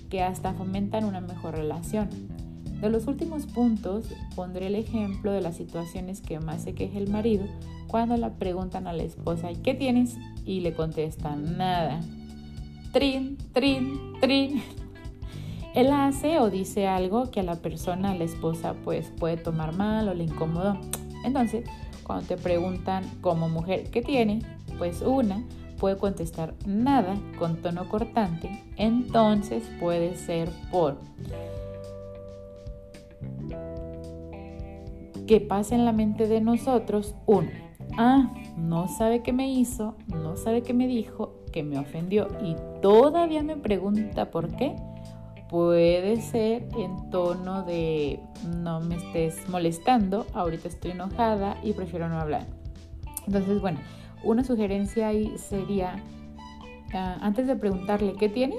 que 0.09 0.23
hasta 0.23 0.55
fomentan 0.55 1.05
una 1.05 1.21
mejor 1.21 1.57
relación. 1.57 2.09
De 2.81 2.91
los 2.91 3.07
últimos 3.07 3.47
puntos 3.47 4.07
pondré 4.37 4.67
el 4.67 4.75
ejemplo 4.75 5.33
de 5.33 5.41
las 5.41 5.57
situaciones 5.57 6.21
que 6.21 6.41
más 6.41 6.63
se 6.63 6.75
queja 6.75 6.99
el 6.99 7.09
marido 7.09 7.45
cuando 7.87 8.17
le 8.17 8.29
preguntan 8.31 8.87
a 8.87 8.93
la 8.93 9.05
esposa 9.05 9.49
¿qué 9.63 9.75
tienes? 9.75 10.17
y 10.45 10.61
le 10.61 10.75
contestan 10.75 11.57
nada. 11.57 12.01
Trin, 12.93 13.39
trin, 13.53 14.13
trin 14.21 14.63
él 15.75 15.91
hace 15.93 16.39
o 16.39 16.51
dice 16.51 16.87
algo 16.87 17.31
que 17.31 17.41
a 17.41 17.43
la 17.43 17.57
persona, 17.57 18.13
a 18.13 18.15
la 18.15 18.25
esposa, 18.25 18.75
pues 18.85 19.11
puede 19.19 19.37
tomar 19.37 19.75
mal 19.75 20.09
o 20.09 20.15
le 20.15 20.25
incomodó. 20.25 20.79
Entonces, 21.25 21.69
cuando 22.05 22.27
te 22.27 22.37
preguntan 22.37 23.05
como 23.21 23.49
mujer, 23.49 23.91
¿qué 23.91 24.01
tiene? 24.01 24.43
Pues 24.79 25.03
una 25.03 25.45
puede 25.79 25.97
contestar 25.97 26.55
nada 26.67 27.17
con 27.39 27.57
tono 27.57 27.89
cortante, 27.89 28.63
entonces 28.77 29.63
puede 29.81 30.17
ser 30.17 30.49
por 30.71 30.99
que 35.27 35.41
pasa 35.41 35.75
en 35.75 35.85
la 35.85 35.93
mente 35.93 36.29
de 36.29 36.41
nosotros 36.41 37.15
uno, 37.27 37.51
ah, 37.97 38.31
no 38.57 38.89
sabe 38.89 39.23
qué 39.23 39.33
me 39.33 39.51
hizo, 39.51 39.97
no 40.09 40.37
sabe 40.37 40.63
qué 40.63 40.75
me 40.75 40.87
dijo, 40.87 41.35
que 41.53 41.63
me 41.63 41.79
ofendió 41.79 42.29
y 42.43 42.57
todavía 42.83 43.43
me 43.43 43.57
pregunta 43.57 44.31
por 44.31 44.57
qué 44.57 44.75
puede 45.49 46.21
ser 46.21 46.69
en 46.77 47.11
tono 47.11 47.63
de 47.63 48.19
no 48.57 48.81
me 48.81 48.97
estés 48.97 49.49
molestando, 49.49 50.27
ahorita 50.35 50.67
estoy 50.67 50.91
enojada 50.91 51.57
y 51.63 51.73
prefiero 51.73 52.09
no 52.09 52.19
hablar. 52.19 52.45
Entonces, 53.27 53.61
bueno, 53.61 53.79
una 54.25 54.45
sugerencia 54.45 55.09
ahí 55.09 55.33
sería, 55.37 56.03
ah, 56.93 57.19
antes 57.21 57.47
de 57.47 57.57
preguntarle 57.57 58.15
qué 58.15 58.29
tiene, 58.29 58.57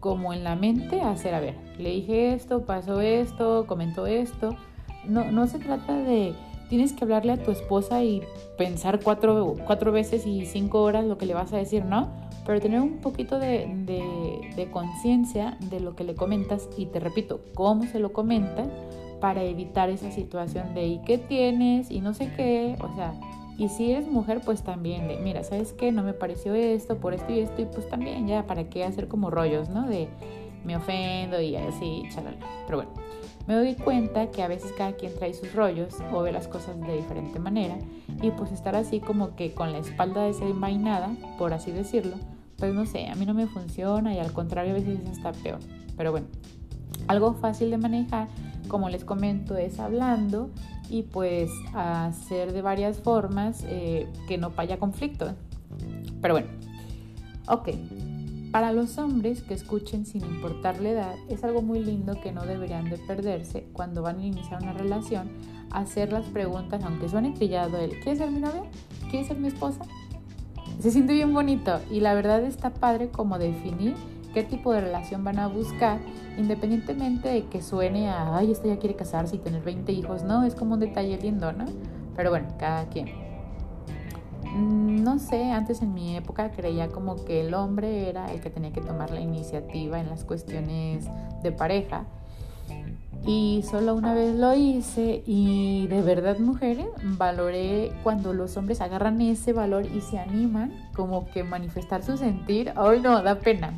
como 0.00 0.32
en 0.32 0.44
la 0.44 0.54
mente, 0.54 1.00
hacer, 1.00 1.34
a 1.34 1.40
ver, 1.40 1.56
le 1.78 1.90
dije 1.90 2.32
esto, 2.32 2.64
pasó 2.64 3.00
esto, 3.00 3.66
comentó 3.66 4.06
esto. 4.06 4.56
No, 5.04 5.30
no 5.30 5.46
se 5.46 5.58
trata 5.58 5.94
de, 5.94 6.34
tienes 6.68 6.92
que 6.92 7.04
hablarle 7.04 7.32
a 7.32 7.42
tu 7.42 7.50
esposa 7.50 8.04
y 8.04 8.22
pensar 8.56 9.00
cuatro, 9.02 9.56
cuatro 9.66 9.90
veces 9.90 10.26
y 10.26 10.46
cinco 10.46 10.82
horas 10.82 11.04
lo 11.04 11.18
que 11.18 11.26
le 11.26 11.34
vas 11.34 11.52
a 11.52 11.56
decir, 11.56 11.84
¿no? 11.84 12.28
pero 12.48 12.62
tener 12.62 12.80
un 12.80 12.96
poquito 12.96 13.38
de, 13.38 14.68
conciencia 14.72 15.58
de 15.68 15.80
lo 15.80 15.94
que 15.94 16.02
le 16.02 16.14
comentas 16.14 16.66
y 16.78 16.86
te 16.86 16.98
repito, 16.98 17.42
cómo 17.52 17.84
se 17.84 17.98
lo 17.98 18.14
comenta 18.14 18.64
para 19.20 19.42
evitar 19.42 19.90
esa 19.90 20.10
situación 20.10 20.72
de 20.72 20.86
¿y 20.86 20.98
qué 21.04 21.18
tienes? 21.18 21.90
y 21.90 22.00
no 22.00 22.14
sé 22.14 22.32
qué, 22.34 22.74
o 22.80 22.94
sea, 22.96 23.12
y 23.58 23.68
si 23.68 23.90
eres 23.90 24.06
mujer, 24.06 24.40
pues 24.44 24.62
también 24.62 25.08
de, 25.08 25.16
mira, 25.16 25.42
¿sabes 25.42 25.72
qué? 25.72 25.90
No 25.90 26.04
me 26.04 26.12
pareció 26.12 26.54
esto, 26.54 26.98
por 26.98 27.12
esto 27.12 27.32
y 27.32 27.40
esto, 27.40 27.60
y 27.60 27.64
pues 27.64 27.88
también 27.88 28.28
ya, 28.28 28.46
¿para 28.46 28.70
qué 28.70 28.84
hacer 28.84 29.08
como 29.08 29.30
rollos, 29.30 29.68
no? 29.68 29.88
De 29.88 30.08
me 30.64 30.76
ofendo 30.76 31.40
y 31.40 31.56
así, 31.56 32.04
chalala. 32.14 32.38
Pero 32.66 32.78
bueno, 32.78 32.92
me 33.48 33.54
doy 33.54 33.74
cuenta 33.74 34.30
que 34.30 34.44
a 34.44 34.48
veces 34.48 34.72
cada 34.78 34.92
quien 34.92 35.12
trae 35.12 35.34
sus 35.34 35.52
rollos 35.54 35.96
o 36.12 36.22
ve 36.22 36.30
las 36.30 36.46
cosas 36.46 36.80
de 36.80 36.96
diferente 36.98 37.40
manera 37.40 37.78
y 38.22 38.30
pues 38.30 38.52
estar 38.52 38.76
así 38.76 39.00
como 39.00 39.34
que 39.34 39.52
con 39.52 39.72
la 39.72 39.78
espalda 39.78 40.22
desenvainada, 40.22 41.10
por 41.36 41.52
así 41.52 41.72
decirlo, 41.72 42.14
pues 42.58 42.72
no 42.72 42.86
sé, 42.86 43.08
a 43.08 43.16
mí 43.16 43.26
no 43.26 43.34
me 43.34 43.48
funciona 43.48 44.14
y 44.14 44.20
al 44.20 44.32
contrario 44.32 44.70
a 44.70 44.74
veces 44.74 45.00
está 45.10 45.32
peor. 45.32 45.58
Pero 45.96 46.12
bueno, 46.12 46.28
algo 47.08 47.34
fácil 47.34 47.70
de 47.70 47.78
manejar, 47.78 48.28
como 48.68 48.88
les 48.88 49.04
comento, 49.04 49.56
es 49.56 49.80
hablando 49.80 50.50
y 50.90 51.02
pues 51.02 51.50
hacer 51.74 52.52
de 52.52 52.62
varias 52.62 52.98
formas 52.98 53.64
eh, 53.66 54.06
que 54.26 54.38
no 54.38 54.52
haya 54.56 54.78
conflicto. 54.78 55.34
Pero 56.20 56.34
bueno, 56.34 56.48
ok. 57.48 57.68
Para 58.50 58.72
los 58.72 58.96
hombres 58.96 59.42
que 59.42 59.52
escuchen 59.52 60.06
sin 60.06 60.22
importar 60.24 60.80
la 60.80 60.88
edad, 60.88 61.14
es 61.28 61.44
algo 61.44 61.60
muy 61.60 61.84
lindo 61.84 62.18
que 62.20 62.32
no 62.32 62.46
deberían 62.46 62.88
de 62.88 62.96
perderse 62.96 63.66
cuando 63.74 64.00
van 64.00 64.20
a 64.20 64.24
iniciar 64.24 64.62
una 64.62 64.72
relación, 64.72 65.28
hacer 65.70 66.12
las 66.12 66.24
preguntas, 66.26 66.82
aunque 66.82 67.10
suene 67.10 67.32
trillado 67.32 67.76
el 67.78 67.90
¿quieres 68.00 68.18
ser 68.18 68.30
mi 68.30 68.40
novia? 68.40 68.62
¿Quieres 69.10 69.28
ser 69.28 69.38
mi 69.38 69.48
esposa? 69.48 69.84
Se 70.80 70.90
siente 70.90 71.12
bien 71.12 71.34
bonito 71.34 71.80
y 71.90 72.00
la 72.00 72.14
verdad 72.14 72.42
está 72.42 72.70
padre 72.70 73.10
como 73.10 73.38
definir 73.38 73.94
qué 74.38 74.44
tipo 74.44 74.72
de 74.72 74.80
relación 74.80 75.24
van 75.24 75.40
a 75.40 75.48
buscar, 75.48 75.98
independientemente 76.36 77.28
de 77.28 77.46
que 77.46 77.60
suene 77.60 78.08
a, 78.08 78.36
ay, 78.36 78.52
esta 78.52 78.68
ya 78.68 78.78
quiere 78.78 78.94
casarse 78.94 79.34
y 79.34 79.40
tener 79.40 79.62
20 79.62 79.90
hijos, 79.90 80.22
no, 80.22 80.44
es 80.44 80.54
como 80.54 80.74
un 80.74 80.80
detalle 80.80 81.18
lindo, 81.18 81.52
¿no? 81.52 81.64
Pero 82.14 82.30
bueno, 82.30 82.46
cada 82.56 82.84
quien. 82.84 83.08
Mm, 84.54 85.02
no 85.02 85.18
sé, 85.18 85.50
antes 85.50 85.82
en 85.82 85.92
mi 85.92 86.16
época 86.16 86.52
creía 86.52 86.86
como 86.86 87.24
que 87.24 87.40
el 87.40 87.52
hombre 87.52 88.08
era 88.08 88.26
el 88.26 88.40
que 88.40 88.48
tenía 88.48 88.72
que 88.72 88.80
tomar 88.80 89.10
la 89.10 89.20
iniciativa 89.20 89.98
en 89.98 90.08
las 90.08 90.22
cuestiones 90.24 91.06
de 91.42 91.50
pareja 91.50 92.06
y 93.26 93.64
solo 93.68 93.96
una 93.96 94.14
vez 94.14 94.36
lo 94.36 94.54
hice 94.54 95.24
y 95.26 95.88
de 95.88 96.00
verdad 96.02 96.38
mujeres 96.38 96.86
valoré 97.02 97.92
cuando 98.04 98.32
los 98.32 98.56
hombres 98.56 98.80
agarran 98.80 99.20
ese 99.20 99.52
valor 99.52 99.84
y 99.84 100.00
se 100.00 100.20
animan 100.20 100.72
como 100.94 101.26
que 101.26 101.42
manifestar 101.42 102.04
su 102.04 102.16
sentir, 102.16 102.72
ay 102.76 103.00
no, 103.00 103.20
da 103.22 103.40
pena. 103.40 103.74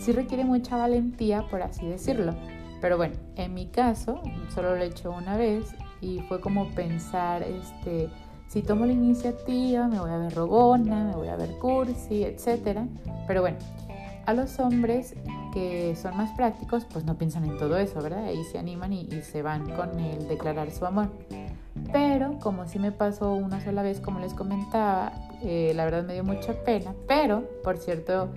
Sí 0.00 0.12
requiere 0.12 0.44
mucha 0.44 0.76
valentía 0.76 1.48
por 1.48 1.62
así 1.62 1.86
decirlo, 1.86 2.34
pero 2.80 2.96
bueno, 2.96 3.14
en 3.36 3.54
mi 3.54 3.66
caso 3.66 4.20
solo 4.54 4.76
lo 4.76 4.82
he 4.82 4.86
hecho 4.86 5.10
una 5.10 5.36
vez 5.36 5.74
y 6.00 6.20
fue 6.20 6.40
como 6.40 6.68
pensar 6.70 7.42
este 7.42 8.08
si 8.48 8.62
tomo 8.62 8.86
la 8.86 8.92
iniciativa 8.92 9.88
me 9.88 10.00
voy 10.00 10.10
a 10.10 10.16
ver 10.16 10.34
rogona, 10.34 11.04
me 11.04 11.14
voy 11.14 11.28
a 11.28 11.36
ver 11.36 11.58
cursi, 11.58 12.24
etcétera, 12.24 12.86
pero 13.26 13.42
bueno, 13.42 13.58
a 14.28 14.34
los 14.34 14.58
hombres 14.58 15.14
que 15.52 15.96
son 15.96 16.16
más 16.16 16.30
prácticos, 16.32 16.84
pues 16.84 17.04
no 17.04 17.16
piensan 17.16 17.44
en 17.44 17.56
todo 17.56 17.78
eso, 17.78 18.02
¿verdad? 18.02 18.30
Y 18.30 18.44
se 18.44 18.58
animan 18.58 18.92
y, 18.92 19.08
se 19.22 19.40
van 19.42 19.70
con 19.74 19.98
el 19.98 20.28
declarar 20.28 20.70
su 20.70 20.84
amor. 20.84 21.10
Pero 21.92 22.38
como 22.38 22.66
sí 22.66 22.78
me 22.78 22.92
pasó 22.92 23.32
una 23.32 23.60
sola 23.62 23.82
vez, 23.82 24.00
como 24.00 24.20
les 24.20 24.34
comentaba, 24.34 25.12
eh, 25.42 25.72
la 25.74 25.84
verdad 25.84 26.04
me 26.04 26.14
dio 26.14 26.24
mucha 26.24 26.52
pena. 26.64 26.94
Pero, 27.06 27.48
por 27.62 27.78
cierto, 27.78 28.28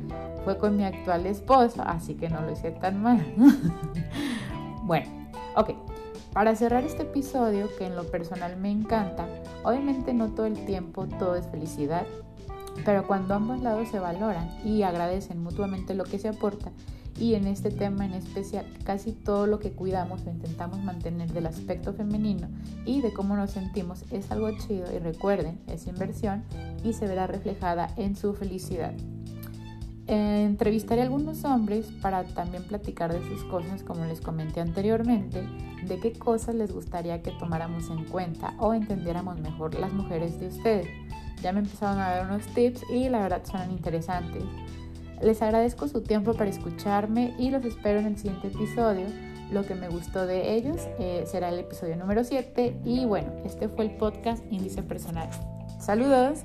fue 0.43 0.57
con 0.57 0.77
mi 0.77 0.83
actual 0.83 1.25
esposo, 1.25 1.81
así 1.85 2.15
que 2.15 2.29
no 2.29 2.41
lo 2.41 2.51
hice 2.51 2.71
tan 2.71 3.01
mal. 3.01 3.25
bueno, 4.83 5.07
ok. 5.55 5.71
Para 6.33 6.55
cerrar 6.55 6.85
este 6.85 7.03
episodio, 7.03 7.67
que 7.77 7.85
en 7.85 7.95
lo 7.95 8.05
personal 8.05 8.55
me 8.55 8.71
encanta, 8.71 9.27
obviamente 9.63 10.13
no 10.13 10.29
todo 10.29 10.45
el 10.45 10.65
tiempo 10.65 11.05
todo 11.19 11.35
es 11.35 11.45
felicidad, 11.47 12.05
pero 12.85 13.05
cuando 13.05 13.33
ambos 13.33 13.61
lados 13.61 13.89
se 13.89 13.99
valoran 13.99 14.49
y 14.63 14.83
agradecen 14.83 15.43
mutuamente 15.43 15.93
lo 15.93 16.05
que 16.05 16.19
se 16.19 16.29
aporta, 16.29 16.71
y 17.19 17.35
en 17.35 17.47
este 17.47 17.71
tema 17.71 18.05
en 18.05 18.13
especial 18.13 18.65
casi 18.83 19.11
todo 19.11 19.47
lo 19.47 19.59
que 19.59 19.71
cuidamos 19.71 20.21
o 20.25 20.29
intentamos 20.29 20.83
mantener 20.83 21.31
del 21.31 21.45
aspecto 21.45 21.93
femenino 21.93 22.47
y 22.85 23.01
de 23.01 23.13
cómo 23.13 23.35
nos 23.35 23.51
sentimos 23.51 24.03
es 24.11 24.31
algo 24.31 24.51
chido 24.57 24.85
y 24.93 24.99
recuerden, 24.99 25.59
es 25.67 25.87
inversión 25.87 26.43
y 26.83 26.93
se 26.93 27.07
verá 27.07 27.27
reflejada 27.27 27.89
en 27.97 28.15
su 28.15 28.33
felicidad. 28.33 28.93
Eh, 30.07 30.43
entrevistaré 30.43 31.01
a 31.01 31.03
algunos 31.05 31.45
hombres 31.45 31.85
para 32.01 32.23
también 32.23 32.63
platicar 32.63 33.13
de 33.13 33.25
sus 33.29 33.43
cosas, 33.45 33.83
como 33.83 34.03
les 34.05 34.19
comenté 34.19 34.59
anteriormente, 34.59 35.47
de 35.87 35.99
qué 35.99 36.11
cosas 36.13 36.55
les 36.55 36.73
gustaría 36.73 37.21
que 37.21 37.31
tomáramos 37.31 37.89
en 37.89 38.03
cuenta 38.05 38.53
o 38.57 38.73
entendiéramos 38.73 39.39
mejor 39.39 39.75
las 39.75 39.93
mujeres 39.93 40.39
de 40.39 40.47
ustedes. 40.47 40.87
Ya 41.41 41.53
me 41.53 41.59
empezaron 41.59 41.99
a 41.99 42.09
dar 42.09 42.25
unos 42.25 42.45
tips 42.47 42.83
y 42.91 43.09
la 43.09 43.21
verdad 43.21 43.43
son 43.45 43.71
interesantes. 43.71 44.43
Les 45.21 45.41
agradezco 45.41 45.87
su 45.87 46.01
tiempo 46.01 46.33
para 46.33 46.49
escucharme 46.49 47.35
y 47.37 47.51
los 47.51 47.63
espero 47.65 47.99
en 47.99 48.07
el 48.07 48.17
siguiente 48.17 48.47
episodio. 48.47 49.05
Lo 49.51 49.65
que 49.65 49.75
me 49.75 49.89
gustó 49.89 50.25
de 50.25 50.55
ellos 50.55 50.77
eh, 50.97 51.23
será 51.27 51.49
el 51.49 51.59
episodio 51.59 51.97
número 51.97 52.23
7 52.23 52.77
y 52.85 53.05
bueno, 53.05 53.31
este 53.45 53.67
fue 53.67 53.85
el 53.85 53.91
podcast 53.97 54.43
Índice 54.49 54.81
Personal. 54.81 55.29
Saludos. 55.79 56.39